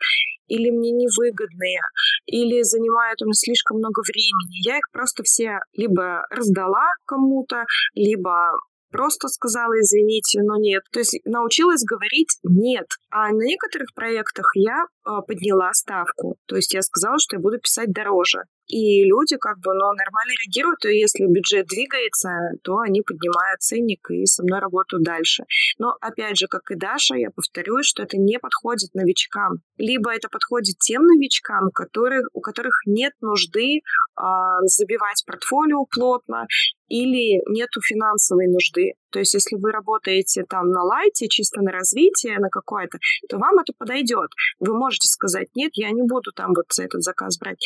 или 0.46 0.70
мне 0.70 0.92
невыгодные, 0.92 1.80
или 2.26 2.62
занимают 2.62 3.22
у 3.22 3.26
меня 3.26 3.34
слишком 3.34 3.78
много 3.78 4.00
времени. 4.00 4.66
Я 4.66 4.78
их 4.78 4.90
просто 4.92 5.22
все 5.22 5.58
либо 5.72 6.26
раздала 6.30 6.86
кому-то, 7.06 7.64
либо 7.94 8.52
просто 8.92 9.28
сказала 9.28 9.72
извините, 9.80 10.42
но 10.42 10.56
нет. 10.58 10.82
То 10.92 11.00
есть 11.00 11.18
научилась 11.24 11.82
говорить 11.82 12.38
нет. 12.44 12.86
А 13.10 13.30
на 13.30 13.42
некоторых 13.42 13.88
проектах 13.94 14.46
я 14.54 14.84
э, 14.84 15.10
подняла 15.26 15.72
ставку. 15.72 16.36
То 16.46 16.56
есть 16.56 16.74
я 16.74 16.82
сказала, 16.82 17.18
что 17.18 17.36
я 17.36 17.40
буду 17.40 17.58
писать 17.58 17.90
дороже. 17.90 18.42
И 18.72 19.04
люди 19.04 19.36
как 19.36 19.58
бы 19.58 19.74
ну, 19.74 19.92
нормально 19.92 20.32
реагируют, 20.42 20.84
и 20.86 20.98
если 20.98 21.26
бюджет 21.26 21.66
двигается, 21.66 22.30
то 22.64 22.78
они 22.78 23.02
поднимают 23.02 23.60
ценник 23.60 24.10
и 24.10 24.24
со 24.24 24.42
мной 24.42 24.60
работают 24.60 25.04
дальше. 25.04 25.44
Но 25.78 25.94
опять 26.00 26.38
же, 26.38 26.46
как 26.48 26.70
и 26.70 26.74
Даша, 26.74 27.16
я 27.16 27.30
повторюсь, 27.30 27.86
что 27.86 28.02
это 28.02 28.16
не 28.16 28.38
подходит 28.38 28.94
новичкам. 28.94 29.58
Либо 29.76 30.10
это 30.10 30.28
подходит 30.30 30.78
тем 30.78 31.02
новичкам, 31.02 31.68
которых, 31.74 32.26
у 32.32 32.40
которых 32.40 32.72
нет 32.86 33.12
нужды 33.20 33.80
а, 34.16 34.60
забивать 34.62 35.22
портфолио 35.26 35.84
плотно, 35.84 36.46
или 36.88 37.40
нету 37.48 37.80
финансовой 37.80 38.48
нужды. 38.48 38.92
То 39.10 39.18
есть, 39.18 39.32
если 39.32 39.56
вы 39.56 39.72
работаете 39.72 40.44
там 40.48 40.68
на 40.70 40.82
лайте, 40.82 41.26
чисто 41.28 41.62
на 41.62 41.72
развитие, 41.72 42.38
на 42.38 42.50
какое-то, 42.50 42.98
то 43.28 43.38
вам 43.38 43.58
это 43.58 43.72
подойдет. 43.76 44.30
Вы 44.60 44.76
можете 44.76 45.08
сказать, 45.08 45.48
нет, 45.54 45.72
я 45.74 45.90
не 45.90 46.02
буду 46.02 46.32
там 46.36 46.52
вот 46.54 46.66
за 46.70 46.84
этот 46.84 47.02
заказ 47.02 47.38
брать. 47.38 47.64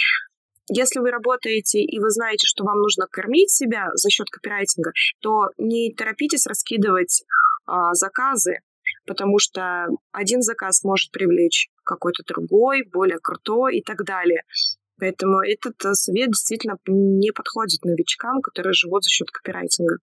Если 0.69 0.99
вы 0.99 1.11
работаете 1.11 1.81
и 1.81 1.99
вы 2.01 2.11
знаете, 2.11 2.47
что 2.47 2.65
вам 2.65 2.81
нужно 2.81 3.07
кормить 3.07 3.51
себя 3.51 3.91
за 3.95 4.11
счет 4.11 4.29
копирайтинга, 4.31 4.93
то 5.21 5.51
не 5.59 5.95
торопитесь 5.95 6.47
раскидывать 6.47 7.23
а, 7.67 7.95
заказы, 7.95 8.61
потому 9.07 9.39
что 9.39 9.87
один 10.11 10.43
заказ 10.43 10.83
может 10.83 11.13
привлечь 11.13 11.69
какой-то 11.85 12.25
другой, 12.27 12.83
более 12.83 13.19
крутой 13.19 13.79
и 13.79 13.83
так 13.83 14.05
далее. 14.05 14.43
Поэтому 14.99 15.41
этот 15.41 15.85
э, 15.85 15.95
совет 15.95 16.29
действительно 16.29 16.79
не 16.87 17.31
подходит 17.31 17.85
новичкам, 17.85 18.41
которые 18.41 18.73
живут 18.73 19.05
за 19.05 19.11
счет 19.11 19.31
копирайтинга. 19.31 19.99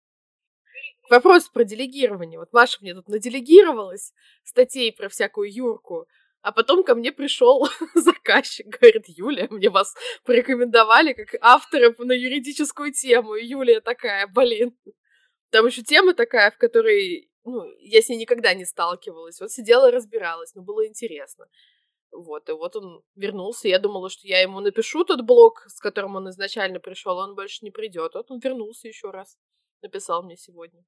Вопрос 1.10 1.50
про 1.50 1.64
делегирование. 1.64 2.40
Вот 2.40 2.54
Маша 2.54 2.78
мне 2.82 2.94
тут 2.94 3.08
наделегировалась 3.08 4.14
статей 4.44 4.94
про 4.94 5.10
всякую 5.10 5.54
Юрку, 5.54 6.08
а 6.44 6.52
потом 6.52 6.84
ко 6.84 6.94
мне 6.94 7.12
пришел 7.14 7.68
заказчик, 7.96 8.68
говорит, 8.68 9.06
Юлия, 9.08 9.48
мне 9.50 9.70
вас 9.70 9.96
порекомендовали 10.26 11.14
как 11.14 11.36
автора 11.42 11.96
на 11.98 12.12
юридическую 12.12 12.92
тему. 12.92 13.36
И 13.36 13.46
Юлия 13.46 13.80
такая, 13.80 14.28
блин. 14.28 14.78
Там 15.52 15.66
еще 15.66 15.84
тема 15.84 16.14
такая, 16.14 16.52
в 16.52 16.58
которой 16.58 17.32
ну, 17.46 17.64
я 17.80 18.02
с 18.02 18.10
ней 18.10 18.18
никогда 18.18 18.54
не 18.54 18.66
сталкивалась. 18.66 19.40
Вот 19.40 19.52
сидела, 19.52 19.90
разбиралась, 19.90 20.54
но 20.54 20.62
было 20.62 20.86
интересно. 20.86 21.48
Вот, 22.12 22.50
и 22.50 22.52
вот 22.52 22.76
он 22.76 23.04
вернулся. 23.16 23.70
Я 23.70 23.80
думала, 23.80 24.10
что 24.10 24.28
я 24.28 24.42
ему 24.42 24.60
напишу 24.60 25.06
тот 25.06 25.22
блог, 25.22 25.64
с 25.68 25.80
которым 25.80 26.18
он 26.18 26.30
изначально 26.30 26.80
пришел, 26.82 27.18
он 27.18 27.36
больше 27.36 27.60
не 27.62 27.72
придет. 27.72 28.16
Вот 28.16 28.30
он 28.30 28.40
вернулся 28.40 28.88
еще 28.90 29.12
раз. 29.12 29.38
Написал 29.82 30.24
мне 30.24 30.36
сегодня. 30.36 30.84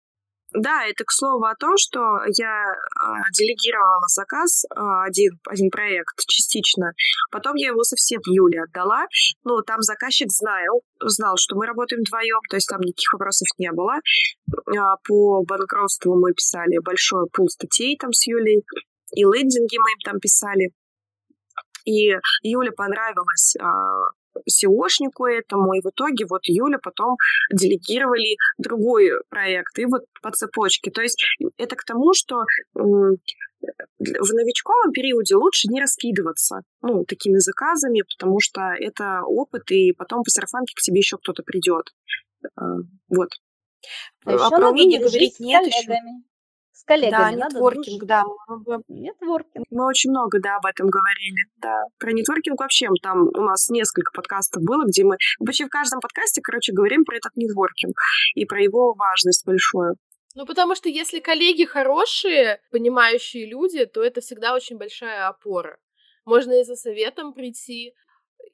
Да, 0.53 0.85
это 0.85 1.03
к 1.03 1.11
слову 1.11 1.43
о 1.43 1.55
том, 1.55 1.73
что 1.77 1.99
я 2.37 2.63
э, 2.63 3.07
делегировала 3.37 4.07
заказ, 4.07 4.63
э, 4.65 4.79
один, 5.05 5.31
один 5.47 5.69
проект 5.69 6.19
частично. 6.27 6.91
Потом 7.31 7.55
я 7.55 7.69
его 7.69 7.83
совсем 7.83 8.21
Юле 8.25 8.63
отдала. 8.63 9.05
Ну, 9.43 9.61
там 9.63 9.81
заказчик 9.81 10.31
знал, 10.31 10.81
знал, 11.01 11.35
что 11.37 11.55
мы 11.55 11.65
работаем 11.65 12.01
вдвоем, 12.01 12.39
то 12.49 12.55
есть 12.55 12.69
там 12.69 12.79
никаких 12.79 13.11
вопросов 13.13 13.47
не 13.57 13.71
было. 13.71 13.95
Э, 13.95 14.95
по 15.07 15.43
банкротству 15.43 16.15
мы 16.15 16.33
писали 16.33 16.77
большой 16.83 17.27
пул 17.33 17.49
статей 17.49 17.97
там 17.97 18.13
с 18.13 18.25
Юлей, 18.27 18.63
и 19.13 19.23
лендинги 19.23 19.77
мы 19.77 19.91
им 19.91 19.99
там 20.05 20.19
писали. 20.19 20.71
И 21.85 22.15
Юле 22.41 22.71
понравилось 22.71 23.55
а, 23.61 24.09
SEOшнику 24.49 25.25
этому, 25.25 25.73
и 25.73 25.81
в 25.81 25.89
итоге 25.89 26.25
вот 26.29 26.41
Юля 26.45 26.77
потом 26.81 27.15
делегировали 27.51 28.37
другой 28.57 29.11
проект, 29.29 29.77
и 29.79 29.85
вот 29.85 30.03
по 30.21 30.31
цепочке. 30.31 30.91
То 30.91 31.01
есть 31.01 31.23
это 31.57 31.75
к 31.75 31.83
тому, 31.83 32.13
что 32.13 32.43
в 32.73 34.33
новичковом 34.33 34.91
периоде 34.91 35.35
лучше 35.35 35.67
не 35.69 35.81
раскидываться 35.81 36.61
ну, 36.81 37.05
такими 37.05 37.37
заказами, 37.37 38.03
потому 38.17 38.39
что 38.39 38.61
это 38.77 39.21
опыт, 39.25 39.71
и 39.71 39.91
потом 39.93 40.23
по 40.23 40.29
сарафанке 40.29 40.73
к 40.75 40.81
тебе 40.81 40.99
еще 40.99 41.17
кто-то 41.17 41.43
придет. 41.43 41.91
А, 42.55 42.63
вот. 43.09 43.29
А, 44.25 44.47
а 44.47 44.49
про 44.49 44.69
умение 44.69 44.99
говорить 44.99 45.39
нет 45.39 45.65
еще 45.65 45.95
коллегами. 46.85 47.35
Да, 47.35 47.47
нетворкинг, 47.47 48.03
да. 48.03 48.23
Нетворкинг. 48.87 49.65
Мы 49.69 49.87
очень 49.87 50.11
много, 50.11 50.39
да, 50.39 50.57
об 50.57 50.65
этом 50.65 50.87
говорили. 50.87 51.45
Да. 51.57 51.83
Про 51.99 52.11
нетворкинг 52.11 52.59
вообще 52.59 52.87
там 53.01 53.27
у 53.27 53.41
нас 53.41 53.69
несколько 53.69 54.11
подкастов 54.13 54.63
было, 54.63 54.85
где 54.85 55.03
мы 55.03 55.17
почти 55.45 55.65
в 55.65 55.69
каждом 55.69 55.99
подкасте, 55.99 56.41
короче, 56.41 56.73
говорим 56.73 57.03
про 57.03 57.17
этот 57.17 57.35
нетворкинг 57.35 57.95
и 58.35 58.45
про 58.45 58.61
его 58.61 58.93
важность 58.93 59.45
большую. 59.45 59.95
Ну, 60.35 60.45
потому 60.45 60.75
что 60.75 60.89
если 60.89 61.19
коллеги 61.19 61.63
хорошие, 61.63 62.59
понимающие 62.71 63.45
люди, 63.45 63.85
то 63.85 64.03
это 64.03 64.21
всегда 64.21 64.53
очень 64.53 64.77
большая 64.77 65.27
опора. 65.27 65.77
Можно 66.25 66.59
и 66.59 66.63
за 66.63 66.75
советом 66.75 67.33
прийти, 67.33 67.93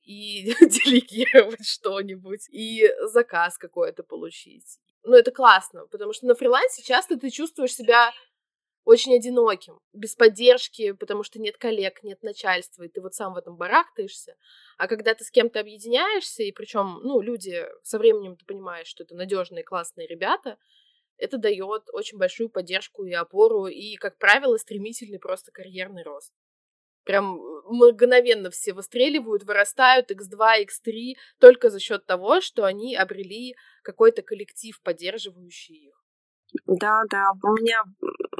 и 0.03 0.53
делегировать 0.61 1.65
что-нибудь, 1.65 2.47
и 2.49 2.87
заказ 3.07 3.57
какой-то 3.57 4.03
получить 4.03 4.77
ну, 5.03 5.15
это 5.15 5.31
классно, 5.31 5.87
потому 5.87 6.13
что 6.13 6.27
на 6.27 6.35
фрилансе 6.35 6.83
часто 6.83 7.17
ты 7.17 7.29
чувствуешь 7.29 7.73
себя 7.73 8.11
очень 8.83 9.15
одиноким, 9.15 9.79
без 9.93 10.15
поддержки, 10.15 10.91
потому 10.93 11.23
что 11.23 11.39
нет 11.39 11.57
коллег, 11.57 12.03
нет 12.03 12.23
начальства, 12.23 12.83
и 12.83 12.89
ты 12.89 12.99
вот 13.01 13.13
сам 13.13 13.33
в 13.33 13.37
этом 13.37 13.55
барахтаешься. 13.55 14.35
А 14.77 14.87
когда 14.87 15.13
ты 15.13 15.23
с 15.23 15.29
кем-то 15.29 15.59
объединяешься, 15.59 16.43
и 16.43 16.51
причем, 16.51 16.99
ну, 17.03 17.21
люди 17.21 17.67
со 17.83 17.99
временем 17.99 18.35
ты 18.35 18.45
понимаешь, 18.45 18.87
что 18.87 19.03
это 19.03 19.15
надежные, 19.15 19.63
классные 19.63 20.07
ребята, 20.07 20.57
это 21.17 21.37
дает 21.37 21.83
очень 21.93 22.17
большую 22.17 22.49
поддержку 22.49 23.05
и 23.05 23.13
опору, 23.13 23.67
и, 23.67 23.95
как 23.95 24.17
правило, 24.17 24.57
стремительный 24.57 25.19
просто 25.19 25.51
карьерный 25.51 26.03
рост. 26.03 26.33
Прям 27.03 27.39
мгновенно 27.65 28.49
все 28.51 28.73
выстреливают, 28.73 29.43
вырастают 29.43 30.11
x2, 30.11 30.65
x3 30.65 31.13
только 31.39 31.69
за 31.69 31.79
счет 31.79 32.05
того, 32.05 32.41
что 32.41 32.65
они 32.65 32.95
обрели 32.95 33.55
какой-то 33.83 34.21
коллектив, 34.21 34.79
поддерживающий 34.83 35.87
их. 35.87 36.01
Да, 36.65 37.03
да. 37.09 37.31
У 37.43 37.53
меня, 37.53 37.81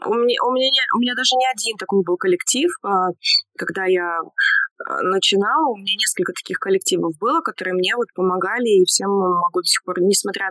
у 0.06 0.14
меня, 0.14 0.44
у 0.44 0.52
меня, 0.52 0.82
у 0.96 1.00
меня 1.00 1.14
даже 1.16 1.36
не 1.36 1.48
один 1.50 1.78
такой 1.78 2.04
был 2.04 2.18
коллектив. 2.18 2.70
А, 2.84 3.10
когда 3.58 3.86
я 3.86 4.20
начинала, 5.04 5.68
у 5.70 5.78
меня 5.78 5.94
несколько 5.98 6.34
таких 6.34 6.60
коллективов 6.60 7.14
было, 7.20 7.42
которые 7.42 7.74
мне 7.74 7.96
вот 7.96 8.08
помогали, 8.16 8.82
и 8.82 8.86
всем 8.86 9.10
могу 9.12 9.62
до 9.62 9.66
сих 9.66 9.84
пор, 9.84 10.02
несмотря 10.02 10.50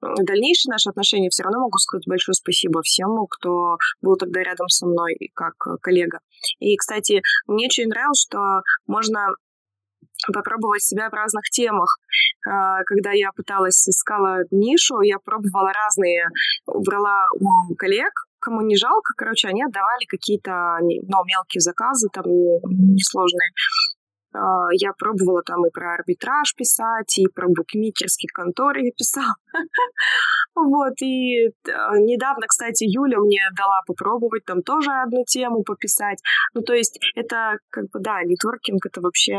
на 0.00 0.24
дальнейшие 0.24 0.70
наши 0.70 0.88
отношения, 0.88 1.30
все 1.30 1.42
равно 1.42 1.60
могу 1.60 1.78
сказать 1.78 2.06
большое 2.06 2.34
спасибо 2.34 2.82
всем, 2.82 3.10
кто 3.28 3.76
был 4.02 4.16
тогда 4.16 4.42
рядом 4.42 4.68
со 4.68 4.86
мной 4.86 5.16
как 5.34 5.54
коллега. 5.80 6.18
И, 6.58 6.76
кстати, 6.76 7.22
мне 7.46 7.66
очень 7.66 7.88
нравилось, 7.88 8.24
что 8.26 8.62
можно 8.86 9.28
попробовать 10.32 10.82
себя 10.82 11.10
в 11.10 11.12
разных 11.12 11.44
темах. 11.50 11.88
А, 12.46 12.82
когда 12.84 13.12
я 13.12 13.30
пыталась, 13.34 13.88
искала 13.88 14.40
нишу, 14.50 15.00
я 15.00 15.18
пробовала 15.18 15.72
разные, 15.72 16.26
брала 16.66 17.26
у 17.40 17.74
коллег, 17.74 18.12
кому 18.44 18.60
не 18.60 18.76
жалко, 18.76 19.14
короче, 19.16 19.48
они 19.48 19.62
отдавали 19.64 20.04
какие-то 20.06 20.78
ну, 20.80 21.24
мелкие 21.24 21.60
заказы, 21.60 22.08
там 22.12 22.24
несложные. 22.26 23.50
А, 24.34 24.68
я 24.72 24.92
пробовала 24.92 25.42
там 25.42 25.64
и 25.66 25.70
про 25.70 25.94
арбитраж 25.94 26.54
писать, 26.56 27.18
и 27.18 27.26
про 27.28 27.48
букмекерские 27.48 28.28
конторы 28.32 28.84
я 28.84 28.90
писала. 28.96 29.34
Вот, 30.56 30.94
и 31.02 31.48
недавно, 32.06 32.46
кстати, 32.46 32.84
Юля 32.84 33.18
мне 33.18 33.40
дала 33.58 33.80
попробовать 33.88 34.44
там 34.44 34.62
тоже 34.62 34.88
одну 35.02 35.24
тему 35.26 35.64
пописать. 35.64 36.22
Ну, 36.54 36.62
то 36.62 36.74
есть 36.74 37.00
это 37.16 37.58
как 37.70 37.90
бы, 37.90 37.98
да, 37.98 38.22
нетворкинг— 38.22 38.86
это 38.88 39.00
вообще 39.00 39.34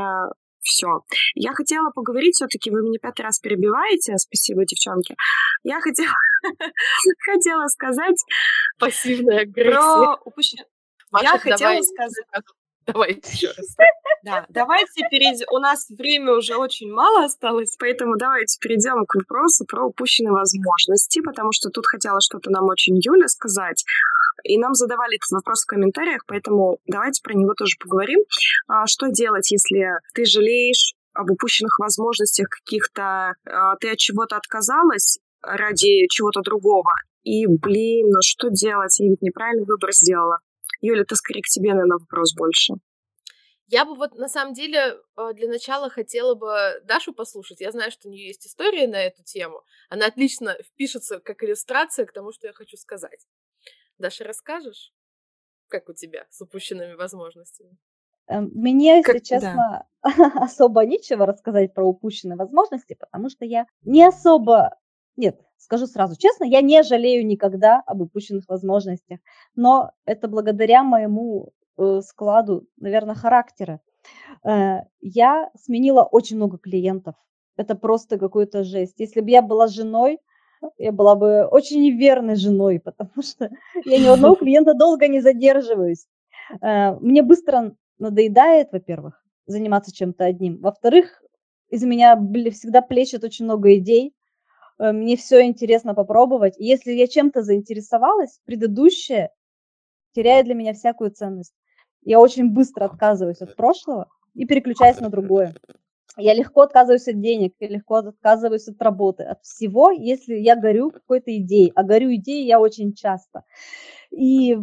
все. 0.65 0.87
Я 1.35 1.53
хотела 1.53 1.91
поговорить 1.91 2.35
все-таки, 2.35 2.71
вы 2.71 2.81
меня 2.81 2.99
пятый 3.01 3.21
раз 3.21 3.39
перебиваете, 3.39 4.17
спасибо, 4.17 4.65
девчонки. 4.65 5.15
Я 5.63 5.79
хотела, 5.79 6.13
хотела 7.31 7.67
сказать... 7.67 8.17
Пассивная 8.79 9.41
агрессия. 9.41 9.71
Про 9.71 10.17
упущение. 10.25 10.65
Я 11.21 11.37
хотела 11.37 11.81
сказать... 11.81 12.25
Давай 12.93 13.21
еще 13.23 13.47
раз. 13.47 13.75
Да, 14.23 14.45
давайте 14.49 15.07
перейдем. 15.11 15.45
У 15.51 15.59
нас 15.59 15.87
время 15.89 16.33
уже 16.33 16.55
очень 16.55 16.91
мало 16.91 17.25
осталось, 17.25 17.75
поэтому 17.79 18.17
давайте 18.17 18.57
перейдем 18.59 19.05
к 19.05 19.15
вопросу 19.15 19.65
про 19.65 19.85
упущенные 19.85 20.31
возможности, 20.31 21.21
потому 21.21 21.51
что 21.51 21.69
тут 21.69 21.85
хотела 21.85 22.19
что-то 22.21 22.49
нам 22.49 22.65
очень 22.65 22.97
Юля 22.97 23.27
сказать. 23.27 23.83
И 24.43 24.57
нам 24.57 24.73
задавали 24.73 25.17
этот 25.17 25.31
вопрос 25.31 25.63
в 25.63 25.67
комментариях, 25.67 26.23
поэтому 26.27 26.77
давайте 26.87 27.21
про 27.23 27.33
него 27.33 27.53
тоже 27.53 27.77
поговорим. 27.79 28.19
А, 28.67 28.85
что 28.87 29.09
делать, 29.09 29.49
если 29.51 29.85
ты 30.13 30.25
жалеешь 30.25 30.93
об 31.13 31.31
упущенных 31.31 31.77
возможностях 31.79 32.47
каких-то, 32.49 33.33
а, 33.45 33.75
ты 33.77 33.91
от 33.91 33.97
чего-то 33.97 34.37
отказалась 34.37 35.19
ради 35.41 36.07
чего-то 36.09 36.41
другого, 36.41 36.91
и, 37.23 37.47
блин, 37.47 38.09
ну 38.09 38.19
что 38.21 38.49
делать, 38.49 38.99
я 38.99 39.09
ведь 39.09 39.21
неправильный 39.21 39.65
выбор 39.65 39.91
сделала. 39.93 40.39
Юля, 40.81 41.01
это 41.01 41.15
скорее 41.15 41.41
к 41.41 41.47
тебе, 41.47 41.73
наверное, 41.73 41.97
вопрос 41.99 42.33
больше. 42.35 42.75
Я 43.67 43.85
бы 43.85 43.95
вот 43.95 44.15
на 44.15 44.27
самом 44.27 44.53
деле 44.53 44.99
а, 45.15 45.33
для 45.33 45.47
начала 45.47 45.89
хотела 45.89 46.35
бы 46.35 46.81
Дашу 46.83 47.13
послушать. 47.13 47.61
Я 47.61 47.71
знаю, 47.71 47.91
что 47.91 48.07
у 48.07 48.11
нее 48.11 48.27
есть 48.27 48.45
история 48.45 48.87
на 48.87 49.01
эту 49.01 49.23
тему. 49.23 49.63
Она 49.89 50.05
отлично 50.05 50.55
впишется 50.63 51.19
как 51.19 51.43
иллюстрация 51.43 52.05
к 52.05 52.13
тому, 52.13 52.31
что 52.31 52.47
я 52.47 52.53
хочу 52.53 52.77
сказать. 52.77 53.25
Даша, 53.97 54.23
расскажешь, 54.23 54.93
как 55.67 55.89
у 55.89 55.93
тебя 55.93 56.27
с 56.29 56.41
упущенными 56.41 56.93
возможностями? 56.93 57.77
Эм, 58.27 58.51
мне, 58.53 58.97
если 58.97 59.13
как, 59.13 59.23
честно, 59.23 59.87
да. 60.03 60.41
особо 60.43 60.85
нечего 60.85 61.25
рассказать 61.25 61.73
про 61.73 61.83
упущенные 61.85 62.37
возможности, 62.37 62.93
потому 62.93 63.29
что 63.29 63.45
я 63.45 63.65
не 63.83 64.03
особо... 64.03 64.77
Нет, 65.15 65.39
скажу 65.57 65.87
сразу 65.87 66.15
честно, 66.17 66.45
я 66.45 66.61
не 66.61 66.83
жалею 66.83 67.25
никогда 67.25 67.81
об 67.85 68.01
упущенных 68.01 68.47
возможностях, 68.47 69.19
но 69.55 69.91
это 70.05 70.27
благодаря 70.27 70.83
моему 70.83 71.53
э, 71.77 72.01
складу, 72.01 72.67
наверное, 72.77 73.15
характера. 73.15 73.79
Э, 74.43 74.81
я 75.01 75.49
сменила 75.55 76.03
очень 76.03 76.37
много 76.37 76.57
клиентов. 76.57 77.15
Это 77.57 77.75
просто 77.75 78.17
какой-то 78.17 78.63
жесть. 78.63 78.95
Если 78.99 79.21
бы 79.21 79.29
я 79.29 79.41
была 79.41 79.67
женой, 79.67 80.19
я 80.77 80.91
была 80.91 81.15
бы 81.15 81.45
очень 81.45 81.81
неверной 81.81 82.35
женой, 82.35 82.79
потому 82.83 83.21
что 83.21 83.49
я 83.85 83.99
ни 83.99 84.05
одного 84.05 84.35
клиента 84.35 84.73
долго 84.73 85.07
не 85.07 85.21
задерживаюсь. 85.21 86.07
Э, 86.61 86.95
мне 86.99 87.21
быстро 87.21 87.75
надоедает, 87.97 88.71
во-первых, 88.71 89.23
заниматься 89.47 89.93
чем-то 89.93 90.25
одним. 90.25 90.59
Во-вторых, 90.61 91.21
из 91.69 91.83
меня 91.83 92.15
всегда 92.51 92.81
плещет 92.81 93.23
очень 93.23 93.45
много 93.45 93.75
идей. 93.77 94.13
Э, 94.79 94.91
мне 94.91 95.17
все 95.17 95.45
интересно 95.45 95.93
попробовать. 95.93 96.57
И 96.59 96.65
если 96.65 96.91
я 96.91 97.07
чем-то 97.07 97.41
заинтересовалась, 97.43 98.39
предыдущее 98.45 99.31
теряет 100.13 100.45
для 100.45 100.55
меня 100.55 100.73
всякую 100.73 101.11
ценность. 101.11 101.53
Я 102.03 102.19
очень 102.19 102.49
быстро 102.51 102.85
отказываюсь 102.85 103.41
от 103.41 103.55
прошлого 103.55 104.07
и 104.33 104.45
переключаюсь 104.45 104.99
на 104.99 105.09
другое. 105.09 105.55
Я 106.17 106.33
легко 106.33 106.61
отказываюсь 106.61 107.07
от 107.07 107.19
денег, 107.19 107.53
я 107.59 107.67
легко 107.67 107.95
отказываюсь 107.95 108.67
от 108.69 108.81
работы, 108.81 109.23
от 109.23 109.43
всего, 109.43 109.91
если 109.91 110.35
я 110.35 110.55
горю 110.55 110.91
какой-то 110.91 111.35
идеей. 111.37 111.73
А 111.75 111.83
горю 111.83 112.15
идеей 112.15 112.47
я 112.47 112.59
очень 112.59 112.93
часто. 112.93 113.43
И, 114.11 114.57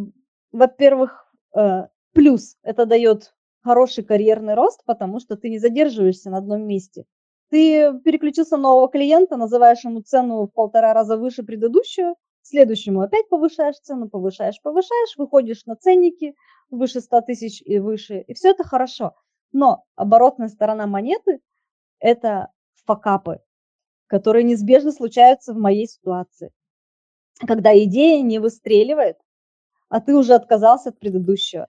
во-первых, 0.51 1.31
э, 1.55 1.87
плюс 2.13 2.57
это 2.63 2.85
дает 2.85 3.35
хороший 3.61 4.03
карьерный 4.03 4.55
рост, 4.55 4.83
потому 4.85 5.19
что 5.19 5.35
ты 5.37 5.49
не 5.49 5.59
задерживаешься 5.59 6.31
на 6.31 6.37
одном 6.37 6.65
месте. 6.65 7.05
Ты 7.49 7.99
переключился 7.99 8.57
на 8.57 8.63
нового 8.63 8.89
клиента, 8.89 9.37
называешь 9.37 9.83
ему 9.83 10.01
цену 10.01 10.47
в 10.47 10.51
полтора 10.53 10.93
раза 10.93 11.17
выше 11.17 11.43
предыдущую, 11.43 12.15
следующему 12.41 13.01
опять 13.01 13.29
повышаешь 13.29 13.79
цену, 13.79 14.09
повышаешь, 14.09 14.61
повышаешь, 14.61 15.17
выходишь 15.17 15.65
на 15.65 15.75
ценники 15.75 16.35
выше 16.69 17.01
100 17.01 17.21
тысяч 17.21 17.61
и 17.61 17.79
выше, 17.79 18.21
и 18.21 18.33
все 18.33 18.49
это 18.49 18.63
хорошо. 18.63 19.13
Но 19.51 19.83
оборотная 19.95 20.47
сторона 20.47 20.87
монеты– 20.87 21.39
это 21.99 22.49
факапы, 22.85 23.39
которые 24.07 24.43
неизбежно 24.43 24.91
случаются 24.91 25.53
в 25.53 25.57
моей 25.57 25.87
ситуации. 25.87 26.51
Когда 27.45 27.77
идея 27.83 28.21
не 28.21 28.39
выстреливает, 28.39 29.17
а 29.89 30.01
ты 30.01 30.15
уже 30.15 30.33
отказался 30.33 30.89
от 30.89 30.99
предыдущего. 30.99 31.67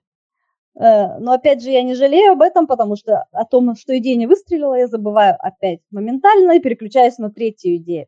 Э, 0.79 1.17
но 1.19 1.33
опять 1.33 1.61
же, 1.61 1.69
я 1.69 1.83
не 1.83 1.95
жалею 1.95 2.33
об 2.33 2.41
этом, 2.41 2.67
потому 2.67 2.95
что 2.95 3.25
о 3.31 3.45
том, 3.45 3.75
что 3.75 3.97
идея 3.97 4.15
не 4.15 4.27
выстрелила, 4.27 4.75
я 4.75 4.87
забываю 4.87 5.35
опять 5.39 5.79
моментально 5.91 6.53
и 6.53 6.59
переключаюсь 6.59 7.17
на 7.17 7.31
третью 7.31 7.77
идею. 7.77 8.07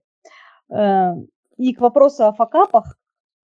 Э, 0.69 1.13
и 1.57 1.73
к 1.73 1.81
вопросу 1.81 2.25
о 2.25 2.33
факапах, 2.33 2.97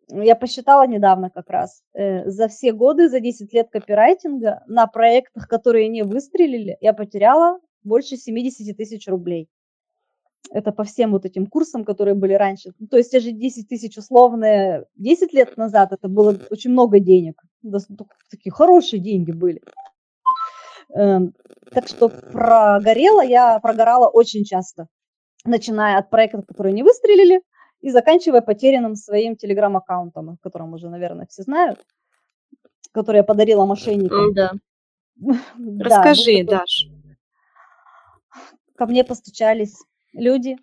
я 0.10 0.36
посчитала 0.36 0.86
недавно 0.86 1.30
как 1.30 1.50
раз, 1.50 1.82
э, 1.94 2.30
за 2.30 2.48
все 2.48 2.74
годы, 2.74 3.10
за 3.10 3.20
10 3.20 3.54
лет 3.54 3.70
копирайтинга 3.72 4.64
на 4.68 4.88
проектах, 4.88 5.48
которые 5.48 5.88
не 5.88 6.04
выстрелили, 6.04 6.78
я 6.82 6.94
потеряла 6.94 7.60
больше 7.84 8.18
70 8.18 8.76
тысяч 8.76 9.08
рублей. 9.08 9.50
Это 10.52 10.72
по 10.72 10.84
всем 10.84 11.12
вот 11.12 11.26
этим 11.26 11.48
курсам, 11.48 11.84
которые 11.84 12.16
были 12.16 12.34
раньше. 12.34 12.74
Ну, 12.80 12.88
то 12.88 12.98
есть 12.98 13.12
те 13.12 13.20
же 13.20 13.32
10 13.32 13.68
тысяч 13.68 13.98
условные 13.98 14.86
10 14.96 15.34
лет 15.34 15.58
назад, 15.58 15.94
это 15.94 16.08
было 16.08 16.38
очень 16.50 16.72
много 16.72 17.00
денег. 17.00 17.42
Такие 18.30 18.52
хорошие 18.52 19.00
деньги 19.00 19.32
были. 19.32 19.62
Эм, 20.94 21.34
так 21.72 21.88
что 21.88 22.10
прогорела 22.10 23.22
я, 23.22 23.60
прогорала 23.60 24.08
очень 24.08 24.44
часто. 24.44 24.88
Начиная 25.46 25.98
от 25.98 26.10
проектов, 26.10 26.46
которые 26.46 26.74
не 26.74 26.84
выстрелили, 26.84 27.42
и 27.82 27.90
заканчивая 27.90 28.42
потерянным 28.42 28.96
своим 28.96 29.36
телеграм-аккаунтом, 29.36 30.30
о 30.30 30.38
котором 30.42 30.74
уже, 30.74 30.90
наверное, 30.90 31.26
все 31.26 31.44
знают, 31.44 31.86
который 32.94 33.18
я 33.18 33.24
подарила 33.24 33.66
мошенникам. 33.66 34.34
Да. 34.34 34.54
Расскажи, 35.80 36.44
да, 36.44 36.60
Даш. 36.60 36.88
Ко 38.76 38.86
мне 38.86 39.04
постучались 39.04 39.76
люди 40.14 40.58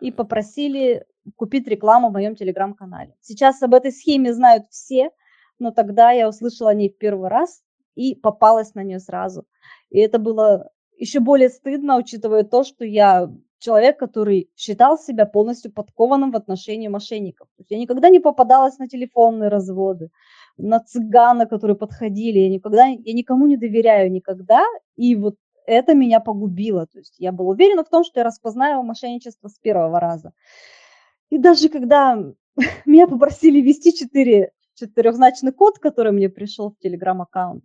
и 0.00 0.10
попросили 0.12 1.04
купить 1.36 1.66
рекламу 1.68 2.08
в 2.08 2.12
моем 2.12 2.34
телеграм-канале. 2.34 3.14
Сейчас 3.20 3.62
об 3.62 3.74
этой 3.74 3.92
схеме 3.92 4.32
знают 4.32 4.64
все, 4.70 5.10
но 5.58 5.70
тогда 5.70 6.10
я 6.10 6.28
услышала 6.28 6.70
о 6.70 6.74
ней 6.74 6.90
в 6.90 6.98
первый 6.98 7.28
раз 7.28 7.62
и 7.94 8.14
попалась 8.14 8.74
на 8.74 8.82
нее 8.82 9.00
сразу. 9.00 9.44
И 9.90 9.98
это 9.98 10.18
было 10.18 10.70
еще 10.96 11.20
более 11.20 11.48
стыдно, 11.48 11.96
учитывая 11.96 12.44
то, 12.44 12.64
что 12.64 12.84
я 12.84 13.30
человек, 13.58 13.98
который 13.98 14.50
считал 14.56 14.98
себя 14.98 15.26
полностью 15.26 15.72
подкованным 15.72 16.30
в 16.30 16.36
отношении 16.36 16.88
мошенников. 16.88 17.48
То 17.56 17.62
есть 17.62 17.70
я 17.70 17.78
никогда 17.78 18.08
не 18.08 18.20
попадалась 18.20 18.78
на 18.78 18.88
телефонные 18.88 19.48
разводы, 19.48 20.10
на 20.56 20.80
цыгана, 20.80 21.46
которые 21.46 21.76
подходили. 21.76 22.38
Я 22.38 22.48
никогда, 22.48 22.86
я 22.86 23.12
никому 23.12 23.46
не 23.46 23.56
доверяю 23.56 24.10
никогда. 24.12 24.64
И 24.96 25.16
вот 25.16 25.36
это 25.68 25.94
меня 25.94 26.20
погубило. 26.20 26.86
То 26.86 26.98
есть 26.98 27.14
я 27.18 27.30
была 27.30 27.50
уверена 27.50 27.84
в 27.84 27.88
том, 27.88 28.04
что 28.04 28.20
я 28.20 28.24
распознаю 28.24 28.82
мошенничество 28.82 29.48
с 29.48 29.58
первого 29.58 30.00
раза. 30.00 30.32
И 31.30 31.38
даже 31.38 31.68
когда 31.68 32.18
меня 32.86 33.06
попросили 33.06 33.60
ввести 33.60 33.94
4, 33.94 34.50
четырехзначный 34.74 35.52
код, 35.52 35.78
который 35.78 36.12
мне 36.12 36.28
пришел 36.28 36.70
в 36.70 36.78
телеграм-аккаунт, 36.78 37.64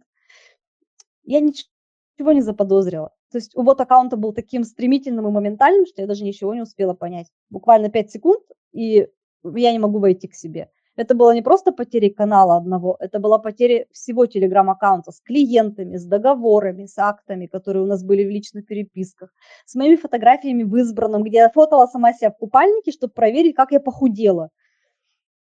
я 1.24 1.40
ничего 1.40 2.34
не 2.34 2.42
заподозрила. 2.42 3.14
То 3.32 3.38
есть 3.38 3.56
увод 3.56 3.80
аккаунта 3.82 4.18
был 4.18 4.34
таким 4.34 4.64
стремительным 4.64 5.28
и 5.28 5.32
моментальным, 5.32 5.86
что 5.86 6.02
я 6.02 6.08
даже 6.08 6.24
ничего 6.24 6.54
не 6.54 6.62
успела 6.62 6.94
понять. 6.94 7.28
Буквально 7.50 7.90
5 7.90 8.12
секунд, 8.12 8.44
и 8.74 9.08
я 9.44 9.72
не 9.72 9.80
могу 9.80 10.00
войти 10.00 10.28
к 10.28 10.36
себе. 10.36 10.70
Это 10.96 11.16
было 11.16 11.34
не 11.34 11.42
просто 11.42 11.72
потеря 11.72 12.14
канала 12.14 12.56
одного, 12.56 12.98
это 13.00 13.20
была 13.20 13.40
потеря 13.40 13.88
всего 13.92 14.28
телеграм-аккаунта 14.28 15.12
с 15.12 15.22
клиентами, 15.22 15.98
с 15.98 16.06
договорами, 16.06 16.86
с 16.86 17.00
актами, 17.00 17.48
которые 17.48 17.84
у 17.84 17.88
нас 17.88 18.04
были 18.04 18.24
в 18.24 18.30
личных 18.30 18.68
переписках, 18.68 19.34
с 19.66 19.74
моими 19.74 19.96
фотографиями 19.96 20.64
в 20.64 20.76
избранном, 20.76 21.24
где 21.24 21.38
я 21.38 21.50
фотала 21.50 21.88
сама 21.88 22.14
себя 22.14 22.30
в 22.30 22.38
купальнике, 22.38 22.92
чтобы 22.92 23.14
проверить, 23.14 23.56
как 23.56 23.72
я 23.72 23.80
похудела. 23.80 24.50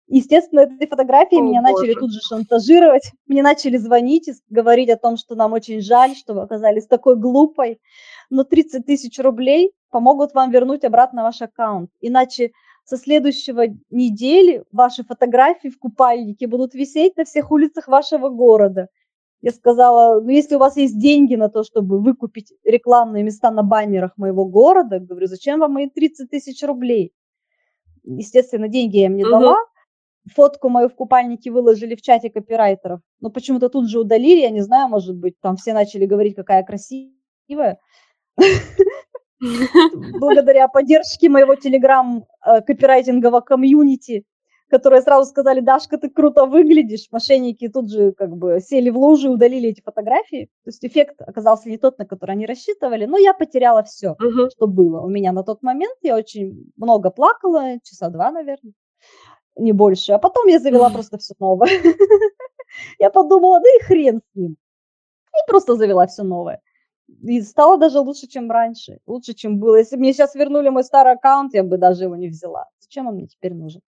Естественно, 0.08 0.62
этой 0.62 0.88
фотографии 0.88 1.38
О, 1.38 1.41
меня 1.41 1.62
боже. 1.62 1.74
начали 1.74 1.93
тут 1.93 2.12
же 2.12 2.20
шантажировать, 2.20 3.12
мне 3.28 3.43
начали 3.43 3.78
звонить 3.78 4.28
и 4.28 4.34
говорить 4.49 4.89
о 4.89 4.97
том, 4.97 5.18
что 5.18 5.36
нам 5.36 5.54
очень 5.54 5.82
жаль, 5.82 6.16
что 6.16 6.34
вы 6.34 6.41
оказались 6.41 6.88
такой 6.88 7.16
глупой, 7.16 7.80
но 8.30 8.43
30 8.43 8.86
тысяч 8.86 9.20
рублей 9.20 9.72
помогут 9.91 10.34
вам 10.34 10.49
вернуть 10.49 10.84
обратно 10.84 11.24
ваш 11.24 11.41
аккаунт. 11.41 11.91
Иначе 12.01 12.51
со 12.86 12.97
следующего 12.97 13.63
недели 13.89 14.63
ваши 14.71 15.03
фотографии 15.03 15.69
в 15.69 15.79
купальнике 15.79 16.47
будут 16.47 16.73
висеть 16.73 17.15
на 17.17 17.25
всех 17.25 17.51
улицах 17.51 17.88
вашего 17.88 18.29
города. 18.29 18.88
Я 19.41 19.51
сказала, 19.51 20.21
ну 20.21 20.29
если 20.29 20.55
у 20.55 20.59
вас 20.59 20.77
есть 20.77 20.97
деньги 20.99 21.36
на 21.36 21.49
то, 21.49 21.63
чтобы 21.63 21.99
выкупить 21.99 22.53
рекламные 22.63 23.23
места 23.23 23.51
на 23.51 23.63
баннерах 23.63 24.17
моего 24.17 24.45
города, 24.45 24.99
говорю, 24.99 25.27
зачем 25.27 25.59
вам 25.59 25.73
мои 25.73 25.89
30 25.89 26.29
тысяч 26.29 26.63
рублей? 26.63 27.13
Естественно, 28.03 28.67
деньги 28.67 28.97
я 28.97 29.05
им 29.07 29.15
не 29.15 29.23
дала, 29.23 29.57
фотку 30.34 30.69
мою 30.69 30.89
в 30.89 30.95
купальнике 30.95 31.51
выложили 31.51 31.95
в 31.95 32.01
чате 32.01 32.29
копирайтеров, 32.29 33.01
но 33.19 33.29
почему-то 33.29 33.69
тут 33.69 33.89
же 33.89 33.99
удалили, 33.99 34.41
я 34.41 34.49
не 34.49 34.61
знаю, 34.61 34.89
может 34.89 35.15
быть, 35.15 35.39
там 35.41 35.55
все 35.57 35.73
начали 35.73 36.05
говорить, 36.05 36.36
какая 36.36 36.63
красивая. 36.63 37.79
Благодаря 40.20 40.68
поддержке 40.68 41.30
моего 41.30 41.56
телеграм 41.56 42.26
э, 42.46 42.62
комьюнити, 42.62 44.26
которые 44.70 45.02
сразу 45.02 45.30
сказали, 45.30 45.60
Дашка, 45.60 45.98
ты 45.98 46.10
круто 46.10 46.46
выглядишь. 46.46 47.08
Мошенники 47.12 47.68
тут 47.68 47.91
же 47.91 48.12
как 48.14 48.36
бы 48.36 48.60
сели 48.60 48.89
в 48.89 48.98
лужу 48.98 49.30
и 49.30 49.34
удалили 49.34 49.70
эти 49.70 49.82
фотографии. 49.82 50.46
То 50.64 50.70
есть 50.70 50.84
эффект 50.86 51.22
оказался 51.22 51.70
не 51.70 51.78
тот, 51.78 52.00
на 52.00 52.06
который 52.06 52.32
они 52.32 52.46
рассчитывали, 52.46 53.06
но 53.06 53.18
я 53.18 53.34
потеряла 53.34 53.84
все, 53.84 54.16
uh-huh. 54.20 54.50
что 54.50 54.68
было 54.68 55.02
у 55.02 55.10
меня 55.10 55.32
на 55.32 55.44
тот 55.44 55.62
момент. 55.62 55.96
Я 56.02 56.16
очень 56.16 56.72
много 56.76 57.12
плакала, 57.12 57.80
часа 57.84 58.10
два, 58.10 58.32
наверное 58.32 58.74
не 59.56 59.72
больше. 59.72 60.14
А 60.14 60.20
потом 60.20 60.48
я 60.48 60.60
завела 60.60 60.89
просто 60.89 61.18
все 61.18 61.34
новое. 61.39 61.70
Я 63.00 63.10
подумала, 63.10 63.60
да 63.60 63.70
и 63.70 63.84
хрен 63.84 64.22
с 64.22 64.36
ним. 64.36 64.54
И 64.54 65.48
просто 65.48 65.76
завела 65.76 66.08
все 66.08 66.24
новое. 66.24 66.62
И 67.22 67.41
стало 67.41 67.78
даже 67.78 67.99
лучше, 67.99 68.28
чем 68.28 68.51
раньше. 68.51 68.99
Лучше, 69.05 69.34
чем 69.34 69.59
было. 69.59 69.78
Если 69.78 69.95
бы 69.95 70.01
мне 70.01 70.14
сейчас 70.14 70.36
вернули 70.36 70.70
мой 70.70 70.84
старый 70.84 71.14
аккаунт, 71.14 71.53
я 71.53 71.64
бы 71.64 71.78
даже 71.78 72.03
его 72.03 72.16
не 72.16 72.28
взяла. 72.28 72.66
Зачем 72.80 73.07
он 73.07 73.16
мне 73.16 73.28
теперь 73.28 73.53
нужен? 73.53 73.82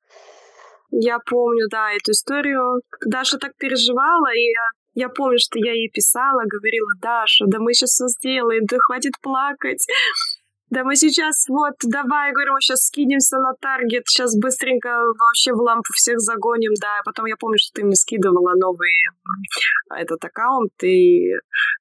Я 0.91 1.19
помню, 1.19 1.67
да, 1.69 1.91
эту 1.91 2.11
историю. 2.11 2.81
Даша 3.05 3.37
так 3.37 3.51
переживала, 3.57 4.27
и 4.33 4.51
я, 4.51 5.05
я 5.05 5.09
помню, 5.09 5.37
что 5.39 5.59
я 5.59 5.73
ей 5.73 5.89
писала, 5.89 6.43
говорила, 6.45 6.89
Даша, 7.01 7.45
да 7.47 7.59
мы 7.59 7.73
сейчас 7.73 7.91
все 7.91 8.07
сделаем, 8.07 8.65
да 8.65 8.77
хватит 8.79 9.13
плакать. 9.21 9.85
Да 10.71 10.83
мы 10.83 10.95
сейчас 10.95 11.45
вот, 11.47 11.75
давай, 11.83 12.31
говорю, 12.31 12.53
мы 12.53 12.61
сейчас 12.61 12.87
скинемся 12.87 13.37
на 13.37 13.53
таргет, 13.61 14.03
сейчас 14.07 14.35
быстренько 14.35 14.89
вообще 14.89 15.53
в 15.53 15.61
лампу 15.61 15.93
всех 15.93 16.19
загоним, 16.19 16.71
да. 16.81 17.01
Потом 17.05 17.25
я 17.27 17.35
помню, 17.37 17.57
что 17.59 17.71
ты 17.75 17.85
мне 17.85 17.95
скидывала 17.95 18.53
новый 18.55 18.91
этот 19.95 20.23
аккаунт, 20.25 20.71
и 20.83 21.33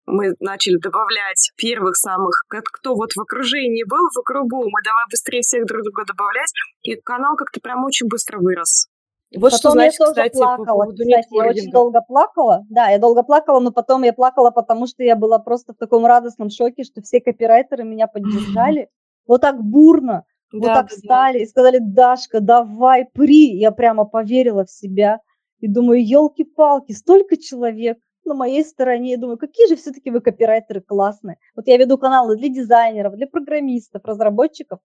мы 0.06 0.34
начали 0.40 0.76
добавлять 0.76 1.50
первых 1.56 1.96
самых, 1.96 2.44
кто 2.48 2.94
вот 2.94 3.12
в 3.12 3.20
окружении 3.20 3.84
был, 3.84 4.08
в 4.14 4.22
кругу, 4.22 4.64
мы 4.64 4.80
давай 4.84 5.04
быстрее 5.10 5.40
всех 5.40 5.66
друг 5.66 5.82
друга 5.82 6.04
добавлять, 6.04 6.52
и 6.82 6.96
канал 6.96 7.36
как-то 7.36 7.60
прям 7.60 7.84
очень 7.84 8.06
быстро 8.06 8.38
вырос. 8.38 8.88
Вот 9.36 9.52
потом 9.52 9.58
что 9.58 9.70
значит, 9.70 10.00
я 10.00 10.06
тоже 10.06 10.10
кстати, 10.10 10.36
плакала. 10.36 10.84
по 10.84 10.92
кстати, 10.92 11.34
я 11.34 11.44
очень 11.46 11.70
долго 11.70 12.00
плакала. 12.00 12.64
Да, 12.70 12.88
я 12.88 12.98
долго 12.98 13.22
плакала, 13.22 13.60
но 13.60 13.70
потом 13.72 14.02
я 14.02 14.12
плакала, 14.12 14.50
потому 14.50 14.86
что 14.86 15.02
я 15.02 15.16
была 15.16 15.38
просто 15.38 15.72
в 15.72 15.76
таком 15.76 16.06
радостном 16.06 16.50
шоке, 16.50 16.84
что 16.84 17.02
все 17.02 17.20
копирайтеры 17.20 17.84
меня 17.84 18.06
поддержали. 18.06 18.88
Вот 19.26 19.40
так 19.40 19.58
бурно, 19.58 20.24
да, 20.52 20.58
вот 20.58 20.66
так 20.66 20.88
да, 20.90 20.94
встали 20.94 21.38
да. 21.38 21.44
и 21.44 21.46
сказали, 21.46 21.78
Дашка, 21.80 22.40
давай, 22.40 23.06
при. 23.10 23.56
Я 23.56 23.70
прямо 23.70 24.04
поверила 24.04 24.66
в 24.66 24.70
себя. 24.70 25.20
И 25.60 25.66
думаю, 25.66 26.06
елки-палки, 26.06 26.92
столько 26.92 27.38
человек 27.38 27.96
на 28.26 28.34
моей 28.34 28.62
стороне. 28.64 29.12
Я 29.12 29.16
думаю, 29.16 29.38
какие 29.38 29.66
же 29.66 29.76
все-таки 29.76 30.10
вы 30.10 30.20
копирайтеры 30.20 30.82
классные. 30.82 31.38
Вот 31.56 31.66
я 31.66 31.78
веду 31.78 31.96
каналы 31.96 32.36
для 32.36 32.50
дизайнеров, 32.50 33.14
для 33.14 33.26
программистов, 33.26 34.04
разработчиков, 34.04 34.80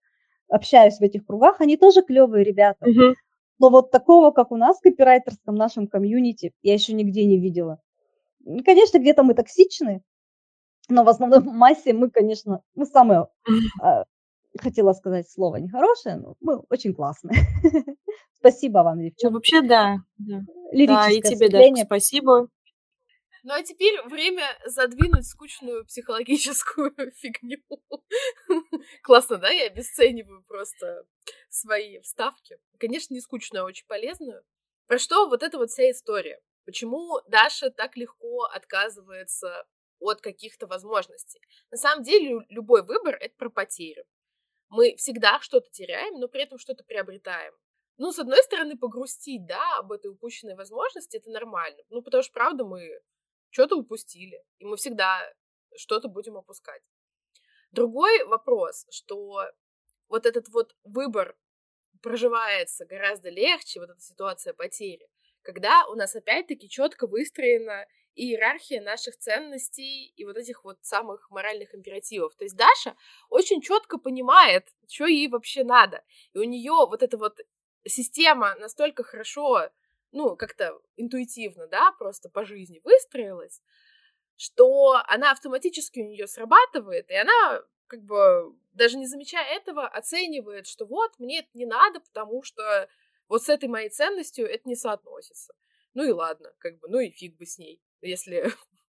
общаюсь 0.49 0.97
в 0.97 1.01
этих 1.01 1.25
кругах, 1.25 1.61
они 1.61 1.77
тоже 1.77 2.01
клевые 2.01 2.43
ребята. 2.43 2.85
Угу. 2.87 3.15
Но 3.59 3.69
вот 3.69 3.91
такого, 3.91 4.31
как 4.31 4.51
у 4.51 4.57
нас 4.57 4.77
в 4.79 4.81
копирайтерском 4.81 5.55
нашем 5.55 5.87
комьюнити, 5.87 6.53
я 6.61 6.73
еще 6.73 6.93
нигде 6.93 7.25
не 7.25 7.39
видела. 7.39 7.79
Конечно, 8.65 8.99
где-то 8.99 9.23
мы 9.23 9.33
токсичны, 9.33 10.01
но 10.89 11.03
в 11.03 11.09
основном 11.09 11.45
массе 11.45 11.93
мы, 11.93 12.09
конечно, 12.09 12.61
мы 12.75 12.85
самые, 12.85 13.27
э, 13.83 14.03
хотела 14.59 14.93
сказать 14.93 15.29
слово 15.29 15.57
нехорошее, 15.57 16.15
но 16.15 16.35
мы 16.39 16.63
очень 16.69 16.93
классные. 16.93 17.37
Спасибо 18.39 18.79
вам, 18.79 18.99
девчонки. 18.99 19.25
Ну, 19.25 19.31
вообще, 19.31 19.61
да. 19.61 19.97
Да, 20.17 20.41
да 20.71 21.11
и 21.11 21.21
тебе, 21.21 21.49
Дашка, 21.49 21.85
спасибо. 21.85 22.47
Ну 23.43 23.53
а 23.53 23.63
теперь 23.63 24.01
время 24.03 24.45
задвинуть 24.65 25.27
скучную 25.27 25.85
психологическую 25.85 26.93
фигню. 27.15 27.63
Классно, 29.03 29.37
да? 29.37 29.49
Я 29.49 29.67
обесцениваю 29.67 30.43
просто 30.43 31.05
свои 31.49 31.99
вставки. 32.01 32.57
Конечно, 32.79 33.13
не 33.13 33.21
скучную, 33.21 33.63
а 33.63 33.67
очень 33.67 33.87
полезную. 33.87 34.43
Про 34.87 34.97
что 34.97 35.27
вот 35.29 35.43
эта 35.43 35.57
вот 35.57 35.69
вся 35.69 35.89
история? 35.91 36.41
Почему 36.65 37.19
Даша 37.27 37.71
так 37.71 37.95
легко 37.95 38.43
отказывается 38.43 39.65
от 39.99 40.21
каких-то 40.21 40.67
возможностей? 40.67 41.41
На 41.71 41.77
самом 41.77 42.03
деле 42.03 42.45
любой 42.49 42.83
выбор— 42.83 43.15
это 43.19 43.35
про 43.37 43.49
потерю. 43.49 44.05
Мы 44.69 44.95
всегда 44.97 45.39
что-то 45.41 45.69
теряем, 45.71 46.19
но 46.19 46.27
при 46.27 46.43
этом 46.43 46.59
что-то 46.59 46.83
приобретаем. 46.83 47.53
Ну, 47.97 48.11
с 48.11 48.19
одной 48.19 48.41
стороны, 48.43 48.77
погрустить, 48.77 49.45
да, 49.45 49.77
об 49.79 49.91
этой 49.91 50.11
упущенной 50.11 50.55
возможности, 50.55 51.17
это 51.17 51.29
нормально. 51.29 51.81
Ну, 51.89 52.01
потому 52.01 52.23
что, 52.23 52.31
правда, 52.31 52.63
мы 52.63 53.01
что-то 53.49 53.75
упустили, 53.75 54.43
и 54.57 54.65
мы 54.65 54.77
всегда 54.77 55.21
что-то 55.75 56.07
будем 56.07 56.37
опускать. 56.37 56.81
Другой 57.71 58.23
вопрос, 58.25 58.85
что 58.89 59.43
вот 60.07 60.25
этот 60.25 60.49
вот 60.49 60.75
выбор 60.83 61.37
проживается 62.01 62.85
гораздо 62.85 63.29
легче, 63.29 63.79
вот 63.79 63.89
эта 63.89 64.01
ситуация 64.01 64.53
потери, 64.53 65.07
когда 65.41 65.85
у 65.87 65.95
нас 65.95 66.15
опять-таки 66.15 66.69
четко 66.69 67.07
выстроена 67.07 67.85
иерархия 68.15 68.81
наших 68.81 69.17
ценностей 69.17 70.13
и 70.15 70.25
вот 70.25 70.37
этих 70.37 70.63
вот 70.63 70.77
самых 70.81 71.29
моральных 71.29 71.73
императивов. 71.73 72.35
То 72.35 72.43
есть 72.43 72.55
Даша 72.55 72.95
очень 73.29 73.61
четко 73.61 73.97
понимает, 73.97 74.67
что 74.87 75.05
ей 75.05 75.27
вообще 75.29 75.63
надо. 75.63 76.03
И 76.33 76.39
у 76.39 76.43
нее 76.43 76.71
вот 76.71 77.01
эта 77.01 77.17
вот 77.17 77.39
система 77.87 78.55
настолько 78.55 79.03
хорошо 79.03 79.69
ну, 80.11 80.35
как-то 80.35 80.79
интуитивно, 80.95 81.67
да, 81.67 81.91
просто 81.93 82.29
по 82.29 82.45
жизни 82.45 82.81
выстроилась, 82.83 83.61
что 84.35 85.01
она 85.07 85.31
автоматически 85.31 85.99
у 85.99 86.07
нее 86.07 86.27
срабатывает, 86.27 87.09
и 87.09 87.15
она 87.15 87.63
как 87.87 88.03
бы 88.03 88.55
даже 88.73 88.97
не 88.97 89.07
замечая 89.07 89.57
этого 89.57 89.87
оценивает, 89.87 90.67
что 90.67 90.85
вот 90.85 91.17
мне 91.19 91.39
это 91.39 91.49
не 91.53 91.65
надо, 91.65 91.99
потому 91.99 92.43
что 92.43 92.87
вот 93.27 93.43
с 93.43 93.49
этой 93.49 93.67
моей 93.67 93.89
ценностью 93.89 94.47
это 94.47 94.67
не 94.69 94.75
соотносится. 94.75 95.53
Ну 95.93 96.03
и 96.03 96.11
ладно, 96.11 96.53
как 96.59 96.79
бы, 96.79 96.87
ну 96.87 96.99
и 96.99 97.09
фиг 97.09 97.35
бы 97.37 97.45
с 97.45 97.57
ней, 97.57 97.81
если, 98.01 98.51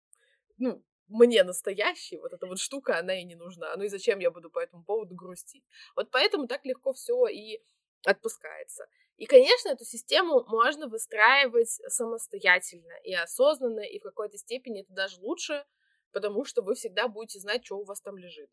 ну, 0.59 0.83
мне 1.09 1.45
настоящий, 1.45 2.19
вот 2.19 2.33
эта 2.33 2.47
вот 2.47 2.59
штука, 2.59 2.99
она 2.99 3.21
и 3.21 3.25
не 3.25 3.37
нужна. 3.37 3.77
Ну 3.77 3.85
и 3.85 3.89
зачем 3.89 4.19
я 4.19 4.31
буду 4.31 4.51
по 4.51 4.59
этому 4.59 4.83
поводу 4.83 5.15
грустить? 5.15 5.65
Вот 5.95 6.11
поэтому 6.11 6.49
так 6.49 6.65
легко 6.65 6.93
все 6.93 7.27
и 7.29 7.63
отпускается. 8.05 8.89
И, 9.17 9.25
конечно, 9.25 9.71
эту 9.71 9.85
систему 9.85 10.45
можно 10.47 10.89
выстраивать 10.89 11.81
самостоятельно 11.89 12.93
и 13.03 13.15
осознанно, 13.15 13.81
и 13.81 13.99
в 13.99 14.03
какой-то 14.03 14.37
степени 14.37 14.83
это 14.83 14.93
даже 14.93 15.21
лучше, 15.21 15.65
потому 16.13 16.45
что 16.45 16.63
вы 16.63 16.75
всегда 16.75 17.09
будете 17.09 17.41
знать, 17.41 17.65
что 17.65 17.79
у 17.79 17.85
вас 17.85 18.01
там 18.03 18.19
лежит. 18.19 18.51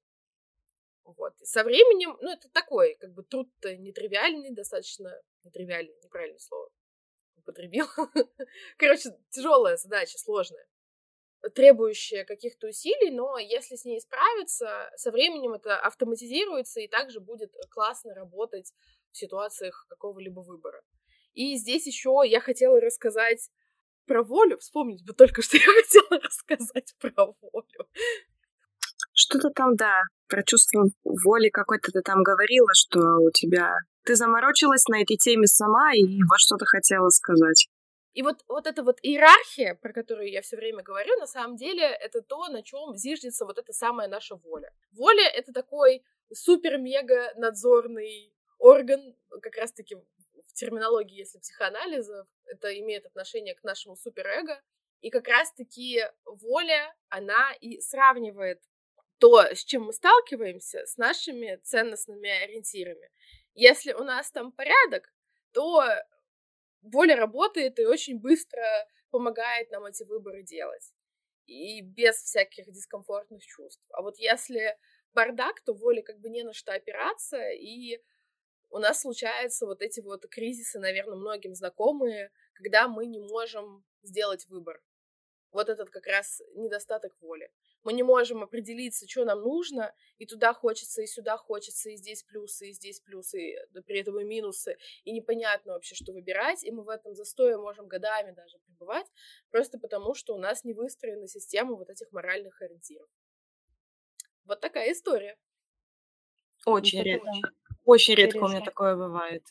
Вот. 1.04 1.34
И 1.42 1.46
со 1.46 1.64
временем, 1.64 2.18
ну, 2.22 2.32
это 2.32 2.50
такой, 2.50 2.96
как 2.96 3.14
бы, 3.14 3.24
труд-то 3.24 3.76
нетривиальный, 3.76 4.52
достаточно 4.52 5.22
нетривиальный, 5.44 5.96
неправильное 6.02 6.40
слово 6.40 6.70
употребил. 7.36 7.88
Короче, 8.78 9.10
тяжелая 9.30 9.76
задача, 9.76 10.18
сложная, 10.18 10.66
требующая 11.54 12.24
каких-то 12.24 12.68
усилий, 12.68 13.12
но 13.12 13.38
если 13.38 13.76
с 13.76 13.84
ней 13.84 14.00
справиться, 14.00 14.90
со 14.96 15.12
временем 15.12 15.54
это 15.54 15.78
автоматизируется 15.78 16.80
и 16.80 16.88
также 16.88 17.20
будет 17.20 17.54
классно 17.70 18.14
работать 18.14 18.74
в 19.14 19.18
ситуациях 19.18 19.86
какого-либо 19.90 20.42
выбора. 20.42 20.82
И 21.34 21.56
здесь 21.56 21.88
еще 21.88 22.22
я 22.26 22.40
хотела 22.42 22.80
рассказать 22.80 23.50
про 24.06 24.24
волю. 24.24 24.58
Вспомнить 24.60 25.06
бы 25.06 25.14
только, 25.14 25.42
что 25.42 25.58
я 25.58 25.64
хотела 25.64 26.22
рассказать 26.22 26.94
про 27.00 27.26
волю. 27.42 27.88
Что-то 29.14 29.50
там, 29.52 29.76
да, 29.76 30.02
про 30.28 30.44
чувство 30.44 30.86
воли 31.04 31.50
какой-то 31.50 31.92
ты 31.92 32.02
там 32.02 32.24
говорила, 32.24 32.70
что 32.74 33.00
у 33.18 33.32
тебя... 33.32 33.76
Ты 34.04 34.16
заморочилась 34.16 34.86
на 34.88 35.02
этой 35.02 35.16
теме 35.16 35.48
сама 35.48 35.94
и 35.94 36.04
вот 36.04 36.40
что-то 36.40 36.66
хотела 36.66 37.08
сказать. 37.10 37.70
И 38.14 38.22
вот, 38.22 38.44
вот 38.48 38.68
эта 38.68 38.84
вот 38.84 39.00
иерархия, 39.02 39.76
про 39.76 39.94
которую 39.94 40.30
я 40.30 40.42
все 40.42 40.56
время 40.56 40.84
говорю, 40.84 41.18
на 41.20 41.26
самом 41.26 41.56
деле 41.56 41.84
это 41.84 42.22
то, 42.22 42.48
на 42.50 42.62
чем 42.62 42.96
зиждется 42.96 43.46
вот 43.46 43.58
эта 43.58 43.74
самая 43.74 44.08
наша 44.08 44.36
воля. 44.36 44.72
Воля— 44.92 45.28
это 45.36 45.52
такой 45.52 46.04
супер-мега 46.32 47.34
надзорный 47.38 48.34
орган, 48.64 49.16
как 49.42 49.58
раз-таки 49.58 49.96
в 49.96 50.54
терминологии, 50.54 51.18
если 51.18 51.38
психоанализа, 51.40 52.26
это 52.46 52.80
имеет 52.80 53.06
отношение 53.06 53.56
к 53.56 53.64
нашему 53.64 53.98
суперэго, 53.98 54.62
и 55.02 55.10
как 55.10 55.28
раз-таки 55.28 56.02
воля, 56.26 56.96
она 57.10 57.52
и 57.60 57.82
сравнивает 57.82 58.62
то, 59.18 59.42
с 59.42 59.66
чем 59.66 59.84
мы 59.84 59.94
сталкиваемся, 59.94 60.86
с 60.86 60.96
нашими 60.98 61.58
ценностными 61.64 62.30
ориентирами. 62.30 63.12
Если 63.54 63.92
у 63.92 64.04
нас 64.04 64.32
там 64.32 64.54
порядок, 64.54 65.14
то 65.52 65.84
воля 66.82 67.18
работает 67.18 67.80
и 67.80 67.86
очень 67.86 68.20
быстро 68.20 68.64
помогает 69.12 69.72
нам 69.72 69.86
эти 69.86 70.04
выборы 70.04 70.42
делать. 70.42 70.94
И 71.48 71.82
без 71.82 72.16
всяких 72.16 72.72
дискомфортных 72.72 73.46
чувств. 73.46 73.84
А 73.90 74.02
вот 74.02 74.18
если 74.20 74.78
бардак, 75.14 75.60
то 75.66 75.74
воля 75.74 76.02
как 76.02 76.20
бы 76.20 76.30
не 76.30 76.44
на 76.44 76.54
что 76.54 76.72
опираться, 76.72 77.50
и 77.50 78.02
у 78.74 78.80
нас 78.80 79.02
случаются 79.02 79.68
вот 79.68 79.84
эти 79.84 80.00
вот 80.00 80.26
кризисы, 80.28 80.80
наверное, 80.80 81.16
многим 81.16 81.54
знакомые, 81.54 82.32
когда 82.54 82.88
мы 82.88 83.06
не 83.06 83.20
можем 83.20 83.86
сделать 84.02 84.48
выбор. 84.48 84.82
Вот 85.52 85.70
этот 85.70 85.92
как 85.92 86.08
раз 86.08 86.42
недостаток 86.56 87.16
воли. 87.22 87.52
Мы 87.84 87.94
не 87.94 88.02
можем 88.02 88.42
определиться, 88.42 89.08
что 89.08 89.26
нам 89.26 89.42
нужно, 89.42 89.94
и 90.18 90.26
туда 90.26 90.56
хочется, 90.56 91.04
и 91.04 91.06
сюда 91.06 91.38
хочется, 91.38 91.92
и 91.92 91.98
здесь 91.98 92.24
плюсы, 92.24 92.70
и 92.70 92.74
здесь 92.74 93.00
плюсы, 93.00 93.52
и 93.52 93.82
при 93.86 94.00
этом 94.00 94.20
и 94.20 94.24
минусы, 94.24 94.78
и 95.04 95.12
непонятно 95.12 95.74
вообще, 95.74 95.94
что 95.94 96.12
выбирать, 96.12 96.64
и 96.64 96.72
мы 96.72 96.84
в 96.84 96.90
этом 96.90 97.14
застое 97.14 97.60
можем 97.60 97.88
годами 97.88 98.32
даже 98.32 98.58
пребывать, 98.66 99.06
просто 99.52 99.78
потому 99.78 100.16
что 100.16 100.34
у 100.34 100.40
нас 100.40 100.64
не 100.64 100.74
выстроена 100.74 101.28
система 101.28 101.76
вот 101.76 101.92
этих 101.92 102.12
моральных 102.12 102.60
ориентиров. 102.60 103.08
Вот 104.46 104.62
такая 104.62 104.92
история. 104.92 105.38
Очень 106.66 107.04
редко. 107.04 107.30
Очень 107.86 108.16
редко 108.16 108.38
у 108.38 108.48
меня 108.48 108.62
такое 108.62 108.96
бывает. 108.96 109.44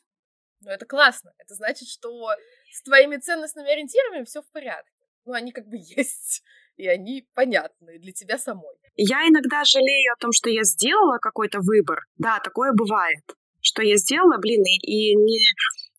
Ну, 0.60 0.70
это 0.70 0.86
классно. 0.86 1.32
Это 1.38 1.54
значит, 1.54 1.88
что 1.88 2.28
с 2.70 2.82
твоими 2.82 3.16
ценностными 3.16 3.70
ориентирами 3.70 4.24
все 4.24 4.42
в 4.42 4.50
порядке. 4.50 4.90
Ну, 5.24 5.32
они 5.32 5.52
как 5.52 5.66
бы 5.66 5.76
есть, 5.80 6.42
и 6.76 6.86
они 6.86 7.28
понятны 7.34 7.98
для 7.98 8.12
тебя 8.12 8.38
самой. 8.38 8.76
Я 8.96 9.26
иногда 9.28 9.64
жалею 9.64 10.12
о 10.12 10.20
том, 10.20 10.32
что 10.32 10.50
я 10.50 10.64
сделала 10.64 11.18
какой-то 11.18 11.60
выбор. 11.60 12.06
Да, 12.16 12.40
такое 12.40 12.72
бывает. 12.72 13.24
Что 13.60 13.82
я 13.82 13.96
сделала, 13.96 14.38
блин, 14.38 14.62
и, 14.64 14.76
и 14.78 15.14
не, 15.14 15.38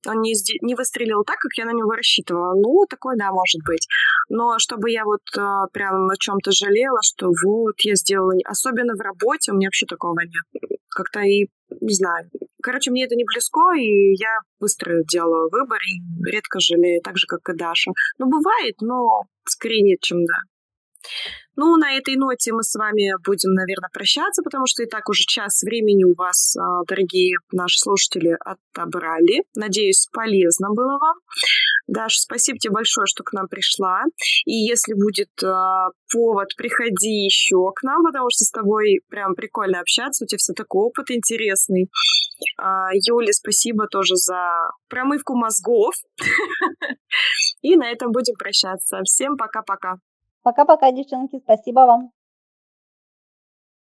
он 0.07 0.21
не, 0.21 0.33
не 0.61 0.75
выстрелил 0.75 1.23
так, 1.23 1.37
как 1.37 1.53
я 1.55 1.65
на 1.65 1.71
него 1.71 1.91
рассчитывала. 1.91 2.53
Ну, 2.55 2.85
такое, 2.89 3.15
да, 3.17 3.31
может 3.31 3.61
быть. 3.65 3.87
Но 4.29 4.57
чтобы 4.59 4.91
я 4.91 5.05
вот 5.05 5.21
э, 5.37 5.41
прям 5.71 6.05
на 6.05 6.15
чем-то 6.17 6.51
жалела, 6.51 6.99
что 7.01 7.27
вот 7.27 7.75
я 7.79 7.95
сделала... 7.95 8.33
Особенно 8.45 8.95
в 8.95 9.01
работе 9.01 9.51
у 9.51 9.55
меня 9.55 9.67
вообще 9.67 9.85
такого 9.85 10.19
нет. 10.19 10.77
Как-то 10.89 11.21
и 11.21 11.47
не 11.81 11.93
знаю. 11.93 12.29
Короче, 12.61 12.91
мне 12.91 13.05
это 13.05 13.15
не 13.15 13.25
близко, 13.25 13.73
и 13.77 14.13
я 14.15 14.39
быстро 14.59 15.03
делаю 15.11 15.49
выбор 15.51 15.79
и 15.79 16.31
редко 16.31 16.59
жалею, 16.59 17.01
так 17.03 17.17
же, 17.17 17.25
как 17.27 17.47
и 17.49 17.57
Даша. 17.57 17.91
Ну, 18.19 18.29
бывает, 18.29 18.75
но 18.81 19.23
скорее 19.45 19.81
нет, 19.81 19.99
чем 20.01 20.25
да. 20.25 20.35
Ну, 21.55 21.77
на 21.77 21.93
этой 21.97 22.15
ноте 22.15 22.51
мы 22.51 22.63
с 22.63 22.73
вами 22.75 23.13
будем, 23.25 23.53
наверное, 23.53 23.89
прощаться, 23.93 24.41
потому 24.43 24.65
что 24.65 24.83
и 24.83 24.87
так 24.87 25.07
уже 25.09 25.23
час 25.23 25.61
времени 25.61 26.03
у 26.03 26.15
вас, 26.15 26.55
а, 26.57 26.83
дорогие 26.87 27.37
наши 27.51 27.79
слушатели, 27.79 28.35
отобрали. 28.39 29.43
Надеюсь, 29.55 30.07
полезно 30.11 30.69
было 30.71 30.97
вам. 30.99 31.15
Даша, 31.87 32.21
спасибо 32.21 32.57
тебе 32.57 32.73
большое, 32.73 33.05
что 33.05 33.23
к 33.23 33.33
нам 33.33 33.47
пришла. 33.47 34.03
И 34.45 34.53
если 34.53 34.93
будет 34.93 35.29
э, 35.43 35.53
повод, 36.11 36.47
приходи 36.55 37.25
еще 37.25 37.71
к 37.75 37.83
нам, 37.83 38.03
потому 38.03 38.27
что 38.29 38.45
с 38.45 38.51
тобой 38.51 39.01
прям 39.09 39.35
прикольно 39.35 39.81
общаться, 39.81 40.23
у 40.23 40.27
тебя 40.27 40.37
все 40.37 40.53
такой 40.53 40.85
опыт 40.85 41.11
интересный. 41.11 41.89
Э, 42.61 42.87
Юля, 42.93 43.33
спасибо 43.33 43.87
тоже 43.87 44.15
за 44.15 44.71
промывку 44.87 45.35
мозгов. 45.35 45.93
И 47.61 47.75
на 47.75 47.91
этом 47.91 48.11
будем 48.11 48.35
прощаться. 48.35 49.01
Всем 49.03 49.35
пока-пока. 49.35 49.97
Пока-пока, 50.43 50.91
девчонки. 50.91 51.39
Спасибо 51.39 51.85
вам. 51.85 52.11